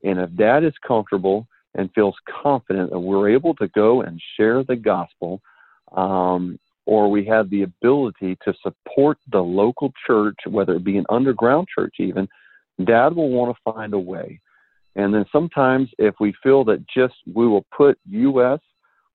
And 0.04 0.18
if 0.18 0.34
dad 0.36 0.64
is 0.64 0.74
comfortable 0.86 1.46
and 1.74 1.90
feels 1.94 2.16
confident 2.42 2.90
that 2.90 2.98
we're 2.98 3.30
able 3.30 3.54
to 3.54 3.68
go 3.68 4.02
and 4.02 4.20
share 4.36 4.62
the 4.64 4.76
gospel, 4.76 5.40
um, 5.96 6.58
or 6.86 7.10
we 7.10 7.24
have 7.26 7.48
the 7.50 7.62
ability 7.62 8.36
to 8.44 8.52
support 8.62 9.18
the 9.30 9.40
local 9.40 9.92
church, 10.06 10.36
whether 10.46 10.74
it 10.74 10.84
be 10.84 10.98
an 10.98 11.06
underground 11.08 11.68
church 11.72 11.96
even, 11.98 12.28
dad 12.84 13.14
will 13.14 13.30
want 13.30 13.54
to 13.54 13.72
find 13.72 13.94
a 13.94 13.98
way. 13.98 14.40
And 14.96 15.14
then 15.14 15.24
sometimes 15.32 15.88
if 15.98 16.14
we 16.20 16.34
feel 16.42 16.64
that 16.64 16.84
just 16.88 17.14
we 17.34 17.46
will 17.46 17.64
put 17.76 17.98
U.S 18.06 18.60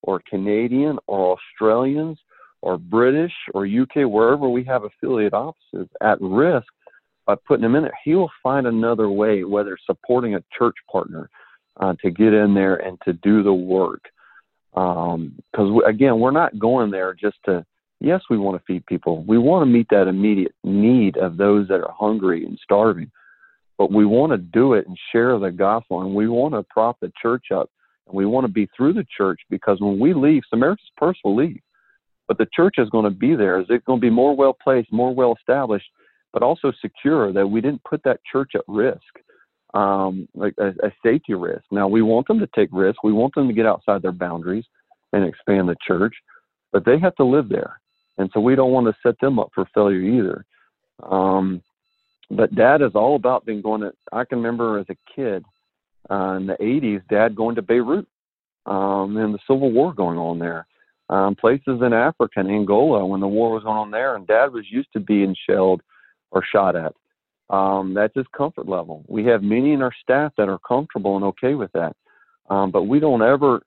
or 0.02 0.20
Canadian 0.28 0.98
or 1.06 1.36
Australians 1.36 2.18
or 2.62 2.78
British 2.78 3.32
or 3.54 3.66
UK, 3.66 4.08
wherever 4.10 4.48
we 4.48 4.64
have 4.64 4.84
affiliate 4.84 5.34
offices 5.34 5.88
at 6.02 6.20
risk 6.20 6.66
by 7.26 7.34
putting 7.46 7.62
them 7.62 7.74
in 7.74 7.82
there, 7.82 7.98
he 8.04 8.14
will 8.14 8.30
find 8.42 8.66
another 8.66 9.10
way, 9.10 9.44
whether 9.44 9.76
supporting 9.84 10.34
a 10.34 10.44
church 10.56 10.76
partner 10.90 11.28
uh, 11.80 11.94
to 12.02 12.10
get 12.10 12.32
in 12.32 12.54
there 12.54 12.76
and 12.76 12.98
to 13.04 13.12
do 13.12 13.42
the 13.42 13.52
work. 13.52 14.02
Because 14.78 15.16
um, 15.56 15.80
again, 15.86 16.20
we're 16.20 16.30
not 16.30 16.58
going 16.58 16.90
there 16.90 17.12
just 17.12 17.36
to, 17.46 17.64
yes, 18.00 18.20
we 18.30 18.38
want 18.38 18.56
to 18.56 18.64
feed 18.64 18.86
people. 18.86 19.24
We 19.24 19.36
want 19.38 19.62
to 19.62 19.66
meet 19.66 19.88
that 19.90 20.06
immediate 20.06 20.54
need 20.62 21.16
of 21.16 21.36
those 21.36 21.66
that 21.68 21.80
are 21.80 21.94
hungry 21.98 22.44
and 22.44 22.58
starving. 22.62 23.10
But 23.76 23.92
we 23.92 24.04
want 24.04 24.32
to 24.32 24.38
do 24.38 24.74
it 24.74 24.86
and 24.86 24.96
share 25.12 25.38
the 25.38 25.50
gospel, 25.50 26.02
and 26.02 26.14
we 26.14 26.28
want 26.28 26.54
to 26.54 26.64
prop 26.70 26.98
the 27.00 27.12
church 27.20 27.46
up 27.52 27.70
and 28.06 28.16
we 28.16 28.26
want 28.26 28.44
to 28.44 28.52
be 28.52 28.68
through 28.76 28.92
the 28.94 29.06
church 29.16 29.40
because 29.50 29.80
when 29.80 29.98
we 29.98 30.14
leave, 30.14 30.42
Samaritan's 30.48 30.90
Purse 30.96 31.18
will 31.24 31.36
leave. 31.36 31.60
But 32.26 32.38
the 32.38 32.48
church 32.54 32.76
is 32.78 32.90
going 32.90 33.04
to 33.04 33.10
be 33.10 33.34
there. 33.34 33.60
Is 33.60 33.66
it 33.70 33.84
going 33.84 34.00
to 34.00 34.06
be 34.06 34.10
more 34.10 34.36
well 34.36 34.56
placed, 34.62 34.92
more 34.92 35.14
well 35.14 35.34
established, 35.38 35.88
but 36.32 36.42
also 36.42 36.72
secure 36.80 37.32
that 37.32 37.46
we 37.46 37.60
didn't 37.60 37.84
put 37.84 38.02
that 38.04 38.20
church 38.30 38.52
at 38.54 38.62
risk, 38.68 39.00
um, 39.74 40.28
like 40.34 40.54
a, 40.58 40.68
a 40.86 40.92
safety 41.04 41.34
risk. 41.34 41.64
Now, 41.70 41.88
we 41.88 42.02
want 42.02 42.26
them 42.26 42.38
to 42.40 42.48
take 42.54 42.70
risks. 42.72 43.00
We 43.02 43.12
want 43.12 43.34
them 43.34 43.48
to 43.48 43.54
get 43.54 43.66
outside 43.66 44.02
their 44.02 44.12
boundaries 44.12 44.64
and 45.12 45.24
expand 45.24 45.68
the 45.68 45.76
church, 45.86 46.14
but 46.72 46.84
they 46.84 46.98
have 46.98 47.14
to 47.16 47.24
live 47.24 47.48
there. 47.48 47.80
And 48.18 48.30
so 48.32 48.40
we 48.40 48.54
don't 48.54 48.72
want 48.72 48.86
to 48.86 48.96
set 49.02 49.18
them 49.20 49.38
up 49.38 49.50
for 49.54 49.66
failure 49.74 50.00
either. 50.00 50.44
Um, 51.02 51.62
but 52.30 52.54
dad 52.54 52.82
is 52.82 52.92
all 52.94 53.16
about 53.16 53.46
being 53.46 53.62
going 53.62 53.80
to, 53.82 53.92
I 54.12 54.24
can 54.24 54.38
remember 54.38 54.78
as 54.78 54.86
a 54.90 54.96
kid, 55.14 55.44
uh, 56.10 56.34
in 56.34 56.46
the 56.46 56.54
80s, 56.54 57.06
Dad 57.08 57.36
going 57.36 57.56
to 57.56 57.62
Beirut 57.62 58.06
um, 58.66 59.16
and 59.16 59.34
the 59.34 59.38
civil 59.46 59.70
war 59.70 59.92
going 59.92 60.18
on 60.18 60.38
there. 60.38 60.66
Um, 61.10 61.34
places 61.34 61.80
in 61.80 61.92
Africa 61.94 62.34
and 62.36 62.50
Angola 62.50 63.06
when 63.06 63.20
the 63.20 63.28
war 63.28 63.52
was 63.52 63.64
going 63.64 63.78
on 63.78 63.90
there, 63.90 64.14
and 64.14 64.26
Dad 64.26 64.52
was 64.52 64.70
used 64.70 64.92
to 64.92 65.00
being 65.00 65.34
shelled 65.48 65.80
or 66.30 66.44
shot 66.44 66.76
at. 66.76 66.92
Um, 67.50 67.94
that's 67.94 68.14
his 68.14 68.26
comfort 68.36 68.68
level. 68.68 69.04
We 69.08 69.24
have 69.26 69.42
many 69.42 69.72
in 69.72 69.82
our 69.82 69.92
staff 70.02 70.32
that 70.36 70.48
are 70.48 70.58
comfortable 70.58 71.16
and 71.16 71.24
okay 71.26 71.54
with 71.54 71.72
that, 71.72 71.96
um, 72.50 72.70
but 72.70 72.84
we 72.84 73.00
don't 73.00 73.22
ever. 73.22 73.62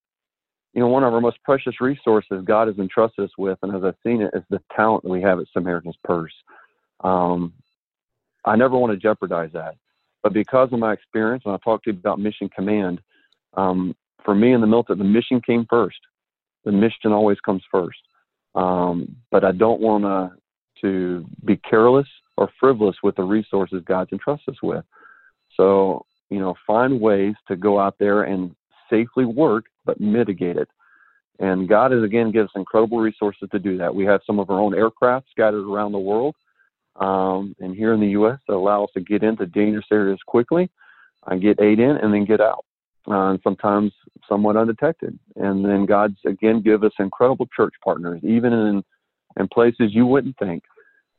You 0.73 0.79
know, 0.79 0.87
one 0.87 1.03
of 1.03 1.13
our 1.13 1.19
most 1.19 1.37
precious 1.43 1.81
resources 1.81 2.43
God 2.45 2.69
has 2.69 2.77
entrusted 2.77 3.25
us 3.25 3.31
with, 3.37 3.57
and 3.61 3.75
as 3.75 3.83
I've 3.83 3.95
seen 4.05 4.21
it, 4.21 4.31
is 4.33 4.43
the 4.49 4.61
talent 4.73 5.03
that 5.03 5.09
we 5.09 5.21
have 5.21 5.37
at 5.39 5.47
Samaritan's 5.51 5.97
Purse. 6.03 6.31
Um, 7.03 7.51
I 8.45 8.55
never 8.55 8.77
want 8.77 8.93
to 8.93 8.97
jeopardize 8.97 9.49
that. 9.53 9.75
But 10.23 10.33
because 10.33 10.69
of 10.71 10.79
my 10.79 10.93
experience, 10.93 11.43
and 11.45 11.53
I 11.53 11.57
talked 11.57 11.85
to 11.85 11.91
you 11.91 11.99
about 11.99 12.19
mission 12.19 12.47
command, 12.49 13.01
um, 13.55 13.95
for 14.23 14.35
me 14.35 14.53
in 14.53 14.61
the 14.61 14.67
military, 14.67 14.97
the 14.97 15.03
mission 15.03 15.41
came 15.41 15.65
first. 15.69 15.97
The 16.63 16.71
mission 16.71 17.11
always 17.11 17.39
comes 17.39 17.63
first. 17.71 17.99
Um, 18.53 19.15
but 19.31 19.43
I 19.43 19.51
don't 19.51 19.81
want 19.81 20.03
to 20.03 20.31
to 20.81 21.25
be 21.45 21.57
careless 21.57 22.07
or 22.41 22.49
frivolous 22.59 22.95
with 23.03 23.15
the 23.15 23.23
resources 23.23 23.83
God's 23.85 24.11
entrusted 24.11 24.55
us 24.55 24.63
with. 24.63 24.83
So, 25.55 26.07
you 26.31 26.39
know, 26.39 26.55
find 26.65 26.99
ways 26.99 27.35
to 27.47 27.55
go 27.55 27.79
out 27.79 27.95
there 27.99 28.23
and 28.23 28.55
safely 28.89 29.25
work, 29.25 29.65
but 29.85 30.01
mitigate 30.01 30.57
it. 30.57 30.67
And 31.39 31.69
God 31.69 31.91
has 31.91 32.03
again 32.03 32.31
given 32.31 32.47
us 32.47 32.51
incredible 32.55 32.99
resources 32.99 33.47
to 33.51 33.59
do 33.59 33.77
that. 33.77 33.93
We 33.93 34.05
have 34.05 34.21
some 34.25 34.39
of 34.39 34.49
our 34.49 34.59
own 34.59 34.73
aircraft 34.73 35.27
scattered 35.29 35.71
around 35.71 35.91
the 35.91 35.99
world, 35.99 36.35
um, 36.95 37.55
and 37.59 37.75
here 37.75 37.93
in 37.93 37.99
the 37.99 38.09
U.S. 38.09 38.39
that 38.47 38.55
allow 38.55 38.85
us 38.85 38.89
to 38.95 39.01
get 39.01 39.23
into 39.23 39.45
dangerous 39.45 39.85
areas 39.91 40.19
quickly, 40.25 40.69
uh, 41.27 41.35
get 41.35 41.61
aid 41.61 41.79
in, 41.79 41.97
and 41.97 42.11
then 42.11 42.25
get 42.25 42.41
out. 42.41 42.65
Uh, 43.07 43.31
and 43.31 43.39
sometimes 43.43 43.91
somewhat 44.27 44.55
undetected. 44.55 45.17
And 45.35 45.63
then 45.65 45.85
God's 45.85 46.17
again 46.25 46.61
give 46.61 46.83
us 46.83 46.91
incredible 46.97 47.47
church 47.55 47.73
partners, 47.83 48.21
even 48.23 48.51
in 48.51 48.83
in 49.39 49.47
places 49.47 49.93
you 49.93 50.05
wouldn't 50.07 50.37
think 50.37 50.63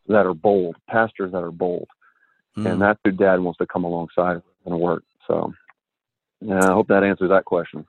that 0.09 0.27
are 0.27 0.35
bold, 0.35 0.77
pastors 0.89 1.33
that 1.33 1.43
are 1.43 1.53
bold. 1.53 1.89
Mm. 2.57 2.73
And 2.73 2.83
that's 2.83 2.99
who 3.05 3.13
Dad 3.13 3.41
wants 3.41 3.59
to 3.59 3.67
come 3.67 3.85
alongside 3.85 4.43
and 4.67 4.79
work. 4.79 5.05
So, 5.27 5.53
yeah, 6.41 6.61
I 6.63 6.73
hope 6.73 6.89
that 6.89 7.05
answers 7.05 7.31
that 7.31 7.45
question. 7.45 7.87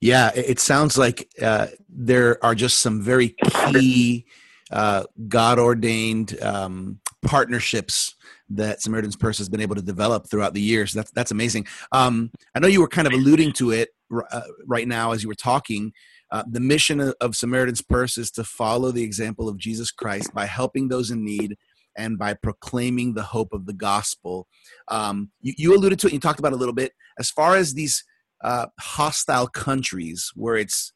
Yeah, 0.00 0.30
it 0.34 0.60
sounds 0.60 0.96
like 0.96 1.28
uh, 1.42 1.68
there 1.88 2.44
are 2.44 2.54
just 2.54 2.80
some 2.80 3.02
very 3.02 3.34
key 3.70 4.26
uh, 4.70 5.04
God 5.28 5.58
ordained 5.58 6.40
um, 6.42 7.00
partnerships 7.22 8.14
that 8.50 8.80
Samaritan's 8.80 9.16
Purse 9.16 9.38
has 9.38 9.48
been 9.48 9.60
able 9.60 9.74
to 9.74 9.82
develop 9.82 10.28
throughout 10.30 10.54
the 10.54 10.60
years. 10.60 10.92
That's 10.92 11.10
that's 11.10 11.30
amazing. 11.30 11.66
Um, 11.92 12.30
I 12.54 12.60
know 12.60 12.68
you 12.68 12.80
were 12.80 12.88
kind 12.88 13.06
of 13.06 13.12
alluding 13.12 13.52
to 13.54 13.72
it 13.72 13.90
uh, 14.30 14.42
right 14.66 14.86
now 14.86 15.12
as 15.12 15.22
you 15.22 15.28
were 15.28 15.34
talking. 15.34 15.92
Uh, 16.30 16.44
the 16.50 16.60
mission 16.60 17.00
of, 17.20 17.36
Samaritan's 17.36 17.82
Purse 17.82 18.18
is 18.18 18.30
to 18.32 18.44
follow 18.44 18.90
the 18.90 19.02
example 19.02 19.48
of 19.48 19.56
Jesus 19.56 19.90
Christ 19.90 20.32
by 20.34 20.46
helping 20.46 20.88
those 20.88 21.10
in 21.10 21.24
need 21.24 21.56
and 21.96 22.18
by 22.18 22.34
proclaiming 22.34 23.14
the 23.14 23.22
hope 23.22 23.52
of 23.52 23.66
the 23.66 23.72
gospel. 23.72 24.46
Um, 24.88 25.30
you, 25.40 25.54
you, 25.56 25.74
alluded 25.74 25.98
to 26.00 26.06
it. 26.06 26.12
You 26.12 26.20
talked 26.20 26.38
about 26.38 26.52
a 26.52 26.56
little 26.56 26.74
bit 26.74 26.92
as 27.18 27.30
far 27.30 27.56
as 27.56 27.74
these 27.74 28.04
uh, 28.44 28.66
hostile 28.78 29.48
countries 29.48 30.30
where 30.34 30.56
it's 30.56 30.92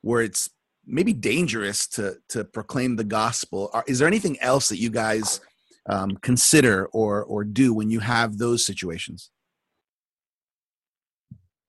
where 0.00 0.22
it's 0.22 0.48
maybe 0.86 1.12
dangerous 1.12 1.86
to 1.88 2.16
to 2.30 2.44
proclaim 2.44 2.96
the 2.96 3.04
gospel. 3.04 3.70
Are, 3.74 3.84
is 3.86 3.98
there 3.98 4.08
anything 4.08 4.38
else 4.40 4.68
that 4.70 4.78
you 4.78 4.90
guys 4.90 5.40
um, 5.88 6.16
consider 6.22 6.86
or 6.86 7.24
or 7.24 7.44
do 7.44 7.74
when 7.74 7.90
you 7.90 8.00
have 8.00 8.38
those 8.38 8.64
situations? 8.64 9.30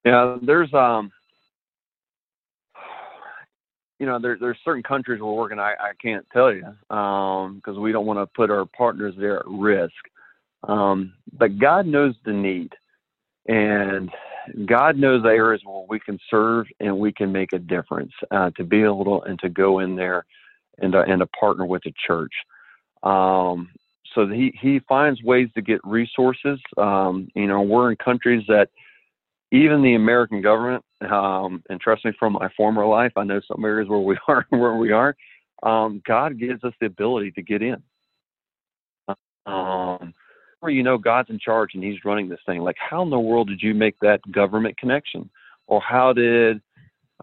Yeah, 0.05 0.38
there's 0.41 0.74
um, 0.74 1.12
you 4.00 4.06
know, 4.06 4.18
there, 4.20 4.38
there's 4.39 4.58
certain 4.64 4.84
countries 4.84 5.22
we're 5.22 5.34
working. 5.34 5.60
I, 5.60 5.74
I 5.74 5.91
can't 6.02 6.26
tell 6.32 6.54
you 6.54 6.64
because 6.88 7.76
um, 7.76 7.82
we 7.82 7.91
don't 7.91 8.06
want 8.06 8.20
to 8.20 8.26
put 8.28 8.50
our 8.50 8.66
partners 8.66 9.14
there 9.18 9.39
at 9.39 9.47
risk. 9.47 9.93
Um, 10.64 11.14
but 11.38 11.60
God 11.60 11.86
knows 11.86 12.16
the 12.26 12.34
need, 12.34 12.74
and 13.47 14.10
God 14.66 14.97
knows 14.97 15.24
the 15.24 15.30
areas 15.30 15.62
where 15.64 15.86
we 15.88 16.00
can 16.00 16.20
serve 16.30 16.66
and 16.80 16.97
we 16.97 17.12
can 17.12 17.32
make 17.32 17.54
a 17.54 17.60
difference. 17.60 18.12
Uh, 18.32 18.52
to 18.58 18.64
be 18.64 18.82
able 18.82 19.06
to 19.06 19.30
and 19.30 19.39
to 19.39 19.50
go 19.50 19.80
in 19.80 19.95
there 19.95 20.26
and 20.80 20.95
uh, 20.95 21.04
and 21.08 21.20
to 21.20 21.28
partner 21.28 21.66
with 21.66 21.84
the 21.84 21.93
church. 22.06 22.34
Um, 23.04 23.70
so 24.16 24.28
he 24.28 24.54
he 24.62 24.80
finds 24.88 25.22
ways 25.24 25.50
to 25.56 25.62
get 25.62 25.80
resources. 25.84 26.60
Um, 26.78 27.30
you 27.36 27.47
know, 27.47 27.62
we're 27.62 27.91
in 27.91 27.97
countries 27.97 28.43
that 28.47 28.70
even 29.52 29.82
the 29.82 29.95
American 29.95 30.41
government, 30.41 30.84
um, 31.02 31.64
and 31.70 31.80
trust 31.80 32.06
me, 32.06 32.12
from 32.20 32.34
my 32.34 32.50
former 32.58 32.86
life, 32.86 33.14
I 33.16 33.24
know 33.24 33.41
some 33.47 33.64
areas 33.64 33.89
where 33.89 34.00
we 34.00 34.18
are 34.28 34.45
where 34.50 34.76
we 34.76 34.91
are. 34.91 35.16
Um, 35.64 36.02
God 36.08 36.39
gives 36.39 36.64
us 36.64 36.74
the 36.80 36.88
ability 36.88 37.32
to 37.32 37.41
get 37.41 37.62
in. 37.62 37.82
Um, 39.45 40.14
where 40.60 40.72
you 40.72 40.84
know 40.84 40.97
God's 40.97 41.30
in 41.30 41.39
charge 41.39 41.72
and 41.74 41.84
He's 41.84 42.06
running 42.06 42.30
this 42.30 42.39
thing. 42.45 42.62
Like, 42.62 42.78
how 42.78 43.02
in 43.02 43.10
the 43.10 43.20
world 43.20 43.47
did 43.47 43.62
you 43.62 43.74
make 43.74 43.95
that 44.02 44.20
government 44.32 44.78
connection, 44.78 45.30
or 45.68 45.82
how 45.82 46.14
did 46.14 46.62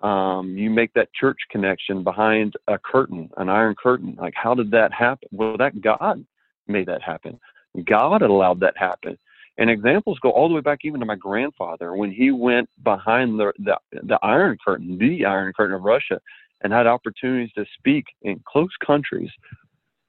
um, 0.02 0.56
you 0.56 0.70
make 0.70 0.92
that 0.94 1.12
church 1.14 1.38
connection 1.50 2.02
behind 2.02 2.54
a 2.68 2.78
curtain, 2.78 3.30
an 3.36 3.48
iron 3.48 3.74
curtain? 3.80 4.16
Like, 4.18 4.34
how 4.34 4.54
did 4.54 4.70
that 4.72 4.92
happen? 4.92 5.28
Well, 5.32 5.56
that 5.58 5.80
God 5.80 6.24
made 6.66 6.86
that 6.86 7.02
happen. 7.02 7.38
God 7.84 8.22
allowed 8.22 8.60
that 8.60 8.76
happen. 8.76 9.18
And 9.58 9.70
examples 9.70 10.18
go 10.20 10.30
all 10.30 10.48
the 10.48 10.54
way 10.54 10.60
back 10.60 10.80
even 10.84 11.00
to 11.00 11.06
my 11.06 11.16
grandfather 11.16 11.94
when 11.94 12.12
he 12.12 12.30
went 12.30 12.68
behind 12.82 13.38
the, 13.38 13.52
the, 13.58 13.76
the 14.02 14.18
Iron 14.22 14.58
Curtain, 14.62 14.98
the 14.98 15.24
Iron 15.24 15.52
Curtain 15.56 15.76
of 15.76 15.82
Russia, 15.82 16.20
and 16.62 16.72
had 16.72 16.86
opportunities 16.86 17.52
to 17.56 17.64
speak 17.78 18.04
in 18.22 18.42
close 18.46 18.70
countries. 18.84 19.30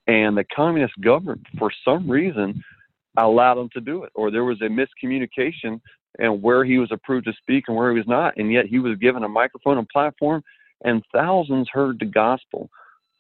And 0.07 0.37
the 0.37 0.45
communist 0.55 0.93
government, 1.01 1.45
for 1.57 1.71
some 1.85 2.09
reason, 2.09 2.63
allowed 3.17 3.57
him 3.57 3.69
to 3.73 3.81
do 3.81 4.03
it, 4.03 4.11
or 4.15 4.31
there 4.31 4.43
was 4.43 4.61
a 4.61 4.65
miscommunication 4.65 5.79
and 6.19 6.41
where 6.41 6.63
he 6.63 6.77
was 6.77 6.91
approved 6.91 7.25
to 7.25 7.33
speak 7.33 7.65
and 7.67 7.75
where 7.75 7.91
he 7.91 7.97
was 7.97 8.07
not, 8.07 8.35
and 8.37 8.51
yet 8.51 8.65
he 8.65 8.79
was 8.79 8.97
given 8.97 9.23
a 9.23 9.29
microphone 9.29 9.77
and 9.77 9.87
platform, 9.89 10.43
and 10.83 11.03
thousands 11.13 11.67
heard 11.71 11.99
the 11.99 12.05
gospel. 12.05 12.69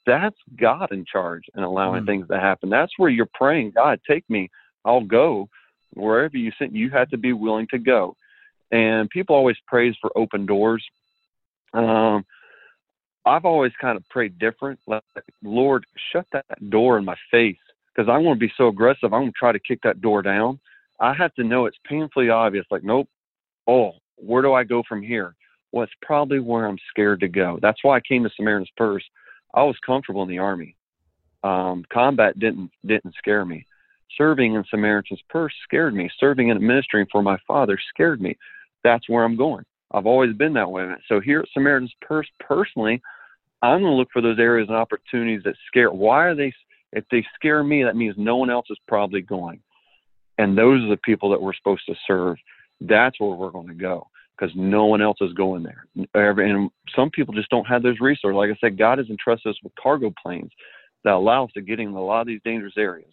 That's 0.05 0.37
God 0.59 0.91
in 0.91 1.05
charge 1.05 1.43
and 1.53 1.63
allowing 1.63 2.03
mm. 2.03 2.07
things 2.07 2.27
to 2.29 2.39
happen. 2.39 2.69
That's 2.69 2.93
where 2.97 3.09
you're 3.09 3.29
praying, 3.33 3.73
God, 3.75 3.99
take 4.09 4.27
me, 4.29 4.49
I'll 4.85 5.03
go 5.03 5.49
wherever 5.93 6.37
you 6.37 6.51
sent, 6.57 6.75
you 6.75 6.89
had 6.89 7.09
to 7.11 7.17
be 7.17 7.33
willing 7.33 7.67
to 7.71 7.77
go. 7.77 8.15
And 8.71 9.09
people 9.09 9.35
always 9.35 9.57
praise 9.65 9.95
for 10.01 10.11
open 10.15 10.45
doors. 10.45 10.83
Um, 11.73 12.25
I've 13.25 13.45
always 13.45 13.73
kind 13.79 13.97
of 13.97 14.07
prayed 14.09 14.39
different. 14.39 14.79
Like, 14.87 15.03
Lord, 15.43 15.85
shut 16.11 16.25
that 16.33 16.45
door 16.69 16.97
in 16.97 17.05
my 17.05 17.15
face 17.29 17.57
because 17.93 18.09
I 18.09 18.17
want 18.17 18.39
to 18.39 18.45
be 18.45 18.53
so 18.57 18.67
aggressive. 18.67 19.13
I'm 19.13 19.21
going 19.21 19.31
to 19.31 19.37
try 19.37 19.51
to 19.51 19.59
kick 19.59 19.79
that 19.83 20.01
door 20.01 20.21
down. 20.21 20.59
I 20.99 21.13
have 21.13 21.33
to 21.35 21.43
know 21.43 21.65
it's 21.65 21.77
painfully 21.85 22.29
obvious. 22.29 22.65
Like, 22.71 22.83
nope. 22.83 23.09
Oh, 23.67 23.91
where 24.15 24.41
do 24.41 24.53
I 24.53 24.63
go 24.63 24.81
from 24.87 25.01
here? 25.01 25.35
Well, 25.71 25.83
it's 25.83 25.93
probably 26.01 26.39
where 26.39 26.65
I'm 26.65 26.79
scared 26.89 27.19
to 27.19 27.27
go. 27.27 27.59
That's 27.61 27.83
why 27.83 27.97
I 27.97 28.01
came 28.01 28.23
to 28.23 28.29
Samaritan's 28.35 28.71
Purse. 28.77 29.03
I 29.53 29.63
was 29.63 29.75
comfortable 29.85 30.23
in 30.23 30.29
the 30.29 30.39
army. 30.39 30.75
Um, 31.43 31.85
combat 31.93 32.39
didn't 32.39 32.71
didn't 32.85 33.13
scare 33.15 33.45
me. 33.45 33.65
Serving 34.15 34.55
in 34.55 34.63
Samaritan's 34.69 35.21
Purse 35.29 35.53
scared 35.63 35.93
me. 35.93 36.09
Serving 36.19 36.51
and 36.51 36.59
ministering 36.61 37.07
for 37.11 37.21
my 37.21 37.37
father 37.47 37.77
scared 37.89 38.21
me. 38.21 38.37
That's 38.83 39.07
where 39.09 39.23
I'm 39.23 39.35
going. 39.35 39.65
I've 39.91 40.05
always 40.05 40.35
been 40.35 40.53
that 40.53 40.69
way. 40.69 40.87
So 41.07 41.19
here 41.19 41.39
at 41.39 41.49
Samaritan's 41.53 41.93
Purse, 42.01 42.27
personally, 42.39 43.01
I'm 43.61 43.81
going 43.81 43.91
to 43.91 43.97
look 43.97 44.09
for 44.11 44.21
those 44.21 44.39
areas 44.39 44.69
and 44.69 44.77
opportunities 44.77 45.41
that 45.43 45.55
scare. 45.67 45.91
Why 45.91 46.25
are 46.25 46.35
they? 46.35 46.53
If 46.93 47.03
they 47.11 47.25
scare 47.35 47.63
me, 47.63 47.83
that 47.83 47.95
means 47.95 48.15
no 48.17 48.37
one 48.37 48.49
else 48.49 48.67
is 48.69 48.77
probably 48.87 49.21
going. 49.21 49.59
And 50.37 50.57
those 50.57 50.83
are 50.83 50.89
the 50.89 50.97
people 50.97 51.29
that 51.31 51.41
we're 51.41 51.55
supposed 51.55 51.85
to 51.87 51.95
serve. 52.05 52.37
That's 52.79 53.19
where 53.19 53.35
we're 53.35 53.51
going 53.51 53.67
to 53.67 53.73
go 53.73 54.07
because 54.37 54.53
no 54.55 54.85
one 54.85 55.01
else 55.01 55.17
is 55.19 55.33
going 55.33 55.63
there. 55.63 55.87
And 56.13 56.69
some 56.95 57.09
people 57.09 57.33
just 57.33 57.49
don't 57.49 57.65
have 57.65 57.81
those 57.83 57.99
resources. 57.99 58.35
Like 58.35 58.51
I 58.51 58.57
said, 58.61 58.77
God 58.77 58.99
has 58.99 59.09
entrusted 59.09 59.49
us 59.49 59.59
with 59.63 59.73
cargo 59.81 60.13
planes 60.21 60.51
that 61.03 61.13
allow 61.13 61.45
us 61.45 61.51
to 61.55 61.61
get 61.61 61.79
in 61.79 61.89
a 61.89 62.03
lot 62.03 62.21
of 62.21 62.27
these 62.27 62.41
dangerous 62.45 62.75
areas. 62.77 63.11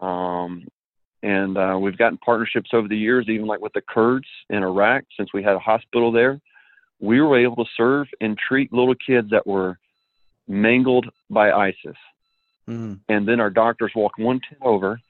Um, 0.00 0.66
and 1.22 1.58
uh, 1.58 1.78
we've 1.80 1.98
gotten 1.98 2.18
partnerships 2.18 2.70
over 2.72 2.86
the 2.86 2.96
years, 2.96 3.26
even 3.28 3.46
like 3.46 3.60
with 3.60 3.72
the 3.72 3.80
Kurds 3.80 4.28
in 4.50 4.62
Iraq, 4.62 5.04
since 5.16 5.32
we 5.32 5.42
had 5.42 5.56
a 5.56 5.60
hospital 5.60 6.12
there. 6.12 6.40
We 7.00 7.20
were 7.20 7.38
able 7.38 7.56
to 7.64 7.70
serve 7.76 8.08
and 8.20 8.36
treat 8.38 8.72
little 8.72 8.94
kids 8.94 9.30
that 9.30 9.46
were 9.46 9.78
mangled 10.46 11.06
by 11.28 11.50
ISIS. 11.50 11.96
Mm. 12.68 13.00
And 13.08 13.26
then 13.26 13.40
our 13.40 13.50
doctors 13.50 13.92
walked 13.94 14.18
one 14.18 14.40
tent 14.40 14.60
over, 14.62 15.00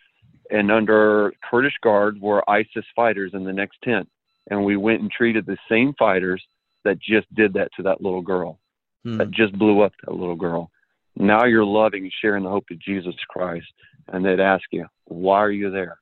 and 0.51 0.71
under 0.71 1.33
Kurdish 1.49 1.77
guard 1.83 2.21
were 2.21 2.49
ISIS 2.49 2.85
fighters 2.97 3.33
in 3.35 3.45
the 3.45 3.53
next 3.53 3.83
tent. 3.83 4.09
And 4.51 4.65
we 4.65 4.77
went 4.77 5.03
and 5.03 5.11
treated 5.11 5.45
the 5.45 5.59
same 5.69 5.95
fighters 5.99 6.43
that 6.85 7.01
just 7.01 7.33
did 7.35 7.53
that 7.55 7.71
to 7.77 7.83
that 7.83 8.01
little 8.01 8.23
girl, 8.23 8.59
mm. 9.05 9.19
that 9.19 9.31
just 9.31 9.59
blew 9.59 9.81
up 9.83 9.93
that 10.05 10.15
little 10.15 10.37
girl. 10.37 10.71
Now 11.19 11.45
you're 11.45 11.65
loving 11.65 12.05
and 12.05 12.13
sharing 12.21 12.45
the 12.45 12.51
hope 12.51 12.67
of 12.71 12.79
Jesus 12.81 13.15
Christ 13.29 13.67
and 14.13 14.25
they'd 14.25 14.41
ask 14.41 14.65
you, 14.71 14.87
why 15.05 15.39
are 15.39 15.51
you 15.51 15.71
there? 15.71 15.99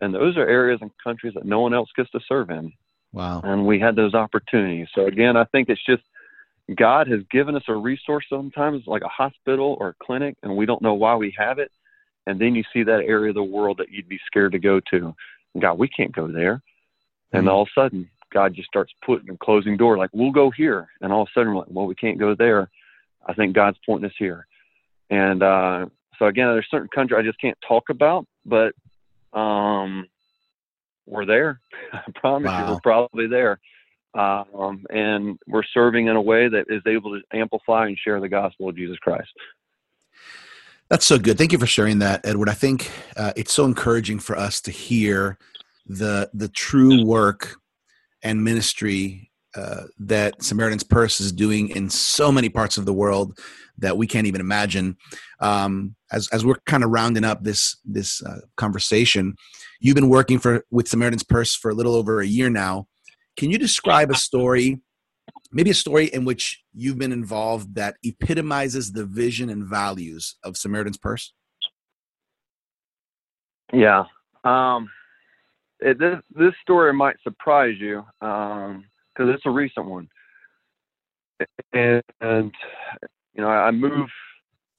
And 0.00 0.14
those 0.14 0.36
are 0.36 0.46
areas 0.46 0.78
and 0.82 0.90
countries 1.02 1.34
that 1.34 1.44
no 1.44 1.60
one 1.60 1.74
else 1.74 1.88
gets 1.96 2.10
to 2.10 2.20
serve 2.28 2.50
in. 2.50 2.72
Wow. 3.12 3.40
And 3.44 3.66
we 3.66 3.78
had 3.78 3.94
those 3.94 4.14
opportunities. 4.14 4.88
So 4.94 5.06
again, 5.06 5.36
I 5.36 5.44
think 5.44 5.68
it's 5.68 5.84
just 5.84 6.02
God 6.76 7.08
has 7.08 7.20
given 7.30 7.56
us 7.56 7.64
a 7.68 7.74
resource 7.74 8.24
sometimes 8.30 8.84
like 8.86 9.02
a 9.02 9.08
hospital 9.08 9.76
or 9.80 9.88
a 9.88 10.04
clinic, 10.04 10.36
and 10.42 10.56
we 10.56 10.64
don't 10.64 10.82
know 10.82 10.94
why 10.94 11.14
we 11.16 11.34
have 11.36 11.58
it. 11.58 11.70
And 12.26 12.40
then 12.40 12.54
you 12.54 12.62
see 12.72 12.84
that 12.84 13.04
area 13.04 13.30
of 13.30 13.34
the 13.34 13.42
world 13.42 13.78
that 13.78 13.90
you'd 13.90 14.08
be 14.08 14.20
scared 14.26 14.52
to 14.52 14.58
go 14.58 14.80
to. 14.90 15.14
God, 15.60 15.78
we 15.78 15.88
can't 15.88 16.14
go 16.14 16.28
there. 16.28 16.56
Mm-hmm. 16.56 17.38
And 17.38 17.48
all 17.48 17.62
of 17.62 17.68
a 17.76 17.80
sudden, 17.80 18.08
God 18.32 18.54
just 18.54 18.68
starts 18.68 18.92
putting 19.04 19.28
and 19.28 19.38
closing 19.38 19.76
door 19.76 19.98
like, 19.98 20.10
we'll 20.12 20.30
go 20.30 20.50
here. 20.50 20.88
And 21.00 21.12
all 21.12 21.22
of 21.22 21.28
a 21.28 21.38
sudden, 21.38 21.52
we're 21.52 21.60
like, 21.60 21.70
well, 21.70 21.86
we 21.86 21.94
can't 21.96 22.18
go 22.18 22.34
there. 22.34 22.70
I 23.26 23.34
think 23.34 23.54
God's 23.54 23.78
pointing 23.84 24.08
us 24.08 24.16
here. 24.18 24.46
And 25.12 25.42
uh, 25.42 25.86
so 26.18 26.26
again, 26.26 26.46
there's 26.48 26.66
certain 26.70 26.88
countries 26.88 27.18
I 27.18 27.22
just 27.22 27.40
can't 27.40 27.58
talk 27.66 27.90
about, 27.90 28.26
but 28.44 28.74
Um, 29.32 30.06
we're 31.06 31.26
there. 31.26 31.60
I 31.92 32.02
promise 32.14 32.48
wow. 32.48 32.66
you, 32.66 32.74
we're 32.74 32.80
probably 32.80 33.26
there. 33.26 33.58
Um, 34.14 34.84
and 34.90 35.38
we're 35.46 35.62
serving 35.72 36.08
in 36.08 36.16
a 36.16 36.20
way 36.20 36.48
that 36.48 36.66
is 36.68 36.82
able 36.86 37.18
to 37.18 37.22
amplify 37.32 37.86
and 37.86 37.98
share 37.98 38.20
the 38.20 38.28
gospel 38.28 38.68
of 38.68 38.76
Jesus 38.76 38.98
Christ. 38.98 39.30
That's 40.90 41.06
so 41.06 41.18
good. 41.18 41.38
Thank 41.38 41.52
you 41.52 41.58
for 41.58 41.66
sharing 41.66 41.98
that, 42.00 42.20
Edward. 42.24 42.50
I 42.50 42.54
think 42.54 42.90
uh, 43.16 43.32
it's 43.36 43.52
so 43.52 43.64
encouraging 43.64 44.18
for 44.18 44.36
us 44.36 44.60
to 44.62 44.70
hear 44.70 45.38
the 45.86 46.30
the 46.34 46.48
true 46.48 47.04
work 47.04 47.56
and 48.22 48.44
ministry 48.44 49.31
uh, 49.56 49.84
that 49.98 50.42
Samaritan's 50.42 50.84
Purse 50.84 51.20
is 51.20 51.32
doing 51.32 51.68
in 51.70 51.90
so 51.90 52.32
many 52.32 52.48
parts 52.48 52.78
of 52.78 52.86
the 52.86 52.92
world 52.92 53.38
that 53.78 53.96
we 53.96 54.06
can't 54.06 54.26
even 54.26 54.40
imagine. 54.40 54.96
Um, 55.40 55.96
as 56.10 56.28
as 56.32 56.44
we're 56.44 56.56
kind 56.66 56.84
of 56.84 56.90
rounding 56.90 57.24
up 57.24 57.44
this 57.44 57.76
this 57.84 58.22
uh, 58.22 58.40
conversation, 58.56 59.34
you've 59.80 59.94
been 59.94 60.08
working 60.08 60.38
for 60.38 60.64
with 60.70 60.88
Samaritan's 60.88 61.24
Purse 61.24 61.54
for 61.54 61.70
a 61.70 61.74
little 61.74 61.94
over 61.94 62.20
a 62.20 62.26
year 62.26 62.50
now. 62.50 62.86
Can 63.36 63.50
you 63.50 63.58
describe 63.58 64.10
a 64.10 64.14
story 64.14 64.80
maybe 65.52 65.70
a 65.70 65.74
story 65.74 66.06
in 66.06 66.24
which 66.24 66.62
you've 66.72 66.98
been 66.98 67.12
involved 67.12 67.74
that 67.74 67.96
epitomizes 68.02 68.92
the 68.92 69.04
vision 69.04 69.50
and 69.50 69.64
values 69.64 70.36
of 70.44 70.56
Samaritan's 70.56 70.98
Purse? 70.98 71.32
Yeah. 73.72 74.04
Um, 74.44 74.90
it, 75.80 75.98
this 75.98 76.16
this 76.30 76.52
story 76.62 76.92
might 76.92 77.16
surprise 77.22 77.74
you 77.78 78.04
because 79.14 79.34
it's 79.34 79.46
a 79.46 79.50
recent 79.50 79.86
one, 79.86 80.08
and, 81.72 82.02
and 82.20 82.52
you 83.34 83.42
know 83.42 83.48
I 83.48 83.70
moved. 83.70 84.12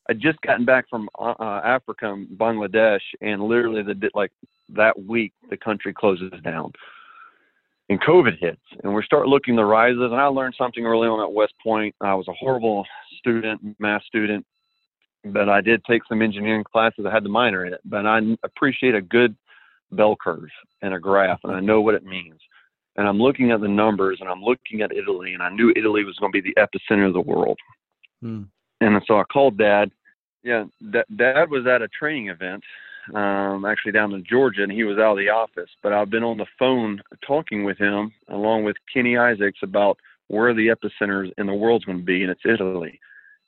I 0.10 0.14
just 0.14 0.42
gotten 0.42 0.66
back 0.66 0.86
from 0.90 1.10
uh, 1.18 1.62
Africa, 1.64 2.22
Bangladesh, 2.36 3.00
and 3.22 3.42
literally 3.42 3.84
the 3.84 4.10
like 4.14 4.32
that 4.70 5.02
week 5.02 5.34
the 5.50 5.58
country 5.58 5.94
closes 5.94 6.32
down 6.44 6.74
and 7.90 8.02
COVID 8.02 8.40
hits, 8.40 8.62
and 8.84 8.94
we 8.94 9.04
start 9.04 9.28
looking 9.28 9.56
the 9.56 9.66
rises. 9.66 10.00
And 10.02 10.16
I 10.16 10.26
learned 10.26 10.56
something 10.58 10.86
early 10.86 11.08
on 11.08 11.22
at 11.22 11.32
West 11.32 11.54
Point. 11.62 11.96
I 12.02 12.14
was 12.16 12.28
a 12.28 12.34
horrible 12.34 12.86
student, 13.20 13.62
math 13.80 14.04
student, 14.04 14.46
but 15.26 15.50
I 15.50 15.62
did 15.62 15.84
take 15.86 16.02
some 16.08 16.22
engineering 16.22 16.64
classes. 16.64 17.06
I 17.08 17.14
had 17.14 17.24
the 17.24 17.30
minor 17.30 17.66
in 17.66 17.74
it, 17.74 17.82
but 17.86 18.06
I 18.06 18.20
appreciate 18.44 18.96
a 18.96 19.02
good 19.02 19.36
bell 19.92 20.16
curve 20.22 20.50
and 20.82 20.94
a 20.94 21.00
graph, 21.00 21.40
and 21.44 21.54
I 21.54 21.60
know 21.60 21.82
what 21.82 21.96
it 21.96 22.06
means. 22.06 22.40
And 22.96 23.08
I'm 23.08 23.20
looking 23.20 23.52
at 23.52 23.62
the 23.62 23.68
numbers, 23.68 24.20
and 24.22 24.30
I'm 24.30 24.44
looking 24.44 24.82
at 24.82 24.96
Italy, 24.96 25.34
and 25.34 25.42
I 25.42 25.50
knew 25.50 25.74
Italy 25.76 26.04
was 26.04 26.18
going 26.20 26.32
to 26.32 26.42
be 26.42 26.54
the 26.54 26.62
epicenter 26.62 27.08
of 27.08 27.14
the 27.14 27.22
world. 27.22 27.58
Hmm. 28.22 28.44
And 28.82 29.02
so 29.08 29.20
I 29.20 29.24
called 29.24 29.58
Dad. 29.58 29.92
Yeah, 30.44 30.66
Dad 30.92 31.50
was 31.50 31.66
at 31.66 31.82
a 31.82 31.88
training 31.88 32.28
event 32.28 32.64
um, 33.14 33.66
actually 33.66 33.92
down 33.92 34.14
in 34.14 34.24
Georgia, 34.30 34.64
and 34.64 34.72
he 34.72 34.84
was 34.84 34.98
out 34.98 35.14
of 35.14 35.18
the 35.18 35.30
office. 35.30 35.70
But 35.82 35.94
I've 35.94 36.10
been 36.10 36.24
on 36.24 36.38
the 36.38 36.46
phone 36.58 37.02
talking 37.26 37.64
with 37.64 37.78
him, 37.78 38.14
along 38.30 38.64
with 38.64 38.78
Kenny 38.94 39.18
Isaacs, 39.18 39.60
about 39.62 39.98
where 40.28 40.54
the 40.54 40.68
epicenter 40.68 41.32
in 41.38 41.48
the 41.48 41.54
world's 41.54 41.86
going 41.86 42.00
to 42.00 42.04
be, 42.04 42.24
and 42.24 42.32
it's 42.32 42.46
Italy. 42.46 43.00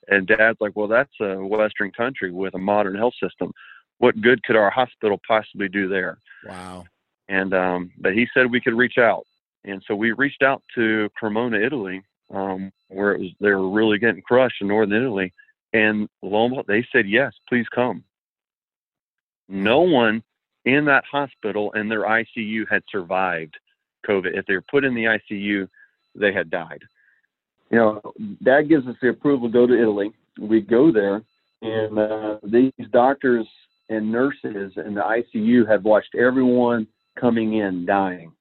And 0.07 0.27
Dad's 0.27 0.59
like, 0.59 0.75
"Well, 0.75 0.87
that's 0.87 1.13
a 1.21 1.35
Western 1.37 1.91
country 1.91 2.31
with 2.31 2.53
a 2.55 2.59
modern 2.59 2.95
health 2.95 3.15
system. 3.21 3.51
What 3.99 4.19
good 4.21 4.43
could 4.43 4.55
our 4.55 4.69
hospital 4.69 5.19
possibly 5.27 5.69
do 5.69 5.87
there?" 5.87 6.17
Wow. 6.45 6.85
And 7.27 7.53
um, 7.53 7.91
but 7.97 8.13
he 8.13 8.27
said 8.33 8.51
we 8.51 8.61
could 8.61 8.75
reach 8.75 8.97
out, 8.97 9.25
and 9.65 9.83
so 9.87 9.95
we 9.95 10.11
reached 10.11 10.43
out 10.43 10.63
to 10.75 11.09
Cremona, 11.15 11.59
Italy, 11.59 12.01
um, 12.33 12.71
where 12.89 13.13
it 13.13 13.19
was 13.19 13.29
they 13.39 13.49
were 13.49 13.69
really 13.69 13.97
getting 13.97 14.21
crushed 14.21 14.61
in 14.61 14.67
northern 14.67 15.01
Italy. 15.01 15.33
And 15.73 16.07
lo 16.21 16.45
and 16.45 16.51
behold, 16.51 16.65
they 16.67 16.85
said 16.91 17.09
yes, 17.09 17.33
please 17.49 17.65
come. 17.73 18.03
No 19.49 19.81
one 19.81 20.23
in 20.65 20.85
that 20.85 21.03
hospital 21.11 21.71
and 21.73 21.89
their 21.89 22.03
ICU 22.03 22.63
had 22.69 22.83
survived 22.91 23.55
COVID. 24.07 24.37
If 24.37 24.45
they 24.45 24.53
were 24.53 24.63
put 24.69 24.85
in 24.85 24.95
the 24.95 25.05
ICU, 25.05 25.67
they 26.15 26.31
had 26.31 26.49
died. 26.49 26.81
You 27.71 27.77
know, 27.77 28.13
that 28.41 28.67
gives 28.69 28.87
us 28.87 28.95
the 29.01 29.09
approval 29.09 29.49
to 29.49 29.53
go 29.53 29.67
to 29.67 29.79
Italy. 29.79 30.11
We 30.39 30.61
go 30.61 30.91
there, 30.91 31.23
and 31.61 31.97
uh, 31.97 32.37
these 32.43 32.71
doctors 32.91 33.47
and 33.89 34.11
nurses 34.11 34.73
in 34.77 34.93
the 34.93 35.01
ICU 35.35 35.67
have 35.67 35.83
watched 35.83 36.15
everyone 36.15 36.87
coming 37.19 37.55
in 37.55 37.85
dying 37.85 38.31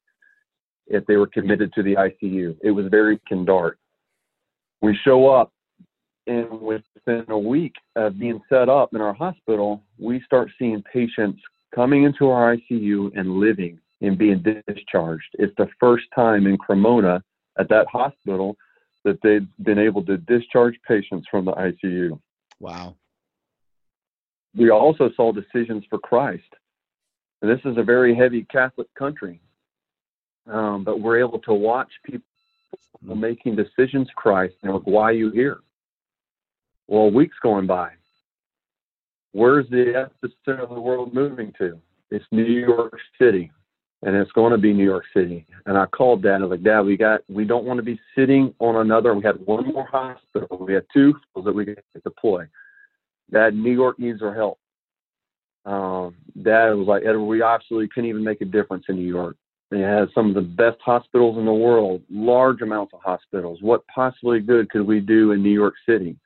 if 0.86 1.04
they 1.06 1.16
were 1.16 1.26
committed 1.26 1.72
to 1.74 1.82
the 1.82 1.94
ICU. 1.94 2.56
It 2.62 2.70
was 2.70 2.86
very 2.90 3.20
dark. 3.44 3.78
We 4.82 4.98
show 5.04 5.28
up 5.28 5.52
and 6.26 6.60
within 6.60 7.24
a 7.28 7.38
week 7.38 7.74
of 7.96 8.18
being 8.18 8.40
set 8.48 8.68
up 8.68 8.94
in 8.94 9.00
our 9.00 9.12
hospital, 9.12 9.82
we 9.98 10.20
start 10.24 10.50
seeing 10.58 10.82
patients 10.90 11.40
coming 11.74 12.04
into 12.04 12.28
our 12.28 12.56
ICU 12.56 13.10
and 13.18 13.36
living 13.36 13.78
and 14.00 14.16
being 14.16 14.42
discharged. 14.68 15.28
It's 15.34 15.54
the 15.56 15.68
first 15.78 16.04
time 16.14 16.46
in 16.46 16.56
Cremona 16.56 17.22
at 17.58 17.68
that 17.68 17.86
hospital 17.88 18.56
that 19.04 19.18
they've 19.22 19.46
been 19.62 19.78
able 19.78 20.02
to 20.04 20.16
discharge 20.16 20.76
patients 20.86 21.26
from 21.30 21.44
the 21.44 21.52
ICU. 21.52 22.18
Wow. 22.58 22.96
We 24.56 24.70
also 24.70 25.10
saw 25.16 25.32
decisions 25.32 25.84
for 25.90 25.98
Christ. 25.98 26.42
And 27.42 27.50
this 27.50 27.60
is 27.64 27.76
a 27.76 27.82
very 27.82 28.14
heavy 28.14 28.46
Catholic 28.50 28.86
country, 28.94 29.40
um, 30.46 30.84
but 30.84 31.00
we're 31.00 31.18
able 31.18 31.38
to 31.40 31.54
watch 31.54 31.90
people 32.04 32.26
making 33.02 33.56
decisions 33.56 34.08
Christ 34.14 34.54
and 34.62 34.72
like, 34.72 34.82
why 34.84 35.04
are 35.04 35.12
you 35.12 35.30
here? 35.30 35.58
Well, 36.86 37.10
weeks 37.10 37.36
going 37.42 37.66
by. 37.66 37.90
Where's 39.32 39.68
the 39.68 40.08
epicenter 40.22 40.60
of 40.60 40.70
the 40.70 40.80
world 40.80 41.12
moving 41.12 41.52
to? 41.58 41.80
It's 42.10 42.24
New 42.30 42.44
York 42.44 42.96
City, 43.20 43.50
and 44.02 44.14
it's 44.14 44.30
going 44.32 44.52
to 44.52 44.58
be 44.58 44.72
New 44.72 44.84
York 44.84 45.04
City. 45.14 45.46
And 45.66 45.76
I 45.76 45.86
called 45.86 46.22
Dad. 46.22 46.36
I 46.36 46.44
was 46.44 46.50
like, 46.50 46.62
Dad, 46.62 46.82
we 46.82 46.96
got, 46.96 47.22
we 47.28 47.44
don't 47.44 47.64
want 47.64 47.78
to 47.78 47.82
be 47.82 47.98
sitting 48.14 48.54
on 48.60 48.76
another. 48.76 49.14
We 49.14 49.24
had 49.24 49.44
one 49.46 49.72
more 49.72 49.86
hospital. 49.86 50.58
We 50.58 50.74
had 50.74 50.86
two 50.92 51.14
that 51.34 51.54
we 51.54 51.64
could 51.64 51.82
deploy. 52.04 52.46
Dad, 53.32 53.54
New 53.54 53.72
York 53.72 53.98
needs 53.98 54.22
our 54.22 54.34
help. 54.34 54.58
Um, 55.64 56.14
Dad 56.42 56.74
was 56.74 56.86
like, 56.86 57.04
Edward, 57.04 57.24
we 57.24 57.42
absolutely 57.42 57.88
couldn't 57.88 58.10
even 58.10 58.22
make 58.22 58.42
a 58.42 58.44
difference 58.44 58.84
in 58.88 58.96
New 58.96 59.08
York. 59.08 59.36
It 59.74 59.82
has 59.82 60.08
some 60.14 60.28
of 60.28 60.34
the 60.34 60.40
best 60.40 60.78
hospitals 60.84 61.36
in 61.36 61.44
the 61.44 61.52
world, 61.52 62.02
large 62.08 62.62
amounts 62.62 62.94
of 62.94 63.00
hospitals. 63.02 63.58
What 63.60 63.86
possibly 63.88 64.38
good 64.38 64.70
could 64.70 64.86
we 64.86 65.00
do 65.00 65.32
in 65.32 65.42
New 65.42 65.50
York 65.50 65.74
City? 65.88 66.16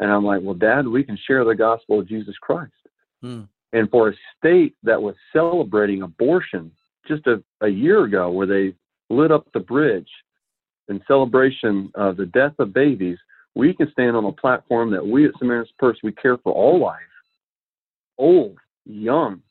And 0.00 0.10
I'm 0.10 0.24
like, 0.24 0.40
well, 0.42 0.54
Dad, 0.54 0.86
we 0.86 1.04
can 1.04 1.18
share 1.26 1.44
the 1.44 1.54
gospel 1.54 2.00
of 2.00 2.08
Jesus 2.08 2.36
Christ. 2.40 2.72
Hmm. 3.20 3.42
And 3.74 3.90
for 3.90 4.08
a 4.08 4.14
state 4.38 4.74
that 4.84 5.00
was 5.00 5.14
celebrating 5.34 6.02
abortion 6.02 6.70
just 7.06 7.26
a, 7.26 7.42
a 7.60 7.68
year 7.68 8.04
ago, 8.04 8.30
where 8.30 8.46
they 8.46 8.74
lit 9.10 9.30
up 9.30 9.46
the 9.52 9.60
bridge 9.60 10.08
in 10.88 11.02
celebration 11.06 11.90
of 11.94 12.16
the 12.16 12.26
death 12.26 12.54
of 12.58 12.72
babies, 12.72 13.18
we 13.54 13.74
can 13.74 13.90
stand 13.92 14.16
on 14.16 14.24
a 14.24 14.32
platform 14.32 14.90
that 14.92 15.06
we 15.06 15.26
at 15.26 15.32
Samaritan's 15.38 15.72
Purse, 15.78 15.98
we 16.02 16.12
care 16.12 16.38
for 16.38 16.52
all 16.52 16.80
life, 16.80 17.00
old, 18.16 18.56
young. 18.86 19.42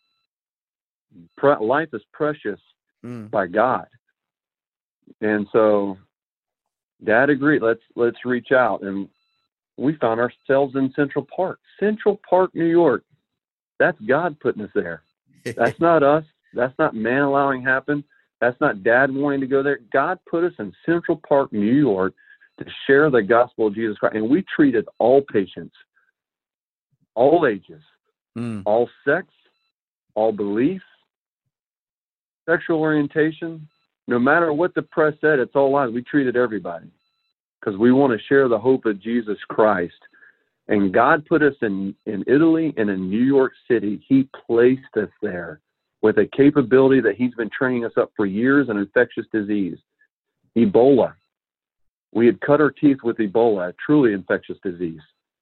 Pre- 1.37 1.57
life 1.57 1.89
is 1.93 2.01
precious 2.13 2.59
mm. 3.05 3.29
by 3.29 3.47
God. 3.47 3.87
And 5.21 5.47
so 5.51 5.97
dad 7.03 7.29
agreed 7.29 7.61
let's 7.61 7.81
let's 7.95 8.25
reach 8.25 8.51
out 8.51 8.81
and 8.81 9.07
we 9.77 9.95
found 9.97 10.19
ourselves 10.19 10.75
in 10.75 10.91
Central 10.95 11.25
Park. 11.33 11.59
Central 11.79 12.19
Park, 12.27 12.53
New 12.55 12.65
York. 12.65 13.03
That's 13.79 13.99
God 14.01 14.39
putting 14.39 14.63
us 14.63 14.71
there. 14.73 15.03
That's 15.45 15.79
not 15.79 16.03
us. 16.03 16.23
That's 16.53 16.77
not 16.79 16.95
man 16.95 17.21
allowing 17.21 17.61
happen. 17.61 18.03
That's 18.41 18.59
not 18.59 18.83
dad 18.83 19.13
wanting 19.13 19.41
to 19.41 19.47
go 19.47 19.63
there. 19.63 19.79
God 19.93 20.19
put 20.29 20.43
us 20.43 20.53
in 20.59 20.73
Central 20.85 21.21
Park, 21.27 21.53
New 21.53 21.73
York 21.73 22.13
to 22.59 22.65
share 22.85 23.09
the 23.09 23.21
gospel 23.21 23.67
of 23.67 23.75
Jesus 23.75 23.97
Christ. 23.97 24.15
And 24.15 24.29
we 24.29 24.43
treated 24.55 24.87
all 24.99 25.21
patients, 25.21 25.75
all 27.15 27.45
ages, 27.47 27.81
mm. 28.37 28.63
all 28.65 28.89
sex, 29.05 29.27
all 30.15 30.31
beliefs, 30.31 30.83
sexual 32.47 32.79
orientation. 32.79 33.67
No 34.07 34.19
matter 34.19 34.53
what 34.53 34.73
the 34.73 34.81
press 34.81 35.13
said, 35.19 35.39
it's 35.39 35.55
all 35.55 35.71
lies. 35.71 35.91
We 35.91 36.01
treated 36.01 36.37
everybody 36.37 36.87
because 37.59 37.77
we 37.77 37.91
want 37.91 38.13
to 38.17 38.25
share 38.27 38.47
the 38.47 38.59
hope 38.59 38.85
of 38.85 39.01
Jesus 39.01 39.37
Christ. 39.49 39.93
And 40.69 40.93
God 40.93 41.25
put 41.25 41.41
us 41.41 41.55
in, 41.61 41.95
in 42.05 42.23
Italy 42.27 42.73
and 42.77 42.89
in 42.89 43.09
New 43.09 43.23
York 43.23 43.53
City. 43.69 44.03
He 44.07 44.29
placed 44.47 44.95
us 44.97 45.09
there 45.21 45.61
with 46.01 46.17
a 46.17 46.27
capability 46.35 47.01
that 47.01 47.15
He's 47.15 47.33
been 47.35 47.49
training 47.49 47.85
us 47.85 47.93
up 47.97 48.11
for 48.15 48.25
years 48.25 48.69
in 48.69 48.77
infectious 48.77 49.25
disease. 49.31 49.77
Ebola. 50.57 51.13
We 52.13 52.25
had 52.25 52.39
cut 52.41 52.61
our 52.61 52.71
teeth 52.71 52.97
with 53.03 53.17
Ebola, 53.17 53.69
a 53.69 53.75
truly 53.85 54.13
infectious 54.13 54.57
disease. 54.63 55.01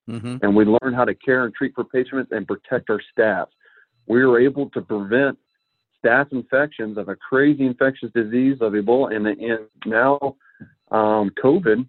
Mm-hmm. 0.09 0.37
And 0.41 0.55
we 0.55 0.65
learned 0.65 0.95
how 0.95 1.05
to 1.05 1.15
care 1.15 1.45
and 1.45 1.53
treat 1.53 1.73
for 1.73 1.83
patients 1.83 2.31
and 2.31 2.47
protect 2.47 2.89
our 2.89 3.01
staff. 3.11 3.47
We 4.07 4.23
were 4.25 4.39
able 4.39 4.69
to 4.71 4.81
prevent 4.81 5.37
staph 6.05 6.31
infections 6.31 6.97
of 6.97 7.09
a 7.09 7.15
crazy 7.15 7.65
infectious 7.65 8.11
disease 8.13 8.57
of 8.61 8.73
Ebola 8.73 9.15
and, 9.15 9.27
and 9.27 9.59
now 9.85 10.19
um, 10.91 11.31
COVID 11.43 11.87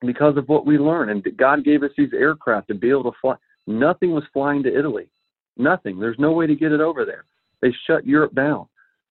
because 0.00 0.36
of 0.36 0.48
what 0.48 0.66
we 0.66 0.78
learned. 0.78 1.10
And 1.10 1.36
God 1.36 1.64
gave 1.64 1.82
us 1.82 1.90
these 1.96 2.12
aircraft 2.12 2.68
to 2.68 2.74
be 2.74 2.90
able 2.90 3.04
to 3.04 3.18
fly. 3.20 3.34
Nothing 3.66 4.12
was 4.12 4.24
flying 4.32 4.62
to 4.62 4.76
Italy. 4.76 5.08
Nothing. 5.56 6.00
There's 6.00 6.18
no 6.18 6.32
way 6.32 6.46
to 6.46 6.54
get 6.54 6.72
it 6.72 6.80
over 6.80 7.04
there. 7.04 7.24
they 7.60 7.72
shut 7.86 8.06
Europe 8.06 8.34
down. 8.34 8.66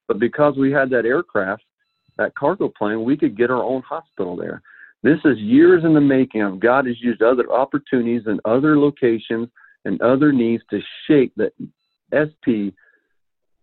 But 0.08 0.20
because 0.20 0.56
we 0.58 0.72
had 0.72 0.89
that 0.89 1.06
aircraft, 1.06 1.64
that 2.18 2.36
cargo 2.36 2.68
plane, 2.70 3.04
we 3.04 3.16
could 3.16 3.38
get 3.38 3.52
our 3.52 3.64
own 3.64 3.84
hospital 3.84 4.36
there. 4.36 4.62
This 5.04 5.20
is 5.24 5.38
years 5.38 5.86
in 5.86 5.93
the 5.93 6.02
making 6.02 6.41
of 6.41 6.60
God 6.60 6.88
has 6.88 7.00
used 7.00 7.22
other 7.22 7.50
opportunities 7.52 8.24
and 8.26 8.41
other 8.43 8.78
locations 8.78 9.47
and 9.86 10.02
other 10.02 10.34
needs 10.34 10.64
to 10.72 10.82
shape 11.08 11.34
that 11.38 11.54
SP, 12.12 12.76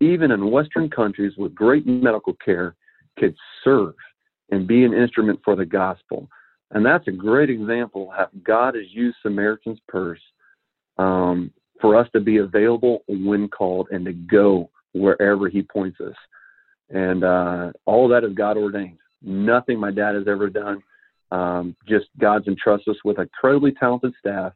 even 0.01 0.31
in 0.31 0.51
Western 0.51 0.91
countries 0.91 1.33
with 1.37 1.55
great 1.55 1.87
medical 1.87 2.35
care, 2.45 2.75
could 3.19 3.35
serve 3.65 3.95
and 4.51 4.67
be 4.67 4.85
an 4.85 4.95
instrument 4.95 5.41
for 5.45 5.57
the 5.57 5.65
gospel. 5.65 6.29
And 6.73 6.85
that's 6.85 7.09
a 7.09 7.13
great 7.13 7.51
example 7.51 8.11
of 8.11 8.17
how 8.17 8.29
God 8.45 8.75
has 8.75 8.87
used 8.91 9.17
Samaritan's 9.23 9.81
Purse 9.89 10.21
um, 10.99 11.53
for 11.81 11.97
us 11.97 12.09
to 12.13 12.21
be 12.21 12.39
available 12.39 13.05
when 13.09 13.49
called 13.49 13.89
and 13.91 14.05
to 14.05 14.13
go 14.13 14.71
wherever 14.93 15.49
He 15.49 15.63
points 15.63 16.01
us. 16.01 16.15
And 16.91 17.25
uh, 17.25 17.73
all 17.85 18.09
that 18.09 18.25
is 18.25 18.33
God 18.35 18.57
ordained. 18.57 18.99
Nothing 19.23 19.79
my 19.79 19.91
dad 19.91 20.15
has 20.15 20.29
ever 20.29 20.49
done. 20.49 20.83
Um, 21.33 21.75
just 21.89 22.07
God's 22.19 22.47
entrusted 22.47 22.95
us 22.95 23.01
with 23.05 23.19
a 23.19 23.23
incredibly 23.23 23.73
talented 23.73 24.13
staff, 24.19 24.53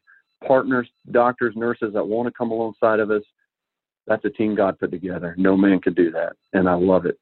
partners, 0.47 0.89
doctors, 1.11 1.55
nurses 1.57 1.93
that 1.95 2.07
want 2.07 2.29
to 2.29 2.33
come 2.37 2.53
alongside 2.53 3.01
of 3.01 3.11
us. 3.11 3.23
That's 4.11 4.25
a 4.25 4.31
team 4.31 4.57
God 4.57 4.77
put 4.81 4.91
together. 4.91 5.37
No 5.39 5.57
man 5.57 5.81
could 5.81 5.95
do 5.95 6.11
that. 6.11 6.33
And 6.53 6.69
I 6.69 6.75
love 6.75 7.07
it. 7.07 7.17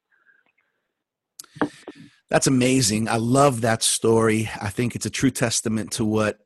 That's 2.31 2.47
amazing. 2.47 3.07
I 3.07 3.17
love 3.17 3.61
that 3.61 3.83
story. 3.83 4.49
I 4.59 4.69
think 4.69 4.95
it's 4.95 5.05
a 5.05 5.11
true 5.11 5.29
testament 5.29 5.91
to 5.93 6.03
what 6.03 6.39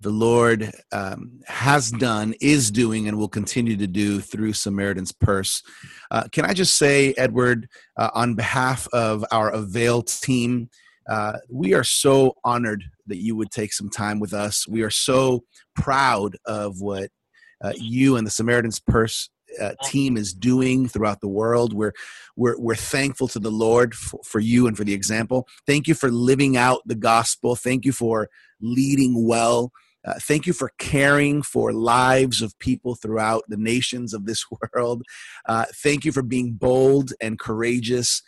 the 0.00 0.08
Lord 0.08 0.72
um, 0.90 1.40
has 1.46 1.90
done, 1.90 2.34
is 2.40 2.70
doing, 2.70 3.08
and 3.08 3.18
will 3.18 3.28
continue 3.28 3.76
to 3.76 3.86
do 3.86 4.20
through 4.20 4.54
Samaritan's 4.54 5.12
Purse. 5.12 5.62
Uh, 6.10 6.24
can 6.32 6.46
I 6.46 6.54
just 6.54 6.78
say, 6.78 7.12
Edward, 7.18 7.68
uh, 7.98 8.08
on 8.14 8.34
behalf 8.34 8.88
of 8.94 9.22
our 9.30 9.50
Avail 9.50 10.00
team, 10.00 10.70
uh, 11.10 11.34
we 11.50 11.74
are 11.74 11.84
so 11.84 12.36
honored 12.42 12.84
that 13.06 13.18
you 13.18 13.36
would 13.36 13.50
take 13.50 13.74
some 13.74 13.90
time 13.90 14.18
with 14.18 14.32
us. 14.32 14.66
We 14.66 14.82
are 14.82 14.90
so 14.90 15.44
proud 15.76 16.38
of 16.46 16.80
what 16.80 17.10
uh, 17.62 17.74
you 17.76 18.16
and 18.16 18.26
the 18.26 18.30
Samaritan's 18.30 18.80
Purse 18.80 19.28
uh, 19.60 19.74
team 19.84 20.16
is 20.16 20.32
doing 20.32 20.88
throughout 20.88 21.20
the 21.20 21.28
world. 21.28 21.72
We're 21.72 21.92
we're 22.36 22.58
we're 22.58 22.74
thankful 22.74 23.28
to 23.28 23.38
the 23.38 23.50
Lord 23.50 23.94
for, 23.94 24.20
for, 24.24 24.40
you 24.40 24.66
and 24.66 24.76
for 24.76 24.84
the 24.84 24.94
example. 24.94 25.46
Thank 25.66 25.88
you 25.88 25.94
for 25.94 26.10
living 26.10 26.56
out 26.56 26.82
the 26.86 26.94
gospel. 26.94 27.56
Thank 27.56 27.84
you 27.84 27.92
for 27.92 28.28
leading 28.60 29.26
well. 29.26 29.72
Uh, 30.04 30.14
thank 30.20 30.46
you 30.46 30.52
for 30.52 30.70
caring 30.78 31.42
for 31.42 31.72
lives 31.72 32.42
of 32.42 32.58
people 32.58 32.94
throughout 32.94 33.42
the 33.48 33.56
nations 33.56 34.12
of 34.12 34.26
this 34.26 34.44
world. 34.74 35.02
Uh, 35.46 35.64
thank 35.82 36.04
you 36.04 36.12
for 36.12 36.22
being 36.22 36.52
bold 36.52 37.12
and 37.20 37.38
courageous 37.38 38.22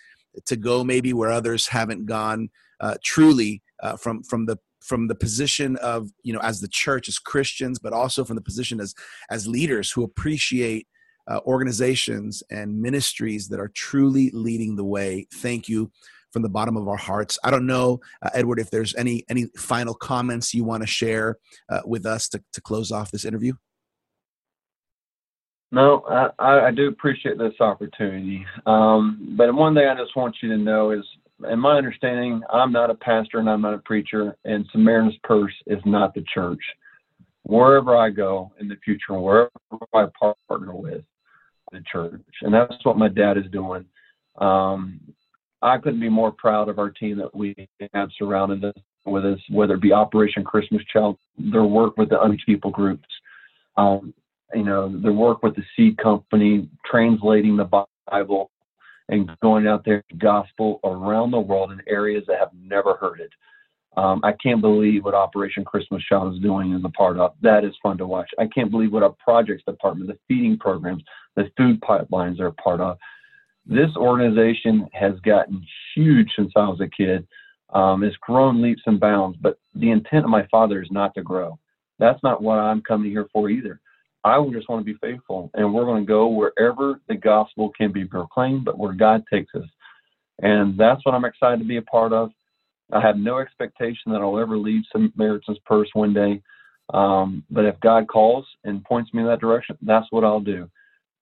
to 0.47 0.57
go 0.57 0.85
maybe 0.85 1.12
where 1.12 1.31
others 1.31 1.68
haven't 1.68 2.07
gone. 2.07 2.49
Uh, 2.81 2.95
truly, 3.03 3.62
uh, 3.83 3.97
from 3.97 4.22
from 4.22 4.47
the 4.47 4.59
from 4.87 5.09
the 5.09 5.14
position 5.14 5.77
of 5.77 6.11
you 6.22 6.33
know 6.33 6.41
as 6.41 6.61
the 6.61 6.68
church 6.68 7.09
as 7.09 7.18
Christians, 7.18 7.79
but 7.79 7.93
also 7.93 8.24
from 8.24 8.37
the 8.37 8.43
position 8.43 8.81
as 8.81 8.95
as 9.31 9.47
leaders 9.47 9.91
who 9.91 10.05
appreciate 10.05 10.87
uh, 11.29 11.41
organizations 11.47 12.43
and 12.51 12.81
ministries 12.81 13.49
that 13.49 13.61
are 13.61 13.72
truly 13.74 14.31
leading 14.33 14.77
the 14.77 14.85
way. 14.85 15.27
Thank 15.33 15.68
you 15.68 15.91
from 16.33 16.43
the 16.43 16.49
bottom 16.49 16.77
of 16.77 16.87
our 16.87 16.97
hearts. 16.97 17.39
I 17.43 17.51
don't 17.51 17.66
know, 17.66 18.01
uh, 18.20 18.31
Edward, 18.35 18.59
if 18.59 18.70
there's 18.70 18.95
any 18.97 19.24
any 19.29 19.47
final 19.57 19.95
comments 19.95 20.53
you 20.53 20.64
want 20.64 20.83
to 20.83 20.87
share 20.87 21.39
uh, 21.70 21.81
with 21.87 22.05
us 22.05 22.29
to, 22.29 22.43
to 22.53 22.61
close 22.61 22.93
off 22.93 23.11
this 23.11 23.24
interview. 23.24 23.55
No, 25.72 26.05
I, 26.39 26.66
I 26.68 26.70
do 26.70 26.89
appreciate 26.89 27.39
this 27.39 27.55
opportunity. 27.61 28.47
Um, 28.66 29.35
but 29.37 29.53
one 29.53 29.74
thing 29.74 29.89
I 29.89 29.97
just 29.97 30.14
want 30.14 30.37
you 30.41 30.49
to 30.51 30.57
know 30.57 30.93
is, 30.93 31.05
in 31.51 31.59
my 31.59 31.77
understanding, 31.77 32.41
I'm 32.53 32.70
not 32.70 32.89
a 32.89 32.95
pastor 32.95 33.41
and 33.41 33.51
I'm 33.51 33.62
not 33.62 33.74
a 33.74 33.79
preacher, 33.79 34.37
and 34.45 34.64
Samaritan's 34.72 35.18
Purse 35.24 35.53
is 35.66 35.81
not 35.85 36.14
the 36.14 36.24
church. 36.33 36.62
Wherever 37.43 37.97
I 37.97 38.11
go 38.11 38.53
in 38.61 38.68
the 38.68 38.77
future, 38.85 39.18
wherever 39.18 39.51
I 39.93 40.07
partner 40.49 40.74
with, 40.74 41.03
the 41.73 41.83
church, 41.91 42.23
and 42.43 42.53
that's 42.53 42.85
what 42.85 42.99
my 42.99 43.09
dad 43.09 43.37
is 43.37 43.51
doing. 43.51 43.85
Um, 44.39 45.01
I 45.62 45.79
couldn't 45.79 46.01
be 46.01 46.09
more 46.09 46.33
proud 46.33 46.69
of 46.69 46.79
our 46.79 46.91
team 46.91 47.19
that 47.19 47.35
we 47.35 47.55
have 47.95 48.11
surrounded 48.19 48.64
us 48.64 48.75
with 49.05 49.25
us, 49.25 49.39
whether 49.51 49.75
it 49.75 49.81
be 49.81 49.93
Operation 49.93 50.45
Christmas 50.45 50.83
Child, 50.93 51.17
their 51.39 51.64
work 51.64 51.97
with 51.97 52.11
the 52.11 52.21
unreached 52.21 52.47
people 52.47 52.71
groups, 52.71 53.09
um, 53.77 54.12
you 54.55 54.64
know, 54.64 55.01
their 55.01 55.12
work 55.12 55.43
with 55.43 55.57
the 55.57 55.62
seed 55.77 55.97
company, 55.99 56.69
translating 56.85 57.57
the 57.57 57.87
Bible 58.11 58.51
and 59.09 59.31
going 59.41 59.67
out 59.67 59.85
there 59.85 60.03
to 60.09 60.17
gospel 60.17 60.81
around 60.85 61.31
the 61.31 61.39
world 61.39 61.73
in 61.73 61.81
areas 61.87 62.25
that 62.27 62.39
have 62.39 62.51
never 62.61 62.95
heard 62.95 63.21
it. 63.21 63.31
Um, 63.97 64.20
I 64.22 64.32
can't 64.32 64.61
believe 64.61 65.05
what 65.05 65.14
Operation 65.14 65.64
Christmas 65.64 66.03
Child 66.09 66.34
is 66.34 66.40
doing 66.40 66.74
as 66.74 66.82
the 66.82 66.90
part 66.90 67.18
of. 67.18 67.32
That 67.40 67.64
is 67.64 67.72
fun 67.82 67.97
to 67.99 68.07
watch. 68.07 68.28
I 68.38 68.47
can't 68.47 68.70
believe 68.70 68.92
what 68.92 69.03
our 69.03 69.14
projects 69.24 69.64
department, 69.66 70.11
the 70.11 70.18
feeding 70.28 70.59
programs, 70.59 71.03
the 71.34 71.51
food 71.57 71.80
pipelines 71.80 72.38
are 72.40 72.49
a 72.49 72.53
part 72.53 72.80
of. 72.80 72.99
This 73.64 73.90
organization 73.97 74.88
has 74.92 75.14
gotten 75.20 75.64
huge 75.94 76.28
since 76.36 76.53
I 76.57 76.68
was 76.68 76.80
a 76.80 76.88
kid. 76.88 77.26
Um, 77.70 78.05
it's 78.05 78.16
grown 78.18 78.62
leaps 78.62 78.82
and 78.86 79.01
bounds, 79.01 79.38
but 79.40 79.59
the 79.74 79.90
intent 79.90 80.24
of 80.24 80.30
my 80.30 80.47
father 80.51 80.82
is 80.82 80.88
not 80.90 81.14
to 81.14 81.22
grow. 81.22 81.59
That's 81.99 82.22
not 82.22 82.42
what 82.42 82.59
I'm 82.59 82.82
coming 82.82 83.11
here 83.11 83.26
for 83.32 83.49
either. 83.51 83.80
I 84.24 84.44
just 84.53 84.68
want 84.68 84.84
to 84.84 84.92
be 84.92 84.99
faithful, 85.01 85.51
and 85.55 85.72
we're 85.72 85.84
going 85.84 86.03
to 86.03 86.07
go 86.07 86.26
wherever 86.26 87.01
the 87.09 87.14
gospel 87.14 87.70
can 87.76 87.92
be 87.92 88.05
proclaimed, 88.05 88.64
but 88.64 88.78
where 88.78 88.92
God 88.92 89.22
takes 89.32 89.55
us. 89.55 89.68
And 90.42 90.76
that's 90.76 91.05
what 91.07 91.14
I'm 91.14 91.24
excited 91.24 91.61
to 91.61 91.64
be 91.64 91.76
a 91.76 91.82
part 91.82 92.12
of. 92.12 92.30
I 92.93 93.01
have 93.01 93.16
no 93.16 93.39
expectation 93.39 94.12
that 94.12 94.20
I'll 94.20 94.39
ever 94.39 94.57
leave 94.57 94.82
Samaritan's 94.93 95.59
Purse 95.64 95.89
one 95.95 96.14
day. 96.14 96.43
Um, 96.95 97.45
but 97.51 97.64
if 97.64 97.78
God 97.80 98.07
calls 98.07 98.47
and 98.64 98.84
points 98.84 99.12
me 99.12 99.22
in 99.22 99.28
that 99.28 99.41
direction, 99.41 99.76
that's 99.82 100.07
what 100.11 100.24
I'll 100.24 100.41
do. 100.41 100.70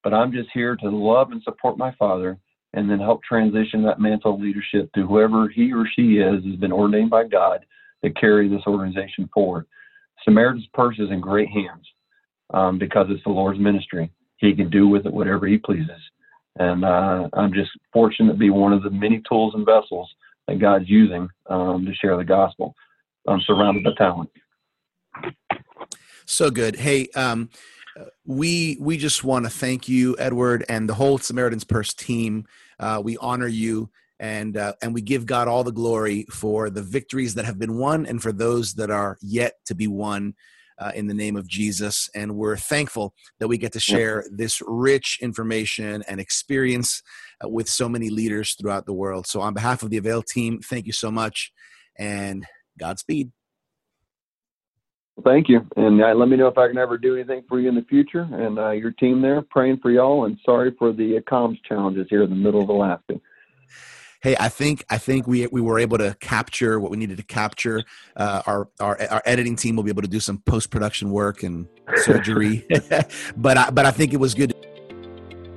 But 0.03 0.13
I'm 0.13 0.31
just 0.31 0.49
here 0.53 0.75
to 0.75 0.89
love 0.89 1.31
and 1.31 1.41
support 1.41 1.77
my 1.77 1.91
father 1.97 2.37
and 2.73 2.89
then 2.89 2.99
help 2.99 3.23
transition 3.23 3.81
that 3.83 3.99
mantle 3.99 4.35
of 4.35 4.41
leadership 4.41 4.91
to 4.93 5.07
whoever 5.07 5.49
he 5.49 5.73
or 5.73 5.87
she 5.95 6.17
is 6.17 6.45
has 6.45 6.55
been 6.57 6.71
ordained 6.71 7.09
by 7.09 7.23
God 7.23 7.65
to 8.03 8.11
carry 8.11 8.47
this 8.47 8.61
organization 8.67 9.27
forward. 9.33 9.65
Samaritan's 10.23 10.67
Purse 10.73 10.99
is 10.99 11.09
in 11.09 11.21
great 11.21 11.49
hands 11.49 11.85
um, 12.53 12.77
because 12.77 13.07
it's 13.09 13.23
the 13.23 13.31
Lord's 13.31 13.59
ministry. 13.59 14.11
He 14.37 14.53
can 14.53 14.69
do 14.69 14.87
with 14.87 15.05
it 15.05 15.13
whatever 15.13 15.47
he 15.47 15.57
pleases. 15.57 16.01
And 16.57 16.85
uh, 16.85 17.29
I'm 17.33 17.53
just 17.53 17.71
fortunate 17.91 18.33
to 18.33 18.37
be 18.37 18.49
one 18.49 18.73
of 18.73 18.83
the 18.83 18.89
many 18.91 19.21
tools 19.27 19.53
and 19.55 19.65
vessels 19.65 20.09
that 20.47 20.59
God's 20.59 20.89
using 20.89 21.27
um, 21.49 21.85
to 21.85 21.93
share 21.93 22.17
the 22.17 22.23
gospel. 22.23 22.75
I'm 23.27 23.41
surrounded 23.41 23.83
by 23.83 23.91
talent. 23.97 24.29
So 26.25 26.49
good. 26.49 26.75
Hey, 26.75 27.07
um, 27.15 27.49
we 28.25 28.77
we 28.79 28.97
just 28.97 29.23
want 29.23 29.45
to 29.45 29.51
thank 29.51 29.87
you, 29.87 30.15
Edward, 30.19 30.65
and 30.67 30.89
the 30.89 30.93
whole 30.93 31.17
Samaritan's 31.17 31.63
Purse 31.63 31.93
team. 31.93 32.45
Uh, 32.79 33.01
we 33.03 33.17
honor 33.17 33.47
you 33.47 33.89
and 34.19 34.57
uh, 34.57 34.73
and 34.81 34.93
we 34.93 35.01
give 35.01 35.25
God 35.25 35.47
all 35.47 35.63
the 35.63 35.71
glory 35.71 36.25
for 36.31 36.69
the 36.69 36.81
victories 36.81 37.35
that 37.35 37.45
have 37.45 37.59
been 37.59 37.77
won 37.77 38.05
and 38.05 38.21
for 38.21 38.31
those 38.31 38.73
that 38.73 38.89
are 38.89 39.17
yet 39.21 39.53
to 39.65 39.75
be 39.75 39.87
won 39.87 40.35
uh, 40.79 40.91
in 40.95 41.07
the 41.07 41.13
name 41.13 41.35
of 41.35 41.47
Jesus. 41.47 42.09
And 42.15 42.35
we're 42.35 42.57
thankful 42.57 43.13
that 43.39 43.47
we 43.47 43.57
get 43.57 43.73
to 43.73 43.79
share 43.79 44.25
this 44.31 44.61
rich 44.65 45.19
information 45.21 46.03
and 46.07 46.19
experience 46.19 47.01
with 47.43 47.69
so 47.69 47.89
many 47.89 48.09
leaders 48.09 48.53
throughout 48.53 48.85
the 48.85 48.93
world. 48.93 49.27
So, 49.27 49.41
on 49.41 49.53
behalf 49.53 49.83
of 49.83 49.89
the 49.89 49.97
Avail 49.97 50.21
team, 50.21 50.59
thank 50.61 50.85
you 50.85 50.93
so 50.93 51.11
much 51.11 51.51
and 51.97 52.45
Godspeed. 52.79 53.31
Thank 55.23 55.47
you. 55.47 55.65
And 55.77 56.03
uh, 56.03 56.13
let 56.13 56.27
me 56.27 56.35
know 56.35 56.47
if 56.47 56.57
I 56.57 56.67
can 56.67 56.77
ever 56.77 56.97
do 56.97 57.15
anything 57.15 57.43
for 57.47 57.59
you 57.59 57.69
in 57.69 57.75
the 57.75 57.83
future. 57.83 58.27
And 58.31 58.59
uh, 58.59 58.71
your 58.71 58.91
team 58.91 59.21
there, 59.21 59.41
praying 59.49 59.79
for 59.81 59.89
y'all. 59.89 60.25
And 60.25 60.37
sorry 60.45 60.75
for 60.77 60.91
the 60.91 61.17
uh, 61.17 61.21
comms 61.21 61.57
challenges 61.63 62.07
here 62.09 62.23
in 62.23 62.29
the 62.29 62.35
middle 62.35 62.61
of 62.61 62.67
Alaska 62.67 63.15
hey, 64.25 64.35
I 64.39 64.49
think 64.49 64.83
I 64.89 64.97
think 64.97 65.27
we 65.27 65.45
we 65.47 65.61
were 65.61 65.77
able 65.77 65.99
to 65.99 66.17
capture 66.19 66.79
what 66.79 66.89
we 66.89 66.97
needed 66.97 67.17
to 67.17 67.23
capture. 67.23 67.83
Uh, 68.15 68.41
our 68.47 68.67
our 68.79 68.99
our 69.09 69.21
editing 69.23 69.55
team 69.55 69.75
will 69.75 69.83
be 69.83 69.91
able 69.91 70.01
to 70.01 70.07
do 70.07 70.19
some 70.19 70.39
post 70.39 70.71
production 70.71 71.11
work 71.11 71.43
and 71.43 71.67
surgery, 71.97 72.65
but 73.37 73.57
I, 73.57 73.69
but 73.69 73.85
I 73.85 73.91
think 73.91 74.13
it 74.13 74.19
was 74.19 74.33
good. 74.33 74.54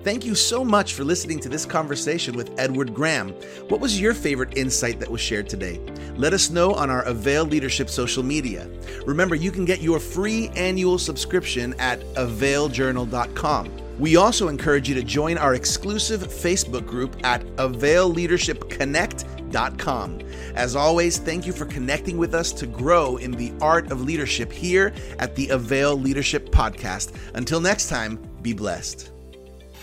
Thank 0.08 0.24
you 0.24 0.34
so 0.34 0.64
much 0.64 0.94
for 0.94 1.04
listening 1.04 1.38
to 1.40 1.50
this 1.50 1.66
conversation 1.66 2.34
with 2.34 2.58
Edward 2.58 2.94
Graham. 2.94 3.34
What 3.68 3.80
was 3.80 4.00
your 4.00 4.14
favorite 4.14 4.56
insight 4.56 5.00
that 5.00 5.10
was 5.10 5.20
shared 5.20 5.50
today? 5.50 5.82
Let 6.16 6.32
us 6.32 6.48
know 6.48 6.72
on 6.72 6.88
our 6.88 7.02
Avail 7.02 7.44
Leadership 7.44 7.90
social 7.90 8.22
media. 8.22 8.70
Remember, 9.04 9.34
you 9.34 9.50
can 9.50 9.66
get 9.66 9.82
your 9.82 10.00
free 10.00 10.48
annual 10.56 10.96
subscription 10.96 11.74
at 11.78 12.00
availjournal.com. 12.14 13.70
We 13.98 14.16
also 14.16 14.48
encourage 14.48 14.88
you 14.88 14.94
to 14.94 15.02
join 15.02 15.36
our 15.36 15.52
exclusive 15.52 16.22
Facebook 16.22 16.86
group 16.86 17.14
at 17.22 17.44
availleadershipconnect.com. 17.56 20.18
As 20.54 20.74
always, 20.74 21.18
thank 21.18 21.46
you 21.46 21.52
for 21.52 21.66
connecting 21.66 22.16
with 22.16 22.34
us 22.34 22.50
to 22.52 22.66
grow 22.66 23.18
in 23.18 23.32
the 23.32 23.52
art 23.60 23.92
of 23.92 24.00
leadership 24.00 24.50
here 24.50 24.94
at 25.18 25.36
the 25.36 25.50
Avail 25.50 26.00
Leadership 26.00 26.48
Podcast. 26.48 27.14
Until 27.34 27.60
next 27.60 27.90
time, 27.90 28.18
be 28.40 28.54
blessed. 28.54 29.10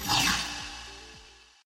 Yeah. 0.08 0.45